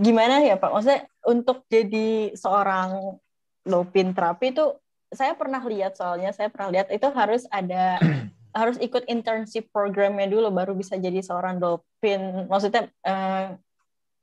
Gimana 0.00 0.42
ya 0.42 0.56
Pak 0.58 0.70
maksudnya 0.70 1.02
untuk 1.28 1.66
jadi 1.68 2.32
seorang 2.34 3.18
dopin 3.64 4.12
terapi 4.12 4.52
itu 4.52 4.76
saya 5.14 5.32
pernah 5.38 5.62
lihat 5.62 5.94
soalnya 5.96 6.34
saya 6.34 6.50
pernah 6.50 6.74
lihat 6.74 6.90
itu 6.90 7.06
harus 7.14 7.46
ada 7.48 7.98
harus 8.58 8.78
ikut 8.78 9.06
internship 9.10 9.70
programnya 9.74 10.30
dulu 10.30 10.50
baru 10.54 10.78
bisa 10.78 10.94
jadi 10.94 11.18
seorang 11.18 11.58
dolphin. 11.58 12.46
Maksudnya 12.46 12.86
uh, 13.02 13.58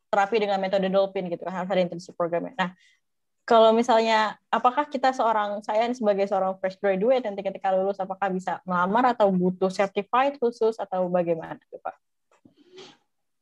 terapi 0.07 0.39
dengan 0.39 0.59
metode 0.59 0.87
dolphin 0.87 1.27
gitu 1.27 1.43
kan 1.43 1.63
harus 1.63 1.71
ada 1.71 1.83
internship 1.83 2.15
programnya. 2.15 2.55
Nah, 2.55 2.71
kalau 3.43 3.75
misalnya 3.75 4.39
apakah 4.47 4.87
kita 4.87 5.11
seorang 5.11 5.59
saya 5.67 5.91
sebagai 5.91 6.31
seorang 6.31 6.55
fresh 6.63 6.79
graduate 6.79 7.27
nanti 7.27 7.43
ketika 7.43 7.75
lulus 7.75 7.99
apakah 7.99 8.31
bisa 8.31 8.63
melamar 8.63 9.11
atau 9.11 9.27
butuh 9.27 9.67
certified 9.67 10.39
khusus 10.39 10.79
atau 10.79 11.11
bagaimana 11.11 11.59
Pak? 11.59 11.95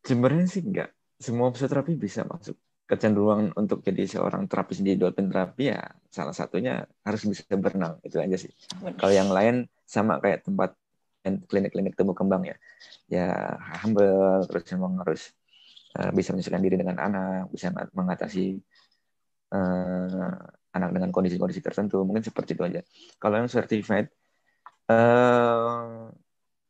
Sebenarnya 0.09 0.45
sih 0.49 0.65
enggak. 0.65 0.89
Semua 1.19 1.51
fisioterapi 1.51 1.99
bisa 1.99 2.23
masuk. 2.23 2.55
Kecenderungan 2.89 3.53
untuk 3.53 3.85
jadi 3.85 4.01
seorang 4.09 4.49
terapis 4.49 4.81
di 4.81 4.97
dolphin 4.97 5.29
terapi 5.29 5.69
ya 5.69 5.77
salah 6.09 6.33
satunya 6.33 6.81
harus 7.05 7.21
bisa 7.21 7.45
berenang 7.53 8.01
itu 8.01 8.17
aja 8.17 8.33
sih. 8.33 8.49
Kalau 8.97 9.13
yang 9.13 9.29
lain 9.29 9.69
sama 9.85 10.17
kayak 10.17 10.41
tempat 10.47 10.73
klinik-klinik 11.21 11.93
tumbuh 11.93 12.17
kembang 12.17 12.49
ya. 12.49 12.57
Ya 13.05 13.29
humble 13.85 14.41
terus 14.49 14.65
memang 14.73 15.05
harus 15.05 15.21
uh, 16.01 16.09
bisa 16.15 16.33
menyesuaikan 16.33 16.65
diri 16.65 16.81
dengan 16.81 16.97
anak, 16.97 17.53
bisa 17.53 17.69
mengatasi 17.93 18.57
uh, 19.53 20.33
anak 20.73 20.89
dengan 20.89 21.13
kondisi-kondisi 21.13 21.61
tertentu. 21.61 22.01
Mungkin 22.01 22.25
seperti 22.25 22.57
itu 22.57 22.63
aja. 22.65 22.81
Kalau 23.21 23.37
yang 23.37 23.49
certified 23.51 24.09
uh, 24.89 26.09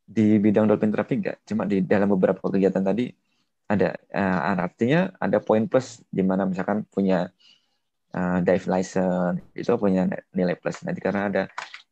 di 0.03 0.35
bidang 0.35 0.67
dolphin 0.67 0.91
terapi 0.91 1.13
enggak, 1.15 1.37
cuma 1.47 1.63
di 1.63 1.79
dalam 1.79 2.11
beberapa 2.11 2.43
kegiatan 2.43 2.83
tadi 2.83 3.07
ada 3.69 3.93
uh, 4.09 4.57
artinya 4.65 5.13
ada 5.21 5.37
poin 5.37 5.69
plus 5.69 6.01
di 6.09 6.25
mana 6.25 6.49
misalkan 6.49 6.81
punya 6.89 7.29
uh, 8.17 8.41
dive 8.41 8.65
license 8.65 9.45
itu 9.53 9.69
punya 9.77 10.09
nilai 10.33 10.57
plus 10.57 10.81
nanti 10.81 10.97
karena 10.97 11.29
ada 11.29 11.43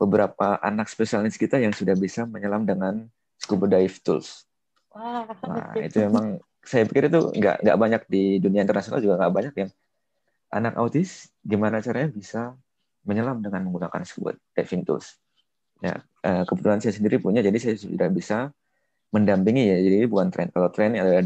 beberapa 0.01 0.57
anak 0.61 0.89
spesialis 0.89 1.37
kita 1.37 1.61
yang 1.61 1.73
sudah 1.73 1.93
bisa 1.93 2.25
menyelam 2.25 2.65
dengan 2.65 3.05
scuba 3.37 3.69
dive 3.69 3.97
tools. 4.01 4.49
Wah, 4.89 5.29
nah, 5.45 5.77
itu 5.77 6.01
memang 6.01 6.41
saya 6.65 6.89
pikir 6.89 7.13
itu 7.13 7.21
nggak 7.37 7.61
nggak 7.61 7.77
banyak 7.77 8.01
di 8.09 8.41
dunia 8.41 8.65
internasional 8.65 8.97
juga 8.97 9.21
nggak 9.21 9.33
banyak 9.33 9.53
yang 9.61 9.69
anak 10.49 10.73
autis 10.81 11.29
gimana 11.45 11.77
caranya 11.85 12.09
bisa 12.09 12.41
menyelam 13.05 13.39
dengan 13.39 13.63
menggunakan 13.69 14.01
scuba 14.03 14.33
diving 14.57 14.83
tools. 14.83 15.15
Ya, 15.79 16.01
uh, 16.25 16.43
kebetulan 16.49 16.81
saya 16.81 16.97
sendiri 16.97 17.21
punya, 17.21 17.45
jadi 17.45 17.55
saya 17.61 17.75
sudah 17.77 18.09
bisa 18.09 18.49
mendampingi 19.13 19.63
ya. 19.69 19.77
Jadi 19.79 20.09
bukan 20.09 20.27
tren. 20.33 20.49
Kalau 20.51 20.69
tren 20.73 20.97
ada 20.97 21.21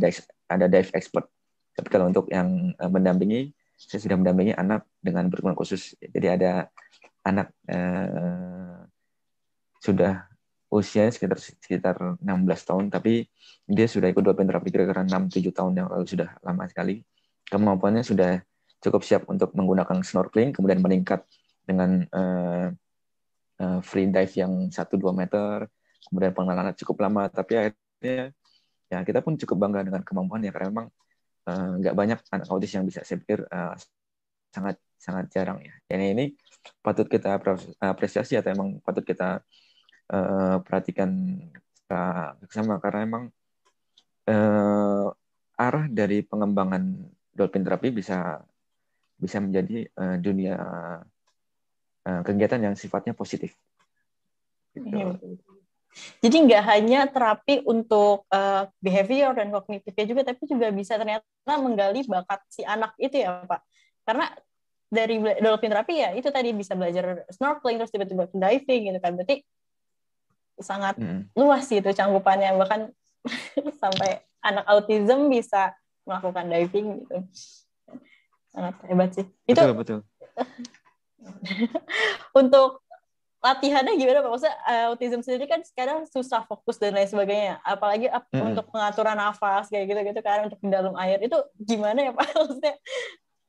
ada 0.52 0.68
dive 0.68 0.92
expert. 0.92 1.26
Tapi 1.72 1.88
kalau 1.88 2.12
untuk 2.12 2.28
yang 2.28 2.76
eh, 2.76 2.92
mendampingi, 2.92 3.52
saya 3.80 4.00
sudah 4.04 4.18
mendampingi 4.20 4.54
anak 4.54 4.86
dengan 5.00 5.32
berkebutuhan 5.32 5.58
khusus. 5.58 5.96
Jadi 5.98 6.28
ada 6.28 6.68
anak 7.24 7.54
eh, 7.72 8.86
sudah 9.82 10.30
usia 10.72 11.12
sekitar 11.12 11.38
sekitar 11.42 11.96
16 12.24 12.24
tahun, 12.64 12.86
tapi 12.94 13.28
dia 13.68 13.88
sudah 13.92 14.08
ikut 14.08 14.24
dua 14.24 14.36
terapi 14.36 14.72
kira-kira 14.72 15.04
6-7 15.04 15.52
tahun 15.52 15.74
yang 15.76 15.88
lalu 15.92 16.06
sudah 16.08 16.40
lama 16.46 16.64
sekali. 16.72 17.04
Kemampuannya 17.52 18.06
sudah 18.08 18.40
cukup 18.80 19.04
siap 19.04 19.28
untuk 19.28 19.52
menggunakan 19.52 20.00
snorkeling, 20.00 20.56
kemudian 20.56 20.80
meningkat 20.80 21.28
dengan 21.68 22.08
eh, 22.08 22.68
eh 23.62 23.80
free 23.84 24.08
dive 24.08 24.34
yang 24.38 24.72
1-2 24.72 25.12
meter, 25.12 25.68
kemudian 26.08 26.32
pengenalan 26.32 26.74
cukup 26.78 27.04
lama, 27.04 27.28
tapi 27.28 27.54
akhirnya 27.60 28.32
ya 28.92 29.08
kita 29.08 29.24
pun 29.24 29.40
cukup 29.40 29.56
bangga 29.56 29.88
dengan 29.88 30.04
kemampuan 30.04 30.44
ya 30.44 30.52
karena 30.52 30.68
memang 30.68 30.88
eh, 31.48 31.72
nggak 31.80 31.94
uh, 31.96 31.98
banyak 31.98 32.20
anak 32.28 32.48
autis 32.52 32.72
yang 32.76 32.84
bisa 32.84 33.08
saya 33.08 33.24
uh, 33.24 33.74
sangat 34.52 34.76
sangat 35.00 35.26
jarang 35.32 35.64
ya. 35.64 35.74
Dan 35.88 36.04
ini 36.04 36.36
patut 36.84 37.08
kita 37.08 37.40
apresiasi 37.80 38.36
atau 38.36 38.52
emang 38.52 38.84
patut 38.84 39.02
kita 39.02 39.40
uh, 40.12 40.58
perhatikan 40.62 41.40
sama 42.48 42.80
karena 42.80 43.00
emang 43.04 43.24
uh, 44.32 45.08
arah 45.60 45.86
dari 45.92 46.24
pengembangan 46.24 46.84
dolphin 47.36 47.64
terapi 47.68 47.92
bisa 47.92 48.40
bisa 49.20 49.38
menjadi 49.44 49.88
uh, 50.00 50.18
dunia 50.22 50.56
uh, 52.06 52.22
kegiatan 52.26 52.72
yang 52.72 52.76
sifatnya 52.78 53.14
positif. 53.14 53.54
Gitu. 54.72 54.88
Iya, 54.88 55.20
jadi 56.24 56.36
nggak 56.48 56.64
hanya 56.72 57.00
terapi 57.12 57.68
untuk 57.68 58.24
uh, 58.32 58.64
behavior 58.80 59.36
dan 59.36 59.52
kognitifnya 59.52 60.06
juga, 60.08 60.22
tapi 60.32 60.44
juga 60.48 60.72
bisa 60.72 60.96
ternyata 60.96 61.54
menggali 61.60 62.08
bakat 62.08 62.40
si 62.48 62.64
anak 62.64 62.96
itu 62.96 63.28
ya 63.28 63.44
Pak. 63.44 63.62
Karena 64.08 64.32
dari 64.92 65.20
dolphin 65.40 65.72
terapi 65.72 65.94
ya 66.04 66.10
itu 66.16 66.28
tadi 66.32 66.52
bisa 66.52 66.76
belajar 66.76 67.24
snorkeling 67.32 67.80
terus 67.80 67.92
tiba-tiba 67.92 68.28
diving 68.32 68.82
gitu 68.92 69.00
kan. 69.04 69.12
Berarti 69.20 69.44
sangat 70.62 70.96
hmm. 71.00 71.36
luas 71.36 71.68
gitu 71.68 71.90
cangkupannya 71.92 72.56
bahkan 72.56 72.82
sampai 73.82 74.24
anak 74.42 74.66
autism 74.72 75.28
bisa 75.28 75.76
melakukan 76.08 76.48
diving 76.48 77.04
gitu. 77.04 77.18
Sangat 78.52 78.76
hebat 78.88 79.10
sih. 79.12 79.26
Itu 79.48 79.60
betul 79.60 79.76
betul. 79.76 80.00
untuk 82.40 82.81
latihannya 83.42 83.98
gimana 83.98 84.22
Pak? 84.22 84.30
Maksudnya 84.30 84.58
uh, 84.70 84.86
autism 84.94 85.22
sendiri 85.26 85.46
kan 85.50 85.66
sekarang 85.66 86.06
susah 86.08 86.46
fokus 86.46 86.78
dan 86.78 86.94
lain 86.94 87.10
sebagainya. 87.10 87.58
Apalagi 87.66 88.08
up, 88.08 88.30
hmm. 88.30 88.54
untuk 88.54 88.70
pengaturan 88.70 89.18
nafas 89.18 89.68
kayak 89.68 89.90
gitu-gitu 89.90 90.22
kan 90.22 90.46
untuk 90.46 90.62
di 90.62 90.70
dalam 90.70 90.94
air 91.02 91.18
itu 91.26 91.38
gimana 91.58 92.10
ya 92.10 92.12
Pak? 92.14 92.28
Maksudnya 92.38 92.76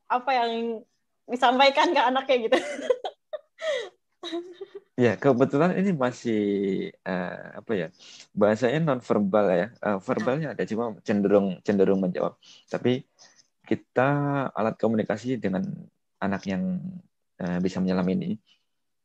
apa 0.08 0.30
yang 0.32 0.50
disampaikan 1.28 1.92
ke 1.92 2.00
anaknya 2.00 2.36
gitu? 2.48 2.58
ya 5.04 5.18
kebetulan 5.18 5.74
ini 5.74 5.90
masih 5.96 6.42
uh, 7.02 7.58
apa 7.58 7.72
ya 7.74 7.88
bahasanya 8.36 8.78
non 8.86 9.00
verbal 9.02 9.46
ya 9.50 9.66
uh, 9.82 9.98
verbalnya 9.98 10.54
ada 10.54 10.62
cuma 10.62 10.94
cenderung 11.02 11.58
cenderung 11.66 11.98
menjawab 11.98 12.38
tapi 12.70 13.02
kita 13.66 14.08
alat 14.54 14.78
komunikasi 14.78 15.42
dengan 15.42 15.66
anak 16.22 16.46
yang 16.46 16.78
uh, 17.42 17.58
bisa 17.58 17.82
menyelam 17.82 18.06
ini 18.14 18.38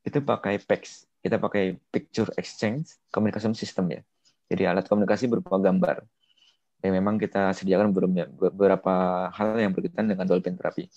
itu 0.07 0.23
pakai 0.23 0.63
PEX. 0.63 1.03
Kita 1.19 1.35
pakai 1.35 1.75
Picture 1.91 2.31
Exchange 2.39 3.11
Communication 3.11 3.51
System 3.51 3.91
ya. 3.91 4.01
Jadi 4.47 4.63
alat 4.63 4.87
komunikasi 4.87 5.27
berupa 5.27 5.59
gambar. 5.59 6.07
Dan 6.79 6.95
memang 6.95 7.19
kita 7.19 7.51
sediakan 7.51 7.91
beberapa 7.91 9.27
hal 9.35 9.59
yang 9.59 9.75
berkaitan 9.75 10.07
dengan 10.07 10.23
dolphin 10.23 10.55
terapi. 10.55 10.87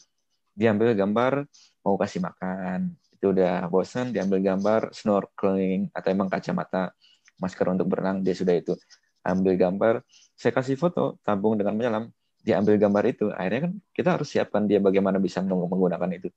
Diambil 0.55 0.95
gambar 0.95 1.51
mau 1.83 1.99
kasih 1.99 2.23
makan, 2.23 2.95
itu 3.11 3.33
udah 3.33 3.67
bosan, 3.67 4.15
diambil 4.15 4.39
gambar 4.45 4.95
snorkeling 4.95 5.91
atau 5.91 6.09
emang 6.13 6.29
kacamata 6.31 6.95
masker 7.41 7.67
untuk 7.73 7.89
berenang 7.89 8.21
dia 8.21 8.37
sudah 8.37 8.55
itu 8.55 8.77
ambil 9.25 9.57
gambar 9.57 9.95
saya 10.37 10.53
kasih 10.53 10.77
foto 10.77 11.17
tabung 11.25 11.57
dengan 11.57 11.77
menyelam 11.77 12.05
dia 12.41 12.61
ambil 12.61 12.77
gambar 12.77 13.05
itu 13.09 13.27
akhirnya 13.33 13.69
kan 13.69 13.73
kita 13.93 14.09
harus 14.17 14.29
siapkan 14.29 14.65
dia 14.65 14.81
bagaimana 14.81 15.17
bisa 15.21 15.45
menggunakan 15.45 16.09
itu 16.13 16.29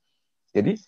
jadi 0.56 0.80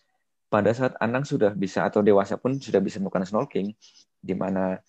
pada 0.50 0.72
saat 0.72 0.94
anak 1.02 1.26
sudah 1.26 1.52
bisa 1.52 1.84
atau 1.84 2.06
dewasa 2.06 2.38
pun 2.38 2.56
sudah 2.58 2.80
bisa 2.80 3.02
melakukan 3.02 3.26
snorkeling, 3.26 3.74
di 4.22 4.34
mana 4.38 4.80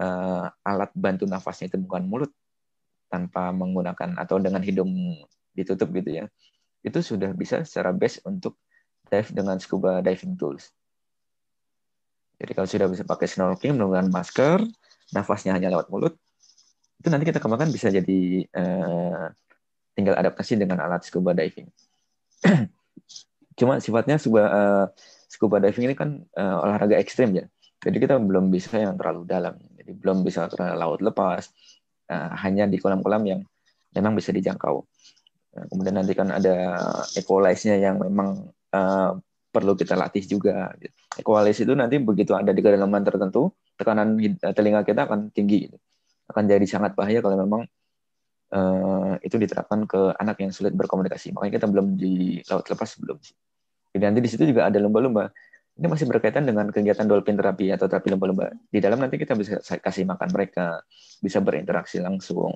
uh, 0.00 0.46
alat 0.64 0.90
bantu 0.96 1.28
nafasnya 1.28 1.68
itu 1.68 1.78
bukan 1.78 2.04
mulut 2.08 2.32
tanpa 3.12 3.52
menggunakan 3.52 4.16
atau 4.16 4.40
dengan 4.40 4.64
hidung 4.64 4.90
ditutup 5.52 5.92
gitu 5.92 6.24
ya, 6.24 6.24
itu 6.80 6.98
sudah 7.04 7.30
bisa 7.36 7.60
secara 7.62 7.92
base 7.92 8.24
untuk 8.24 8.56
dive 9.12 9.30
dengan 9.36 9.60
scuba 9.60 10.00
diving 10.00 10.34
tools. 10.40 10.72
Jadi 12.40 12.52
kalau 12.56 12.66
sudah 12.66 12.88
bisa 12.90 13.04
pakai 13.04 13.28
snorkeling 13.28 13.76
menggunakan 13.78 14.10
masker, 14.10 14.64
nafasnya 15.14 15.54
hanya 15.54 15.70
lewat 15.70 15.92
mulut, 15.92 16.16
itu 16.98 17.06
nanti 17.12 17.28
kita 17.28 17.38
kembangkan 17.38 17.70
bisa 17.70 17.92
jadi 17.92 18.48
uh, 18.56 19.28
tinggal 19.92 20.16
adaptasi 20.16 20.56
dengan 20.56 20.80
alat 20.80 21.04
scuba 21.04 21.36
diving. 21.36 21.68
cuma 23.58 23.78
sifatnya 23.78 24.16
scuba 24.16 24.42
uh, 24.48 24.86
scuba 25.28 25.56
diving 25.60 25.92
ini 25.92 25.94
kan 25.96 26.20
uh, 26.36 26.64
olahraga 26.64 26.96
ekstrim 27.00 27.32
ya. 27.36 27.44
Jadi 27.82 27.98
kita 27.98 28.14
belum 28.20 28.52
bisa 28.52 28.78
yang 28.78 28.94
terlalu 28.94 29.26
dalam. 29.26 29.58
Jadi 29.74 29.90
belum 29.98 30.22
bisa 30.22 30.46
ke 30.46 30.62
laut 30.76 31.02
lepas. 31.02 31.50
Uh, 32.06 32.30
hanya 32.44 32.68
di 32.68 32.76
kolam-kolam 32.78 33.22
yang 33.24 33.40
memang 33.96 34.14
bisa 34.14 34.30
dijangkau. 34.30 34.84
Uh, 35.56 35.64
kemudian 35.72 35.98
nanti 35.98 36.14
kan 36.14 36.30
ada 36.30 36.78
equalize-nya 37.18 37.80
yang 37.80 37.98
memang 37.98 38.52
uh, 38.70 39.18
perlu 39.52 39.76
kita 39.76 39.98
latih 39.98 40.24
juga. 40.24 40.72
Equalize 41.18 41.64
itu 41.64 41.72
nanti 41.76 42.00
begitu 42.00 42.32
ada 42.32 42.54
di 42.54 42.60
kedalaman 42.64 43.04
tertentu 43.04 43.52
tekanan 43.76 44.16
telinga 44.54 44.86
kita 44.86 45.08
akan 45.08 45.28
tinggi 45.34 45.68
gitu. 45.68 45.78
akan 46.32 46.48
jadi 46.48 46.64
sangat 46.64 46.96
bahaya 46.96 47.20
kalau 47.20 47.36
memang 47.36 47.68
uh, 48.52 49.16
itu 49.24 49.36
diterapkan 49.40 49.88
ke 49.88 50.12
anak 50.20 50.38
yang 50.44 50.52
sulit 50.52 50.76
berkomunikasi. 50.76 51.32
Makanya 51.32 51.52
kita 51.58 51.66
belum 51.66 51.96
di 51.96 52.44
laut 52.46 52.68
lepas 52.68 53.00
belum. 53.00 53.18
Jadi 53.92 54.02
nanti 54.04 54.20
di 54.20 54.30
situ 54.30 54.44
juga 54.48 54.68
ada 54.68 54.78
lomba-lomba. 54.78 55.32
Ini 55.72 55.88
masih 55.88 56.04
berkaitan 56.04 56.44
dengan 56.44 56.68
kegiatan 56.68 57.08
dolphin 57.08 57.32
terapi 57.32 57.72
atau 57.72 57.88
terapi 57.88 58.12
lomba-lomba. 58.12 58.52
Di 58.68 58.78
dalam 58.78 59.00
nanti 59.00 59.16
kita 59.16 59.32
bisa 59.32 59.58
kasih 59.60 60.04
makan 60.04 60.28
mereka, 60.28 60.84
bisa 61.24 61.40
berinteraksi 61.40 62.00
langsung. 62.04 62.52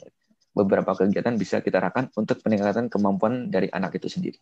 Beberapa 0.52 0.96
kegiatan 0.96 1.36
bisa 1.36 1.60
kita 1.60 1.80
rakan 1.80 2.12
untuk 2.16 2.40
peningkatan 2.44 2.88
kemampuan 2.88 3.48
dari 3.48 3.68
anak 3.72 3.96
itu 3.96 4.08
sendiri. 4.08 4.40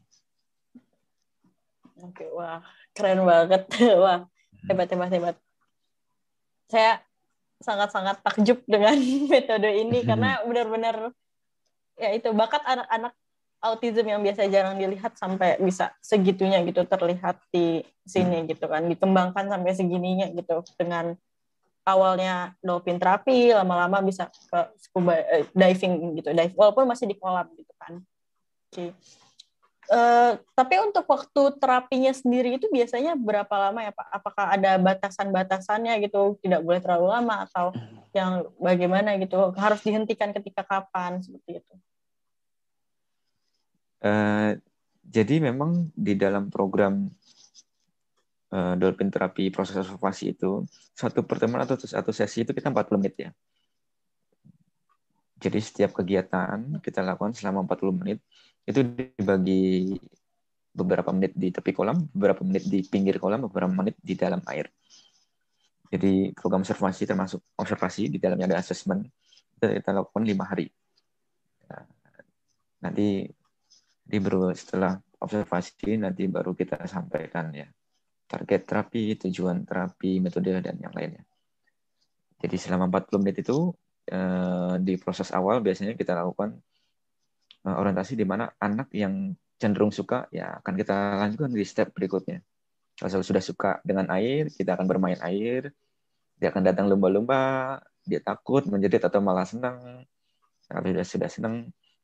Oke, 2.02 2.26
wah, 2.34 2.62
keren 2.92 3.24
banget. 3.24 3.64
Wah, 4.02 4.28
hebat, 4.68 4.88
hebat, 4.92 5.10
hebat. 5.10 5.36
Saya 6.68 7.00
sangat-sangat 7.64 8.20
takjub 8.20 8.60
dengan 8.68 9.00
metode 9.32 9.70
ini 9.72 10.04
karena 10.04 10.38
benar-benar 10.48 11.16
ya 11.98 12.10
itu. 12.14 12.28
Bakat 12.34 12.62
anak-anak 12.64 13.12
autism 13.64 14.04
yang 14.04 14.20
biasa 14.20 14.46
jarang 14.52 14.76
dilihat 14.76 15.16
sampai 15.16 15.56
bisa 15.62 15.94
segitunya 16.04 16.60
gitu 16.66 16.84
terlihat 16.84 17.40
di 17.48 17.82
sini 18.04 18.44
gitu 18.50 18.68
kan. 18.68 18.84
Dikembangkan 18.86 19.48
sampai 19.48 19.72
segininya 19.72 20.28
gitu. 20.32 20.60
Dengan 20.76 21.16
awalnya 21.84 22.56
dolphin 22.64 22.96
terapi 22.96 23.52
lama-lama 23.52 24.00
bisa 24.00 24.28
ke 24.28 24.60
scuba 24.80 25.16
eh, 25.16 25.48
diving 25.52 26.20
gitu. 26.20 26.30
Dive 26.32 26.54
walaupun 26.56 26.84
masih 26.88 27.08
di 27.08 27.16
kolam 27.16 27.48
gitu 27.56 27.72
kan. 27.80 28.00
Oke. 28.70 28.90
okay. 28.92 29.23
Uh, 29.84 30.40
tapi 30.56 30.80
untuk 30.80 31.04
waktu 31.04 31.60
terapinya 31.60 32.08
sendiri 32.08 32.56
itu 32.56 32.72
biasanya 32.72 33.12
berapa 33.20 33.52
lama 33.52 33.84
ya 33.84 33.92
Pak? 33.92 34.06
Apakah 34.16 34.44
ada 34.56 34.80
batasan-batasannya 34.80 36.00
gitu? 36.08 36.40
Tidak 36.40 36.64
boleh 36.64 36.80
terlalu 36.80 37.12
lama 37.12 37.44
atau 37.44 37.76
yang 38.16 38.48
bagaimana 38.56 39.20
gitu? 39.20 39.52
Harus 39.60 39.84
dihentikan 39.84 40.32
ketika 40.32 40.64
kapan 40.64 41.20
seperti 41.20 41.60
itu? 41.60 41.74
Uh, 44.00 44.56
jadi 45.04 45.40
memang 45.40 45.92
di 45.92 46.16
dalam 46.16 46.48
program 46.48 47.12
uh, 48.52 48.74
dolphin 48.80 49.12
terapi 49.12 49.52
proses 49.52 49.76
observasi 49.84 50.32
itu 50.32 50.64
satu 50.96 51.24
pertemuan 51.28 51.68
atau 51.68 51.76
satu 51.76 52.08
sesi 52.08 52.48
itu 52.48 52.56
kita 52.56 52.72
40 52.72 53.00
menit 53.00 53.16
ya. 53.20 53.30
Jadi 55.44 55.60
setiap 55.60 55.92
kegiatan 55.92 56.80
kita 56.80 57.04
lakukan 57.04 57.36
selama 57.36 57.68
40 57.68 58.00
menit 58.00 58.24
itu 58.64 58.80
dibagi 58.80 59.94
beberapa 60.74 61.14
menit 61.14 61.36
di 61.36 61.54
tepi 61.54 61.70
kolam, 61.70 62.10
beberapa 62.10 62.42
menit 62.42 62.66
di 62.66 62.82
pinggir 62.82 63.22
kolam, 63.22 63.46
beberapa 63.46 63.70
menit 63.70 63.94
di 64.00 64.14
dalam 64.18 64.42
air. 64.50 64.72
Jadi 65.92 66.34
program 66.34 66.66
observasi 66.66 67.06
termasuk 67.06 67.40
observasi 67.54 68.10
di 68.10 68.18
dalamnya 68.18 68.50
ada 68.50 68.58
assessment 68.58 69.06
itu 69.54 69.64
kita 69.70 69.94
lakukan 69.94 70.26
lima 70.26 70.44
hari. 70.50 70.66
Nah, 71.70 71.84
nanti 72.82 73.28
di 74.04 74.18
baru 74.18 74.50
setelah 74.50 74.98
observasi 75.22 75.94
nanti 76.00 76.26
baru 76.26 76.56
kita 76.58 76.82
sampaikan 76.90 77.54
ya 77.54 77.68
target 78.26 78.66
terapi, 78.66 79.14
tujuan 79.28 79.62
terapi, 79.62 80.18
metode 80.18 80.50
dan 80.58 80.74
yang 80.80 80.90
lainnya. 80.90 81.22
Jadi 82.42 82.56
selama 82.58 82.90
40 82.90 83.22
menit 83.22 83.46
itu 83.46 83.70
Eh, 84.04 84.74
di 84.84 85.00
proses 85.00 85.32
awal 85.32 85.64
biasanya 85.64 85.96
kita 85.96 86.12
lakukan 86.12 86.60
orientasi 87.64 88.12
di 88.20 88.28
mana 88.28 88.52
anak 88.60 88.92
yang 88.92 89.32
cenderung 89.56 89.94
suka 89.94 90.28
ya 90.28 90.60
akan 90.60 90.74
kita 90.76 90.96
lanjutkan 91.24 91.50
di 91.50 91.64
step 91.64 91.88
berikutnya. 91.96 92.44
Kalau 92.94 93.26
sudah 93.26 93.42
suka 93.42 93.82
dengan 93.82 94.06
air, 94.14 94.52
kita 94.54 94.78
akan 94.78 94.86
bermain 94.86 95.18
air. 95.24 95.74
Dia 96.38 96.54
akan 96.54 96.62
datang 96.62 96.86
lumba-lumba, 96.86 97.80
dia 98.06 98.20
takut, 98.22 98.62
menjerit 98.68 99.02
atau 99.02 99.18
malah 99.18 99.48
senang. 99.48 100.06
Kalau 100.70 100.86
sudah 100.86 101.06
sudah 101.06 101.30
senang, 101.30 101.54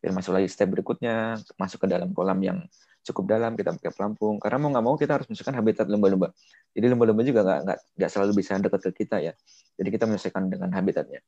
dia 0.01 0.11
masuk 0.11 0.33
lagi 0.35 0.49
step 0.51 0.67
berikutnya, 0.73 1.39
masuk 1.61 1.85
ke 1.85 1.89
dalam 1.91 2.11
kolam 2.11 2.41
yang 2.43 2.59
cukup 3.05 3.31
dalam, 3.31 3.55
kita 3.55 3.77
pakai 3.77 3.93
pelampung. 3.95 4.41
Karena 4.43 4.59
mau 4.59 4.71
nggak 4.75 4.85
mau 4.85 4.95
kita 4.99 5.21
harus 5.21 5.27
menyesuaikan 5.31 5.57
habitat 5.61 5.87
lumba-lumba. 5.87 6.35
Jadi 6.75 6.87
lumba-lumba 6.91 7.23
juga 7.23 7.41
nggak 7.47 7.79
nggak 8.01 8.11
selalu 8.11 8.33
bisa 8.41 8.59
dekat 8.59 8.81
ke 8.91 9.05
kita 9.05 9.17
ya. 9.23 9.33
Jadi 9.79 9.89
kita 9.95 10.05
menyesuaikan 10.11 10.49
dengan 10.51 10.71
habitatnya. 10.75 11.21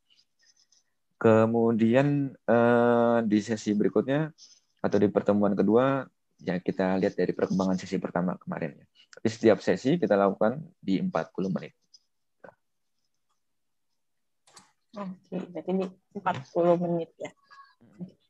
Kemudian 1.23 2.35
eh, 2.35 3.19
di 3.23 3.39
sesi 3.39 3.71
berikutnya 3.79 4.27
atau 4.83 4.99
di 4.99 5.07
pertemuan 5.07 5.55
kedua 5.55 6.03
ya 6.43 6.59
kita 6.59 6.99
lihat 6.99 7.15
dari 7.15 7.31
perkembangan 7.31 7.79
sesi 7.79 8.03
pertama 8.03 8.35
kemarin 8.43 8.75
ya. 8.75 8.87
Tapi 9.15 9.29
setiap 9.31 9.63
sesi 9.63 10.03
kita 10.03 10.19
lakukan 10.19 10.59
di 10.83 10.99
40 10.99 11.55
menit. 11.55 11.79
Oke, 14.99 15.37
berarti 15.55 15.73
di 15.79 15.87
40 16.19 16.83
menit 16.83 17.11
ya. 17.15 17.31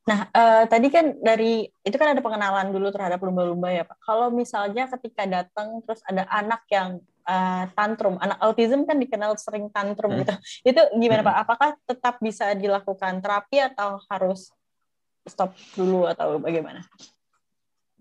Nah, 0.02 0.28
eh, 0.28 0.64
tadi 0.68 0.92
kan 0.92 1.16
dari 1.16 1.64
itu 1.64 1.96
kan 1.96 2.12
ada 2.12 2.20
pengenalan 2.20 2.76
dulu 2.76 2.92
terhadap 2.92 3.24
lumba-lumba 3.24 3.72
ya, 3.72 3.88
Pak. 3.88 4.04
Kalau 4.04 4.28
misalnya 4.28 4.84
ketika 4.98 5.24
datang 5.24 5.80
terus 5.88 6.04
ada 6.04 6.28
anak 6.28 6.66
yang 6.68 7.00
uh, 7.26 7.64
tantrum. 7.74 8.18
Anak 8.18 8.38
autism 8.42 8.84
kan 8.84 8.98
dikenal 8.98 9.38
sering 9.38 9.70
tantrum 9.70 10.14
hmm. 10.14 10.20
gitu. 10.22 10.34
Itu 10.74 10.82
gimana 10.98 11.22
hmm. 11.22 11.28
Pak? 11.30 11.36
Apakah 11.46 11.70
tetap 11.86 12.14
bisa 12.18 12.52
dilakukan 12.54 13.22
terapi 13.22 13.62
atau 13.62 14.02
harus 14.10 14.50
stop 15.26 15.54
dulu 15.78 16.06
atau 16.10 16.42
bagaimana? 16.42 16.82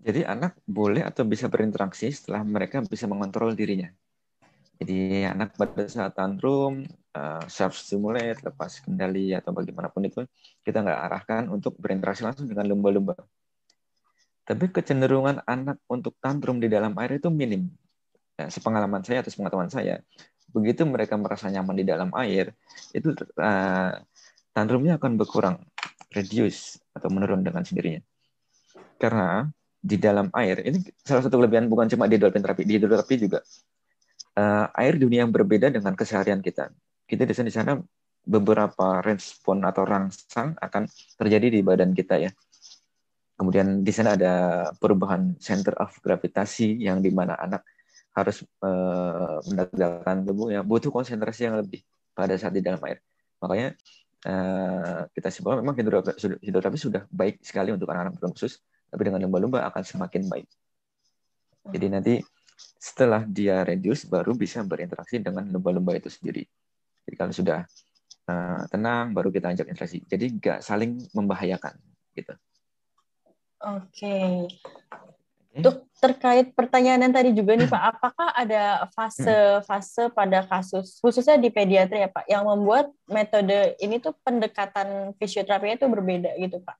Jadi 0.02 0.26
anak 0.26 0.58
boleh 0.66 1.06
atau 1.06 1.22
bisa 1.22 1.46
berinteraksi 1.46 2.10
setelah 2.10 2.42
mereka 2.42 2.82
bisa 2.82 3.06
mengontrol 3.06 3.54
dirinya. 3.54 3.86
Jadi 4.82 5.22
anak 5.22 5.54
pada 5.54 5.86
saat 5.86 6.18
tantrum, 6.18 6.82
uh, 7.14 7.38
eh, 7.38 7.44
self 7.46 7.78
stimulate, 7.78 8.42
lepas 8.42 8.82
kendali 8.82 9.30
atau 9.30 9.54
bagaimanapun 9.54 10.10
itu, 10.10 10.26
kita 10.66 10.82
nggak 10.82 11.00
arahkan 11.06 11.42
untuk 11.54 11.78
berinteraksi 11.78 12.26
langsung 12.26 12.50
dengan 12.50 12.66
lumba-lumba. 12.66 13.14
Tapi 14.42 14.74
kecenderungan 14.74 15.46
anak 15.46 15.78
untuk 15.86 16.18
tantrum 16.18 16.58
di 16.58 16.66
dalam 16.66 16.98
air 16.98 17.22
itu 17.22 17.30
minim 17.30 17.70
ya, 18.42 18.46
sepengalaman 18.50 19.02
saya 19.06 19.22
atau 19.22 19.30
pengetahuan 19.32 19.70
saya, 19.70 20.02
begitu 20.52 20.84
mereka 20.84 21.14
merasa 21.16 21.48
nyaman 21.48 21.78
di 21.78 21.84
dalam 21.86 22.10
air, 22.18 22.52
itu 22.92 23.14
uh, 23.38 23.92
tantrumnya 24.52 24.98
akan 25.00 25.16
berkurang, 25.16 25.56
reduce 26.12 26.82
atau 26.92 27.08
menurun 27.08 27.40
dengan 27.40 27.64
sendirinya. 27.64 28.02
Karena 29.00 29.48
di 29.82 29.98
dalam 29.98 30.30
air 30.38 30.62
ini 30.62 30.78
salah 31.02 31.26
satu 31.26 31.42
kelebihan 31.42 31.66
bukan 31.66 31.90
cuma 31.90 32.06
di 32.06 32.20
dolphin 32.20 32.44
terapi, 32.44 32.62
di 32.62 32.78
terapi 32.78 33.14
juga 33.18 33.42
uh, 34.38 34.66
air 34.78 34.94
dunia 34.94 35.26
yang 35.26 35.32
berbeda 35.34 35.72
dengan 35.72 35.96
keseharian 35.98 36.38
kita. 36.38 36.70
Kita 37.08 37.26
di 37.26 37.34
sana 37.34 37.48
di 37.50 37.54
sana 37.54 37.72
beberapa 38.22 39.02
respon 39.02 39.66
atau 39.66 39.82
rangsang 39.82 40.54
akan 40.54 40.86
terjadi 41.18 41.50
di 41.50 41.60
badan 41.66 41.90
kita 41.90 42.22
ya. 42.22 42.30
Kemudian 43.34 43.82
di 43.82 43.90
sana 43.90 44.14
ada 44.14 44.34
perubahan 44.78 45.34
center 45.42 45.74
of 45.82 45.90
gravitasi 45.98 46.78
yang 46.78 47.02
di 47.02 47.10
mana 47.10 47.34
anak 47.34 47.66
harus 48.12 48.44
uh, 48.60 49.40
menegakkan 49.48 50.24
tubuh 50.24 50.52
ya 50.52 50.60
butuh 50.60 50.92
konsentrasi 50.92 51.48
yang 51.48 51.56
lebih 51.56 51.80
pada 52.12 52.36
saat 52.36 52.52
di 52.52 52.60
dalam 52.60 52.80
air. 52.84 53.00
Makanya 53.40 53.72
uh, 54.28 55.00
kita 55.16 55.28
simpulkan 55.32 55.64
memang 55.64 55.76
hidroterapi, 55.80 56.44
hidroterapi 56.44 56.78
sudah 56.78 57.02
baik 57.08 57.40
sekali 57.40 57.72
untuk 57.72 57.88
anak-anak 57.88 58.20
khusus, 58.36 58.60
tapi 58.92 59.02
dengan 59.08 59.24
lumba-lumba 59.24 59.64
akan 59.64 59.82
semakin 59.82 60.28
baik. 60.28 60.46
Jadi 61.72 61.86
nanti 61.88 62.14
setelah 62.76 63.24
dia 63.24 63.64
reduce 63.64 64.04
baru 64.04 64.36
bisa 64.36 64.60
berinteraksi 64.60 65.18
dengan 65.22 65.48
lumba-lumba 65.48 65.96
itu 65.96 66.12
sendiri. 66.12 66.44
Jadi 67.08 67.14
kalau 67.16 67.32
sudah 67.32 67.64
uh, 68.28 68.62
tenang 68.68 69.16
baru 69.16 69.32
kita 69.32 69.56
ajak 69.56 69.66
interaksi. 69.72 70.04
Jadi 70.04 70.36
nggak 70.36 70.58
saling 70.60 71.00
membahayakan 71.16 71.74
gitu. 72.12 72.34
Oke. 73.62 74.50
Terkait 76.02 76.50
pertanyaan 76.56 77.04
yang 77.04 77.14
tadi 77.14 77.30
juga 77.36 77.52
nih 77.54 77.68
Pak, 77.68 77.82
apakah 77.92 78.28
ada 78.32 78.88
fase-fase 78.96 80.08
pada 80.10 80.42
kasus 80.48 80.96
khususnya 80.98 81.36
di 81.36 81.52
pediatri 81.52 82.02
ya 82.02 82.08
Pak 82.08 82.24
yang 82.26 82.48
membuat 82.48 82.88
metode 83.04 83.76
ini 83.78 84.00
tuh 84.00 84.16
pendekatan 84.24 85.12
fisioterapinya 85.20 85.76
itu 85.76 85.86
berbeda 85.86 86.30
gitu 86.40 86.56
Pak? 86.64 86.76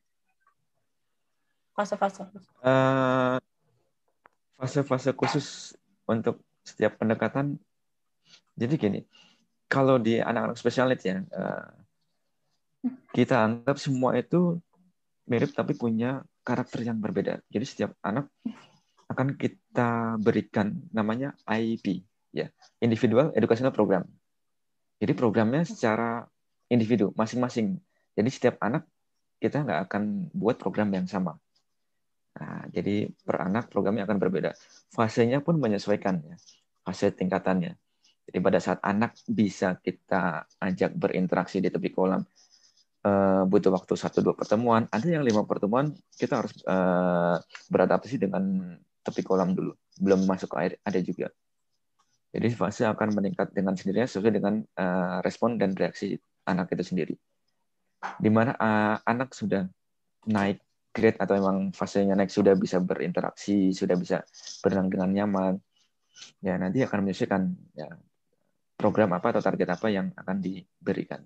Fase-fase. 1.77 2.25
Uh, 2.64 3.37
fase-fase 4.57 5.12
khusus 5.12 5.77
untuk 6.09 6.41
setiap 6.64 6.97
pendekatan. 6.97 7.61
Jadi 8.57 8.75
gini, 8.81 9.01
kalau 9.68 10.01
di 10.01 10.20
anak-anak 10.20 10.57
spesialis 10.57 11.01
ya, 11.05 11.20
uh, 11.33 11.68
kita 13.12 13.39
anggap 13.39 13.77
semua 13.77 14.16
itu 14.16 14.59
mirip 15.29 15.55
tapi 15.55 15.77
punya 15.79 16.25
karakter 16.43 16.82
yang 16.86 16.99
berbeda. 16.99 17.40
Jadi 17.49 17.64
setiap 17.64 17.95
anak 18.03 18.28
akan 19.11 19.38
kita 19.38 20.16
berikan 20.18 20.82
namanya 20.90 21.34
IP, 21.47 22.03
ya, 22.34 22.51
Individual 22.82 23.30
Educational 23.34 23.74
Program. 23.74 24.03
Jadi 25.03 25.12
programnya 25.18 25.66
secara 25.66 26.22
individu, 26.70 27.11
masing-masing. 27.18 27.78
Jadi 28.14 28.30
setiap 28.30 28.57
anak 28.62 28.86
kita 29.43 29.66
nggak 29.66 29.80
akan 29.90 30.30
buat 30.30 30.57
program 30.57 30.95
yang 30.95 31.11
sama. 31.11 31.34
Nah, 32.32 32.64
jadi 32.72 33.11
per 33.11 33.45
anak 33.45 33.68
programnya 33.68 34.09
akan 34.09 34.16
berbeda. 34.16 34.57
Fasenya 34.88 35.45
pun 35.45 35.61
menyesuaikan 35.61 36.22
ya, 36.24 36.36
fase 36.86 37.12
tingkatannya. 37.12 37.76
Jadi 38.22 38.38
pada 38.38 38.59
saat 38.62 38.78
anak 38.80 39.18
bisa 39.26 39.76
kita 39.82 40.47
ajak 40.62 40.95
berinteraksi 40.95 41.59
di 41.59 41.68
tepi 41.68 41.90
kolam, 41.90 42.22
uh, 43.07 43.42
butuh 43.46 43.70
waktu 43.74 43.94
satu 43.98 44.22
dua 44.22 44.34
pertemuan. 44.34 44.86
Ada 44.90 45.18
yang 45.18 45.24
lima 45.26 45.46
pertemuan 45.46 45.94
kita 46.16 46.42
harus 46.42 46.55
uh, 46.66 47.38
beradaptasi 47.70 48.18
dengan 48.18 48.74
tepi 49.03 49.22
kolam 49.26 49.55
dulu, 49.55 49.74
belum 49.98 50.26
masuk 50.26 50.55
ke 50.55 50.57
air 50.62 50.72
ada 50.86 50.98
juga. 51.03 51.30
Jadi 52.32 52.48
fase 52.57 52.88
akan 52.88 53.12
meningkat 53.12 53.53
dengan 53.53 53.76
sendirinya 53.76 54.09
sesuai 54.09 54.32
dengan 54.32 54.64
uh, 54.78 55.20
respon 55.20 55.61
dan 55.61 55.76
reaksi 55.76 56.16
anak 56.48 56.72
itu 56.72 56.84
sendiri. 56.86 57.14
Di 58.18 58.30
mana 58.34 58.57
anak 59.07 59.30
sudah 59.30 59.62
naik 60.26 60.59
grade 60.90 61.18
atau 61.22 61.38
memang 61.38 61.70
fasenya 61.70 62.18
naik 62.18 62.34
sudah 62.34 62.59
bisa 62.59 62.82
berinteraksi, 62.82 63.70
sudah 63.70 63.94
bisa 63.94 64.26
berenang 64.59 64.90
dengan 64.90 65.11
nyaman, 65.14 65.55
ya 66.42 66.59
nanti 66.59 66.84
akan 66.84 66.98
menyesuaikan 67.07 67.42
ya 67.72 67.88
program 68.76 69.14
apa 69.14 69.32
atau 69.32 69.42
target 69.42 69.68
apa 69.72 69.88
yang 69.88 70.11
akan 70.18 70.36
diberikan. 70.42 71.22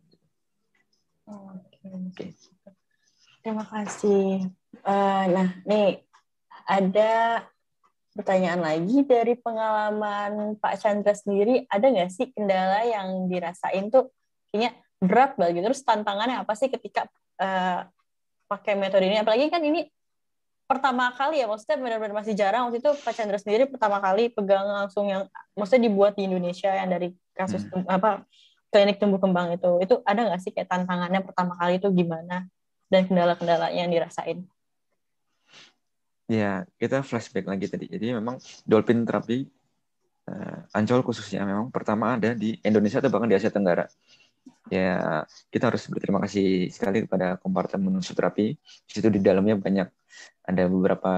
Oke. 1.26 1.82
Okay. 2.14 2.30
Terima 3.42 3.66
kasih. 3.66 4.46
Uh, 4.86 5.24
nah, 5.30 5.48
nih 5.66 6.02
ada 6.66 7.42
pertanyaan 8.14 8.62
lagi 8.62 9.02
dari 9.02 9.34
pengalaman 9.38 10.54
Pak 10.58 10.74
Chandra 10.82 11.14
sendiri. 11.14 11.66
Ada 11.66 11.86
nggak 11.90 12.10
sih 12.10 12.30
kendala 12.30 12.86
yang 12.86 13.26
dirasain 13.26 13.90
tuh 13.90 14.10
kayaknya 14.50 14.74
berat 15.02 15.34
banget 15.34 15.62
gitu. 15.62 15.66
Terus 15.70 15.82
tantangannya 15.82 16.42
apa 16.42 16.54
sih 16.54 16.70
ketika 16.70 17.10
uh, 17.42 17.86
pakai 18.46 18.78
metode 18.78 19.06
ini? 19.06 19.18
Apalagi 19.18 19.50
kan 19.50 19.62
ini 19.62 19.86
pertama 20.66 21.14
kali 21.14 21.42
ya, 21.42 21.46
maksudnya 21.46 21.78
benar-benar 21.78 22.22
masih 22.22 22.34
jarang. 22.34 22.70
Waktu 22.70 22.82
itu 22.82 22.90
Pak 23.02 23.14
Chandra 23.14 23.38
sendiri 23.38 23.70
pertama 23.70 24.02
kali 24.02 24.30
pegang 24.30 24.66
langsung 24.66 25.06
yang, 25.06 25.30
maksudnya 25.54 25.86
dibuat 25.86 26.18
di 26.18 26.26
Indonesia 26.26 26.70
yang 26.70 26.90
dari 26.90 27.14
kasus 27.36 27.62
hmm. 27.70 27.86
apa 27.86 28.26
klinik 28.72 28.98
tumbuh 29.00 29.18
kembang 29.22 29.54
itu. 29.54 29.80
Itu 29.82 30.02
ada 30.02 30.26
nggak 30.26 30.40
sih 30.42 30.52
kayak 30.54 30.68
tantangannya 30.68 31.20
pertama 31.24 31.54
kali 31.58 31.78
itu 31.78 31.88
gimana? 31.92 32.48
dan 32.90 33.06
kendala-kendala 33.06 33.74
yang 33.74 33.90
dirasain? 33.90 34.46
Ya, 36.26 36.66
kita 36.78 37.06
flashback 37.06 37.46
lagi 37.46 37.70
tadi. 37.70 37.86
Jadi 37.86 38.10
memang 38.10 38.42
dolphin 38.66 39.06
terapi 39.06 39.46
uh, 40.26 40.74
Ancol 40.74 41.06
khususnya 41.06 41.46
memang 41.46 41.70
pertama 41.70 42.18
ada 42.18 42.34
di 42.34 42.58
Indonesia 42.66 42.98
atau 42.98 43.10
bahkan 43.10 43.30
di 43.30 43.38
Asia 43.38 43.50
Tenggara. 43.50 43.86
Ya, 44.66 45.22
kita 45.54 45.70
harus 45.70 45.86
berterima 45.86 46.18
kasih 46.26 46.70
sekali 46.74 47.06
kepada 47.06 47.38
kompartemen 47.38 48.02
terapi. 48.02 48.58
Di 48.58 48.92
situ 48.98 49.06
di 49.06 49.22
dalamnya 49.22 49.54
banyak 49.54 49.86
ada 50.46 50.62
beberapa 50.66 51.12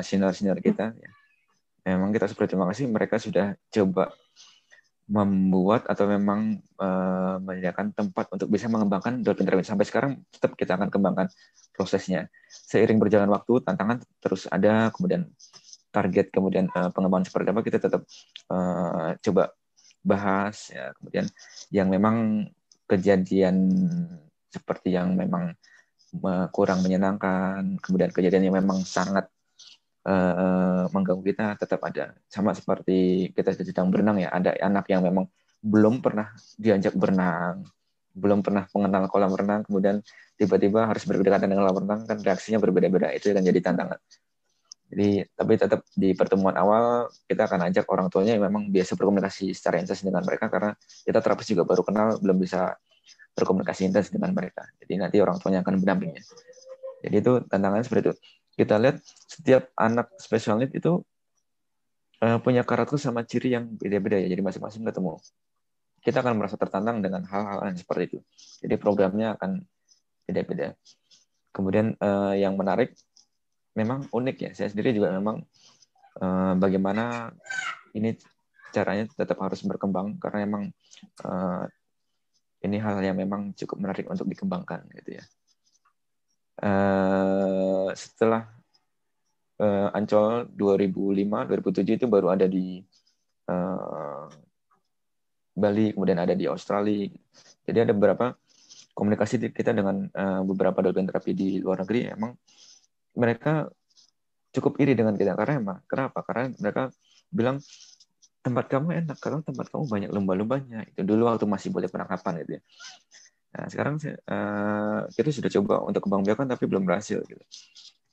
senior-senior 0.00 0.60
kita. 0.64 0.96
Ya. 0.96 1.10
Memang 1.84 2.16
kita 2.16 2.24
harus 2.24 2.36
berterima 2.36 2.64
kasih 2.72 2.88
mereka 2.88 3.20
sudah 3.20 3.60
coba 3.68 4.16
membuat 5.04 5.84
atau 5.84 6.08
memang 6.08 6.64
uh, 6.80 7.36
menyediakan 7.36 7.92
tempat 7.92 8.24
untuk 8.32 8.48
bisa 8.48 8.72
mengembangkan 8.72 9.20
dolphin 9.20 9.44
therapy 9.44 9.66
sampai 9.66 9.84
sekarang 9.84 10.12
tetap 10.32 10.56
kita 10.56 10.80
akan 10.80 10.88
kembangkan 10.88 11.28
prosesnya. 11.76 12.32
Seiring 12.48 12.96
berjalan 12.96 13.28
waktu 13.28 13.60
tantangan 13.60 14.00
terus 14.24 14.48
ada 14.48 14.88
kemudian 14.96 15.28
target 15.92 16.32
kemudian 16.32 16.72
uh, 16.72 16.88
pengembangan 16.88 17.28
seperti 17.28 17.48
apa 17.52 17.60
kita 17.60 17.78
tetap 17.84 18.02
uh, 18.48 19.12
coba 19.20 19.52
bahas 20.00 20.72
ya. 20.72 20.96
Kemudian 20.96 21.26
yang 21.68 21.88
memang 21.92 22.48
kejadian 22.88 23.56
seperti 24.48 24.96
yang 24.96 25.12
memang 25.16 25.52
kurang 26.54 26.78
menyenangkan 26.86 27.74
kemudian 27.82 28.14
kejadian 28.14 28.46
yang 28.46 28.56
memang 28.62 28.86
sangat 28.86 29.33
uh, 30.04 30.84
mengganggu 30.92 31.24
kita 31.24 31.56
tetap 31.56 31.80
ada. 31.84 32.12
Sama 32.28 32.52
seperti 32.52 33.30
kita 33.32 33.56
sedang 33.56 33.88
berenang 33.88 34.20
ya, 34.20 34.28
ada 34.30 34.52
anak 34.60 34.88
yang 34.92 35.02
memang 35.04 35.26
belum 35.64 36.04
pernah 36.04 36.28
diajak 36.60 36.92
berenang, 36.92 37.64
belum 38.12 38.44
pernah 38.44 38.68
mengenal 38.70 39.08
kolam 39.08 39.32
renang, 39.32 39.60
kemudian 39.64 40.04
tiba-tiba 40.36 40.86
harus 40.86 41.02
berdekatan 41.08 41.48
dengan 41.48 41.66
kolam 41.66 41.88
renang, 41.88 42.00
kan 42.04 42.18
reaksinya 42.20 42.60
berbeda-beda. 42.60 43.10
Itu 43.16 43.32
akan 43.32 43.44
jadi 43.44 43.60
tantangan. 43.64 44.00
Jadi, 44.94 45.26
tapi 45.34 45.52
tetap 45.58 45.80
di 45.96 46.14
pertemuan 46.14 46.54
awal 46.54 47.08
kita 47.26 47.50
akan 47.50 47.72
ajak 47.72 47.88
orang 47.88 48.06
tuanya 48.12 48.38
yang 48.38 48.46
memang 48.46 48.70
biasa 48.70 48.94
berkomunikasi 48.94 49.50
secara 49.56 49.82
intens 49.82 50.04
dengan 50.04 50.22
mereka 50.22 50.46
karena 50.46 50.76
kita 51.02 51.18
terapis 51.18 51.50
juga 51.50 51.66
baru 51.66 51.82
kenal, 51.82 52.20
belum 52.20 52.38
bisa 52.38 52.76
berkomunikasi 53.34 53.90
intens 53.90 54.12
dengan 54.14 54.30
mereka. 54.30 54.68
Jadi 54.78 54.94
nanti 55.00 55.16
orang 55.18 55.42
tuanya 55.42 55.66
akan 55.66 55.82
mendampingi. 55.82 56.22
Jadi 57.04 57.16
itu 57.20 57.32
tantangannya 57.50 57.84
seperti 57.84 58.02
itu 58.06 58.14
kita 58.54 58.78
lihat 58.78 59.02
setiap 59.26 59.70
anak 59.74 60.14
special 60.22 60.62
need 60.62 60.70
itu 60.74 61.02
uh, 62.22 62.38
punya 62.38 62.62
karakter 62.62 62.96
sama 62.96 63.26
ciri 63.26 63.54
yang 63.58 63.74
beda-beda 63.74 64.16
ya. 64.18 64.30
Jadi 64.30 64.42
masing-masing 64.42 64.86
ketemu. 64.86 65.18
Kita 66.04 66.20
akan 66.20 66.34
merasa 66.36 66.56
tertantang 66.60 67.00
dengan 67.00 67.24
hal-hal 67.26 67.64
yang 67.64 67.78
seperti 67.80 68.02
itu. 68.14 68.18
Jadi 68.62 68.74
programnya 68.78 69.34
akan 69.34 69.64
beda-beda. 70.28 70.76
Kemudian 71.50 71.96
uh, 71.98 72.34
yang 72.36 72.54
menarik 72.54 72.94
memang 73.74 74.06
unik 74.10 74.36
ya. 74.38 74.50
Saya 74.54 74.68
sendiri 74.70 74.94
juga 74.94 75.10
memang 75.10 75.42
uh, 76.22 76.54
bagaimana 76.60 77.34
ini 77.94 78.14
caranya 78.74 79.06
tetap 79.06 79.38
harus 79.38 79.62
berkembang 79.62 80.18
karena 80.18 80.46
memang 80.46 80.62
uh, 81.22 81.64
ini 82.64 82.80
hal 82.80 82.98
yang 83.04 83.14
memang 83.14 83.52
cukup 83.54 83.76
menarik 83.78 84.08
untuk 84.08 84.26
dikembangkan 84.26 84.88
gitu 85.02 85.20
ya. 85.20 85.24
Uh, 86.54 87.90
setelah 87.98 88.46
uh, 89.58 89.90
Ancol 89.90 90.46
2005 90.54 91.50
2007 91.50 91.98
itu 91.98 92.06
baru 92.06 92.30
ada 92.30 92.46
di 92.46 92.78
uh, 93.50 94.30
Bali 95.54 95.94
kemudian 95.94 96.18
ada 96.18 96.34
di 96.34 96.46
Australia. 96.46 97.10
Jadi 97.66 97.78
ada 97.78 97.92
beberapa 97.94 98.34
komunikasi 98.94 99.50
kita 99.50 99.74
dengan 99.74 100.06
uh, 100.10 100.42
beberapa 100.46 100.82
dolphin 100.82 101.06
terapi 101.06 101.34
di 101.34 101.48
luar 101.58 101.82
negeri. 101.82 102.10
Emang 102.10 102.34
mereka 103.14 103.70
cukup 104.54 104.78
iri 104.82 104.94
dengan 104.94 105.14
kita. 105.14 105.34
Karena 105.38 105.54
emang 105.58 105.78
kenapa? 105.86 106.22
Karena 106.26 106.50
mereka 106.58 106.82
bilang 107.30 107.58
tempat 108.44 108.66
kamu 108.70 109.06
enak 109.06 109.18
karena 109.18 109.42
tempat 109.42 109.66
kamu 109.70 109.84
banyak 109.86 110.10
lumba-lumbanya. 110.10 110.86
Itu 110.90 111.06
dulu 111.06 111.30
waktu 111.30 111.46
masih 111.46 111.70
boleh 111.70 111.86
penangkapan 111.90 112.46
gitu 112.46 112.58
ya 112.58 112.62
Nah, 113.54 113.66
sekarang 113.70 114.02
uh, 114.02 115.06
kita 115.14 115.30
sudah 115.30 115.50
coba 115.60 115.74
untuk 115.86 116.02
kembang 116.02 116.26
biakan 116.26 116.50
tapi 116.50 116.66
belum 116.66 116.82
berhasil 116.82 117.22
gitu. 117.22 117.42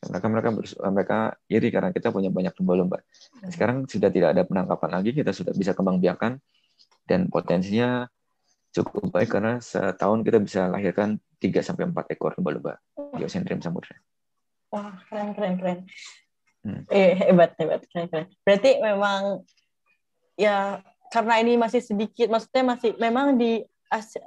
Mereka 0.02 0.28
mereka 0.30 0.50
mereka 0.90 1.20
iri 1.50 1.70
karena 1.74 1.90
kita 1.94 2.14
punya 2.14 2.30
banyak 2.30 2.54
lumba-lumba. 2.62 3.02
Nah, 3.42 3.50
sekarang 3.50 3.90
sudah 3.90 4.10
tidak 4.14 4.38
ada 4.38 4.46
penangkapan 4.46 4.90
lagi, 5.02 5.18
kita 5.18 5.34
sudah 5.34 5.54
bisa 5.54 5.74
kembang 5.74 5.98
biakan 5.98 6.38
dan 7.10 7.30
potensinya 7.30 8.06
cukup 8.72 9.12
baik 9.12 9.30
karena 9.34 9.60
setahun 9.60 10.24
kita 10.24 10.40
bisa 10.40 10.70
lahirkan 10.70 11.20
3 11.42 11.60
sampai 11.66 11.90
4 11.90 12.14
ekor 12.14 12.38
lumba-lumba 12.38 12.78
di 13.18 13.22
Ocean 13.26 13.44
Dream 13.44 13.60
Samudra. 13.60 13.98
Wah, 14.72 14.96
keren 15.10 15.36
keren 15.36 15.54
keren. 15.60 15.80
Hmm. 16.62 16.82
Eh, 16.88 17.18
hebat 17.18 17.58
hebat 17.58 17.82
keren 17.90 18.08
keren. 18.08 18.28
Berarti 18.46 18.80
memang 18.80 19.44
ya 20.40 20.80
karena 21.12 21.44
ini 21.44 21.60
masih 21.60 21.84
sedikit, 21.84 22.32
maksudnya 22.32 22.64
masih 22.64 22.96
memang 22.96 23.36
di 23.36 23.60
Asia, 23.92 24.24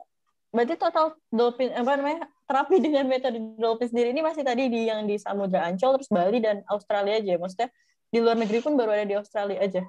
berarti 0.55 0.79
total 0.79 1.19
dolphin 1.35 1.75
apa 1.75 1.99
namanya 1.99 2.31
terapi 2.47 2.79
dengan 2.79 3.11
metode 3.11 3.43
dolphin 3.59 3.91
sendiri 3.91 4.15
ini 4.15 4.23
masih 4.23 4.47
tadi 4.47 4.71
di 4.71 4.87
yang 4.87 5.03
di 5.05 5.19
Samudra 5.19 5.67
Ancol 5.67 5.99
terus 5.99 6.11
Bali 6.15 6.39
dan 6.39 6.63
Australia 6.71 7.19
aja 7.19 7.35
maksudnya 7.35 7.69
di 8.15 8.19
luar 8.23 8.39
negeri 8.39 8.63
pun 8.63 8.79
baru 8.79 8.95
ada 8.95 9.05
di 9.05 9.19
Australia 9.19 9.59
aja 9.59 9.83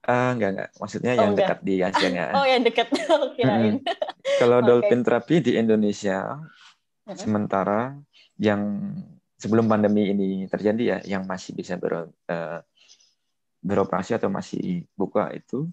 Ah, 0.00 0.32
uh, 0.32 0.36
enggak 0.36 0.50
enggak. 0.56 0.70
Maksudnya 0.80 1.12
oh, 1.12 1.16
yang 1.20 1.30
enggak. 1.36 1.44
dekat 1.44 1.58
di 1.60 1.74
Asia 1.84 2.08
nya. 2.08 2.24
oh, 2.40 2.46
yang 2.48 2.62
dekat. 2.64 2.88
Oke. 3.28 3.42
Hmm. 3.44 3.84
Kalau 4.40 4.58
okay. 4.64 4.68
dolphin 4.72 5.00
terapi 5.04 5.36
di 5.44 5.52
Indonesia 5.60 6.40
sementara 7.20 8.00
yang 8.40 8.96
sebelum 9.36 9.68
pandemi 9.68 10.08
ini 10.08 10.48
terjadi 10.48 10.82
ya 10.82 10.98
yang 11.04 11.28
masih 11.28 11.52
bisa 11.52 11.76
ber, 11.76 12.08
uh, 12.08 12.60
beroperasi 13.60 14.16
atau 14.16 14.32
masih 14.32 14.88
buka 14.96 15.28
itu 15.36 15.68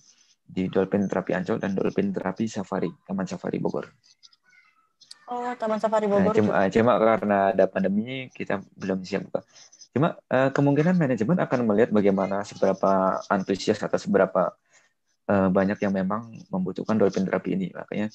di 0.48 0.72
Dolphin 0.72 1.06
Terapi 1.06 1.36
Ancol 1.36 1.60
dan 1.60 1.76
Dolphin 1.76 2.16
Terapi 2.16 2.48
Safari, 2.48 2.88
Taman 3.04 3.28
Safari 3.28 3.60
Bogor. 3.60 3.86
Oh, 5.28 5.52
Taman 5.60 5.78
Safari 5.78 6.08
Bogor. 6.08 6.32
Nah, 6.32 6.36
cuma, 6.36 6.52
cuma 6.72 6.94
karena 6.96 7.38
ada 7.52 7.66
pandemi 7.68 8.32
kita 8.32 8.64
belum 8.80 9.04
siap 9.04 9.28
buka. 9.28 9.44
Cuma 9.92 10.16
uh, 10.32 10.50
kemungkinan 10.56 10.96
manajemen 10.96 11.38
akan 11.44 11.60
melihat 11.68 11.92
bagaimana 11.92 12.48
seberapa 12.48 13.20
antusias 13.28 13.84
atau 13.84 14.00
seberapa 14.00 14.56
uh, 15.28 15.50
banyak 15.52 15.78
yang 15.84 15.94
memang 15.94 16.32
membutuhkan 16.48 16.96
dolphin 16.96 17.28
terapi 17.28 17.60
ini. 17.60 17.68
Makanya 17.76 18.08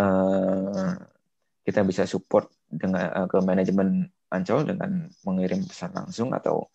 uh, 0.00 0.98
kita 1.62 1.86
bisa 1.86 2.02
support 2.08 2.50
dengan 2.66 3.14
uh, 3.14 3.26
ke 3.30 3.38
manajemen 3.46 4.10
Ancol 4.30 4.62
dengan 4.62 5.10
mengirim 5.26 5.66
pesan 5.66 5.90
langsung 5.90 6.30
atau 6.30 6.70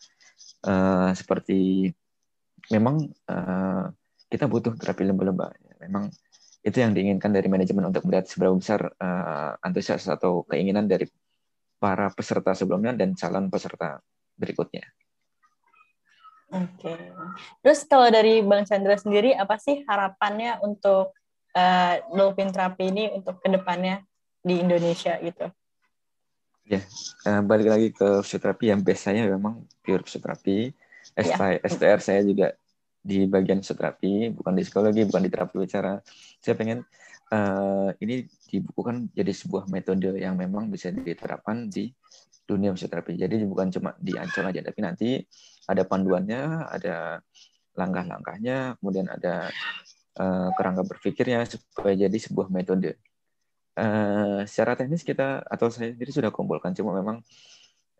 uh, 0.67 1.11
seperti 1.15 1.87
memang 2.67 2.99
uh, 3.31 3.87
kita 4.35 4.51
butuh 4.51 4.75
terapi 4.75 5.07
lemba-lemba. 5.07 5.55
Memang 5.79 6.11
itu 6.59 6.77
yang 6.83 6.91
diinginkan 6.91 7.31
dari 7.31 7.47
manajemen 7.47 7.87
untuk 7.87 8.03
melihat 8.03 8.27
seberapa 8.27 8.51
besar 8.59 8.91
uh, 8.99 9.55
antusias 9.63 10.03
atau 10.11 10.43
keinginan 10.51 10.91
dari 10.91 11.07
para 11.79 12.11
peserta 12.11 12.51
sebelumnya 12.51 12.91
dan 12.91 13.15
calon 13.15 13.47
peserta 13.47 14.03
berikutnya. 14.35 14.83
Oke. 16.51 16.93
Terus 17.63 17.79
kalau 17.87 18.11
dari 18.11 18.43
Bang 18.43 18.67
Chandra 18.67 18.99
sendiri, 18.99 19.31
apa 19.33 19.55
sih 19.55 19.87
harapannya 19.87 20.59
untuk 20.61 21.15
uh, 21.55 21.95
dolphin 22.11 22.51
terapi 22.51 22.91
ini 22.91 23.13
untuk 23.15 23.39
ke 23.39 23.47
depannya 23.49 24.03
di 24.43 24.61
Indonesia 24.61 25.15
gitu? 25.23 25.47
Ya, 26.65 26.81
uh, 27.29 27.41
balik 27.45 27.69
lagi 27.69 27.87
ke 27.93 28.25
fisioterapi 28.25 28.73
yang 28.73 28.81
biasanya 28.81 29.29
memang 29.29 29.63
pure 29.85 30.01
fisioterapi. 30.01 30.73
Ya. 31.15 31.61
STR 31.61 32.01
saya 32.01 32.25
juga 32.25 32.57
di 33.05 33.29
bagian 33.29 33.61
terapi, 33.61 34.33
bukan 34.33 34.57
di 34.57 34.65
psikologi, 34.65 35.05
bukan 35.05 35.21
di 35.21 35.29
terapi 35.29 35.61
bicara. 35.61 36.01
Saya 36.41 36.57
pengen 36.57 36.81
uh, 37.29 37.93
ini 38.01 38.25
dibukukan 38.49 39.13
jadi 39.13 39.29
sebuah 39.29 39.69
metode 39.69 40.17
yang 40.17 40.33
memang 40.33 40.73
bisa 40.73 40.89
diterapkan 40.89 41.69
di 41.69 41.93
dunia 42.49 42.73
fisioterapi. 42.73 43.13
Jadi 43.13 43.45
bukan 43.45 43.69
cuma 43.69 43.93
di 44.01 44.17
Ancol 44.17 44.49
aja, 44.49 44.61
tapi 44.65 44.79
nanti 44.81 45.09
ada 45.69 45.85
panduannya, 45.85 46.65
ada 46.65 47.21
langkah-langkahnya, 47.77 48.81
kemudian 48.81 49.05
ada 49.05 49.53
uh, 50.17 50.49
kerangka 50.57 50.83
berpikirnya 50.89 51.45
supaya 51.45 51.93
jadi 51.93 52.17
sebuah 52.17 52.49
metode. 52.49 52.97
Uh, 53.75 54.47
secara 54.47 54.79
teknis 54.79 55.03
kita 55.03 55.45
atau 55.45 55.67
saya 55.69 55.93
sendiri 55.93 56.09
sudah 56.09 56.33
kumpulkan, 56.33 56.73
cuma 56.73 56.95
memang 56.95 57.21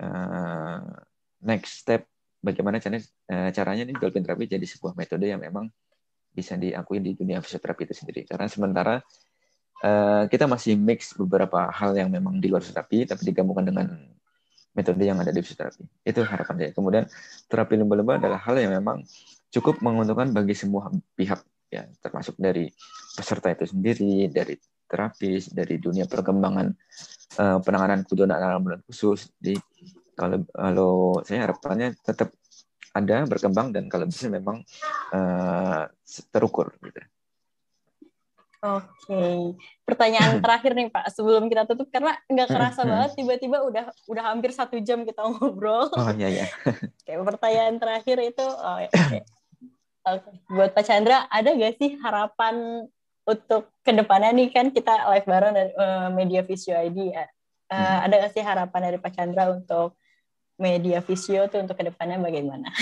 uh, 0.02 0.82
next 1.44 1.84
step 1.86 2.10
bagaimana 2.46 2.78
caranya, 2.78 3.02
uh, 3.34 3.50
caranya 3.50 3.84
nih 3.90 3.98
dolphin 3.98 4.22
therapy 4.22 4.46
jadi 4.46 4.66
sebuah 4.70 4.94
metode 4.94 5.26
yang 5.26 5.42
memang 5.42 5.66
bisa 6.30 6.54
diakui 6.60 7.02
di 7.02 7.18
dunia 7.18 7.42
fisioterapi 7.42 7.90
itu 7.90 7.96
sendiri. 7.98 8.22
Karena 8.30 8.46
sementara 8.46 9.02
uh, 9.82 10.24
kita 10.30 10.46
masih 10.46 10.78
mix 10.78 11.18
beberapa 11.18 11.74
hal 11.74 11.98
yang 11.98 12.14
memang 12.14 12.38
di 12.38 12.54
luar 12.54 12.62
fisioterapi, 12.62 13.10
tapi 13.10 13.22
digabungkan 13.26 13.66
dengan 13.66 13.88
metode 14.78 15.02
yang 15.02 15.18
ada 15.18 15.34
di 15.34 15.42
fisioterapi. 15.42 16.06
Itu 16.06 16.22
harapan 16.22 16.56
saya. 16.62 16.72
Kemudian 16.76 17.04
terapi 17.50 17.74
lumba-lumba 17.82 18.22
adalah 18.22 18.38
hal 18.38 18.62
yang 18.62 18.76
memang 18.78 19.02
cukup 19.50 19.82
menguntungkan 19.82 20.36
bagi 20.36 20.54
semua 20.54 20.92
pihak 21.16 21.42
ya 21.72 21.88
termasuk 22.04 22.38
dari 22.38 22.70
peserta 23.16 23.50
itu 23.52 23.72
sendiri, 23.72 24.30
dari 24.30 24.60
terapis, 24.86 25.50
dari 25.50 25.82
dunia 25.82 26.06
perkembangan 26.06 26.68
uh, 27.42 27.58
penanganan 27.64 28.06
kebutuhan 28.06 28.36
anak 28.36 28.86
khusus. 28.86 29.32
Jadi 29.42 29.58
kalau 30.16 30.48
kalau 30.50 30.94
saya 31.28 31.46
harapannya 31.46 31.94
tetap 32.02 32.32
ada 32.96 33.28
berkembang 33.28 33.76
dan 33.76 33.92
kalau 33.92 34.08
bisa 34.08 34.32
memang 34.32 34.64
uh, 35.12 35.84
terukur 36.32 36.72
gitu. 36.80 37.04
Oke, 38.66 39.54
pertanyaan 39.86 40.40
terakhir 40.44 40.74
nih 40.74 40.90
Pak 40.90 41.14
sebelum 41.14 41.46
kita 41.52 41.70
tutup 41.70 41.92
karena 41.94 42.18
nggak 42.26 42.50
kerasa 42.50 42.82
banget 42.82 43.12
tiba-tiba 43.14 43.62
udah 43.62 43.94
udah 44.10 44.24
hampir 44.34 44.50
satu 44.56 44.82
jam 44.82 45.06
kita 45.06 45.22
ngobrol. 45.22 45.92
Oh 45.94 46.10
iya 46.18 46.42
iya. 46.42 46.46
Oke, 47.06 47.14
pertanyaan 47.22 47.78
terakhir 47.78 48.18
itu, 48.26 48.42
oh, 48.42 48.78
ya, 48.82 48.90
oke. 48.90 49.20
Oke, 50.06 50.30
buat 50.50 50.74
Pak 50.74 50.86
Chandra 50.86 51.30
ada 51.30 51.54
gak 51.54 51.78
sih 51.78 51.98
harapan 52.02 52.86
untuk 53.26 53.74
ke 53.82 53.94
depannya 53.94 54.34
nih 54.34 54.50
kan 54.54 54.70
kita 54.70 55.10
live 55.14 55.28
bareng 55.30 55.54
dari 55.54 55.72
uh, 55.78 56.10
Media 56.14 56.42
Visio 56.42 56.74
ID 56.74 57.14
ya. 57.14 57.26
Uh, 57.66 57.76
hmm. 57.76 58.06
Ada 58.10 58.14
gak 58.26 58.32
sih 58.38 58.44
harapan 58.46 58.82
dari 58.92 58.98
Pak 59.02 59.12
Chandra 59.16 59.50
untuk 59.50 59.98
Media 60.56 61.02
Visio 61.02 61.50
tuh 61.50 61.66
untuk 61.66 61.76
ke 61.76 61.84
depannya 61.88 62.22
bagaimana? 62.22 62.70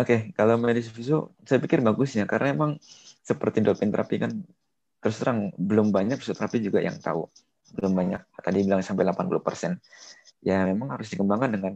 Oke, 0.00 0.06
okay, 0.06 0.20
kalau 0.32 0.56
Media 0.56 0.80
Visio 0.80 1.36
saya 1.44 1.60
pikir 1.60 1.84
bagus 1.84 2.16
ya 2.16 2.24
karena 2.24 2.56
emang 2.56 2.80
seperti 3.20 3.60
dolphin 3.60 3.92
terapi 3.92 4.16
kan 4.18 4.32
terus 5.00 5.16
terang 5.16 5.52
belum 5.56 5.92
banyak 5.92 6.20
fisioterapi 6.20 6.60
juga 6.60 6.84
yang 6.84 7.00
tahu 7.00 7.24
belum 7.72 7.92
banyak 7.96 8.20
tadi 8.42 8.58
bilang 8.66 8.84
sampai 8.84 9.08
80 9.08 9.40
persen 9.40 9.80
ya 10.44 10.66
memang 10.68 10.92
harus 10.92 11.08
dikembangkan 11.08 11.50
dengan 11.56 11.72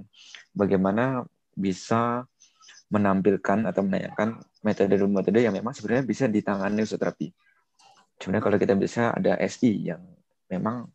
bagaimana 0.53 1.25
bisa 1.57 2.29
menampilkan 2.93 3.65
atau 3.71 3.81
menanyakan 3.81 4.43
metode-metode 4.61 5.41
yang 5.41 5.55
memang 5.55 5.73
sebenarnya 5.73 6.05
bisa 6.05 6.25
ditangani 6.29 6.85
fisioterapi. 6.85 7.33
Sebenarnya 8.21 8.45
kalau 8.45 8.59
kita 8.61 8.75
bisa 8.79 9.11
ada 9.11 9.35
SI 9.43 9.91
yang 9.93 10.03
memang 10.47 10.87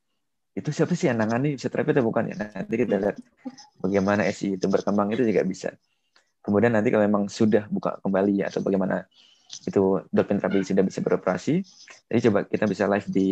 itu 0.58 0.70
siapa 0.74 0.94
sih 0.98 1.08
yang 1.08 1.22
nangani 1.22 1.56
fisioterapi 1.56 1.94
atau 1.94 2.06
bukan 2.06 2.34
ya? 2.34 2.36
Nanti 2.38 2.76
kita 2.76 2.96
lihat 2.98 3.18
bagaimana 3.80 4.26
SI 4.28 4.58
itu 4.58 4.66
berkembang 4.66 5.14
itu 5.14 5.24
juga 5.24 5.46
bisa. 5.46 5.70
Kemudian 6.42 6.74
nanti 6.74 6.90
kalau 6.90 7.06
memang 7.06 7.30
sudah 7.30 7.68
buka 7.70 8.00
kembali 8.02 8.48
atau 8.48 8.60
bagaimana 8.64 9.06
itu 9.50 10.06
dolphin 10.14 10.38
terapi 10.38 10.66
sudah 10.66 10.84
bisa 10.86 11.00
beroperasi. 11.02 11.62
Jadi 12.10 12.20
coba 12.30 12.40
kita 12.46 12.66
bisa 12.66 12.84
live 12.90 13.08
di 13.10 13.28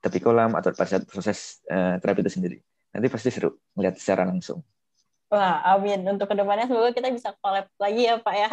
tepi 0.00 0.18
kolam 0.22 0.54
atau 0.54 0.70
pada 0.70 0.86
saat 0.86 1.04
proses 1.06 1.62
uh, 1.70 1.98
terapi 1.98 2.22
itu 2.26 2.32
sendiri. 2.38 2.58
Nanti 2.94 3.06
pasti 3.10 3.28
seru 3.30 3.58
melihat 3.76 3.98
secara 3.98 4.24
langsung. 4.26 4.62
Wah, 5.26 5.62
amin. 5.74 6.06
Untuk 6.06 6.30
ke 6.30 6.34
depannya 6.38 6.70
semoga 6.70 6.94
kita 6.94 7.10
bisa 7.10 7.34
collab 7.42 7.66
lagi 7.82 8.06
ya 8.06 8.14
Pak 8.22 8.34
ya. 8.34 8.50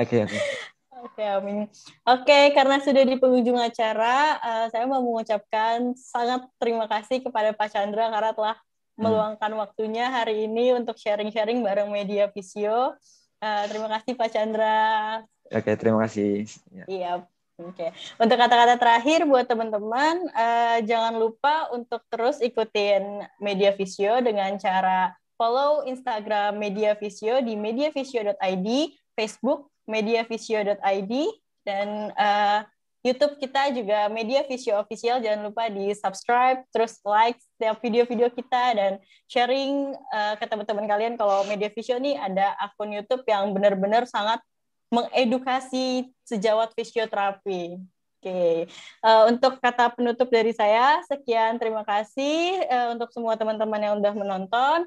Oke, 0.00 0.04
okay, 0.04 0.18
oke. 0.24 0.32
Okay. 0.32 0.74
Oke, 1.04 1.20
amin. 1.20 1.68
Oke, 2.08 2.56
karena 2.56 2.80
sudah 2.80 3.04
di 3.04 3.20
penghujung 3.20 3.60
acara, 3.60 4.40
uh, 4.40 4.66
saya 4.72 4.88
mau 4.88 5.04
mengucapkan 5.04 5.92
sangat 5.92 6.48
terima 6.56 6.88
kasih 6.88 7.20
kepada 7.20 7.52
Pak 7.52 7.68
Chandra 7.68 8.08
karena 8.08 8.32
telah 8.32 8.56
hmm. 8.56 9.02
meluangkan 9.04 9.52
waktunya 9.60 10.08
hari 10.08 10.48
ini 10.48 10.72
untuk 10.72 10.96
sharing-sharing 10.96 11.60
bareng 11.60 11.92
Media 11.92 12.32
Visio. 12.32 12.96
Uh, 13.44 13.64
terima 13.68 13.92
kasih 13.92 14.16
Pak 14.16 14.30
Chandra. 14.32 14.78
Oke, 15.52 15.76
terima 15.76 16.00
kasih. 16.08 16.48
Ya. 16.72 16.84
Iya. 16.88 17.12
Oke. 17.56 17.92
Untuk 18.20 18.36
kata-kata 18.36 18.76
terakhir 18.76 19.24
buat 19.28 19.48
teman-teman, 19.48 20.28
uh, 20.32 20.78
jangan 20.84 21.16
lupa 21.16 21.72
untuk 21.76 22.04
terus 22.08 22.40
ikutin 22.40 23.24
Media 23.40 23.72
Visio 23.76 24.16
dengan 24.24 24.56
cara 24.56 25.12
follow 25.36 25.84
Instagram 25.84 26.56
Media 26.56 26.96
Visio 26.96 27.40
di 27.44 27.56
mediavisio.id, 27.56 28.68
Facebook 29.12 29.75
mediavisio.id, 29.86 31.12
dan 31.66 31.88
uh, 32.14 32.60
YouTube 33.06 33.38
kita 33.38 33.70
juga 33.70 34.10
Media 34.10 34.42
Visio 34.42 34.74
Official. 34.82 35.22
Jangan 35.22 35.46
lupa 35.46 35.70
di 35.70 35.94
subscribe, 35.94 36.66
terus 36.74 36.98
like 37.06 37.38
setiap 37.54 37.78
video-video 37.78 38.26
kita 38.34 38.74
dan 38.74 38.92
sharing 39.30 39.94
uh, 40.10 40.34
ke 40.34 40.44
teman-teman 40.50 40.90
kalian 40.90 41.14
kalau 41.14 41.46
Media 41.46 41.70
Visio 41.70 42.02
ini 42.02 42.18
ada 42.18 42.58
akun 42.58 42.90
YouTube 42.90 43.22
yang 43.30 43.54
benar-benar 43.54 44.10
sangat 44.10 44.42
mengedukasi 44.90 46.10
sejawat 46.26 46.74
fisioterapi. 46.74 47.78
Oke, 48.16 48.32
okay. 48.32 48.54
uh, 49.06 49.06
eh, 49.06 49.22
untuk 49.30 49.62
kata 49.62 49.94
penutup 49.94 50.26
dari 50.26 50.50
saya, 50.50 50.98
sekian 51.06 51.62
terima 51.62 51.86
kasih 51.86 52.58
uh, 52.66 52.88
untuk 52.98 53.14
semua 53.14 53.38
teman-teman 53.38 53.78
yang 53.78 53.94
sudah 54.02 54.14
menonton. 54.18 54.78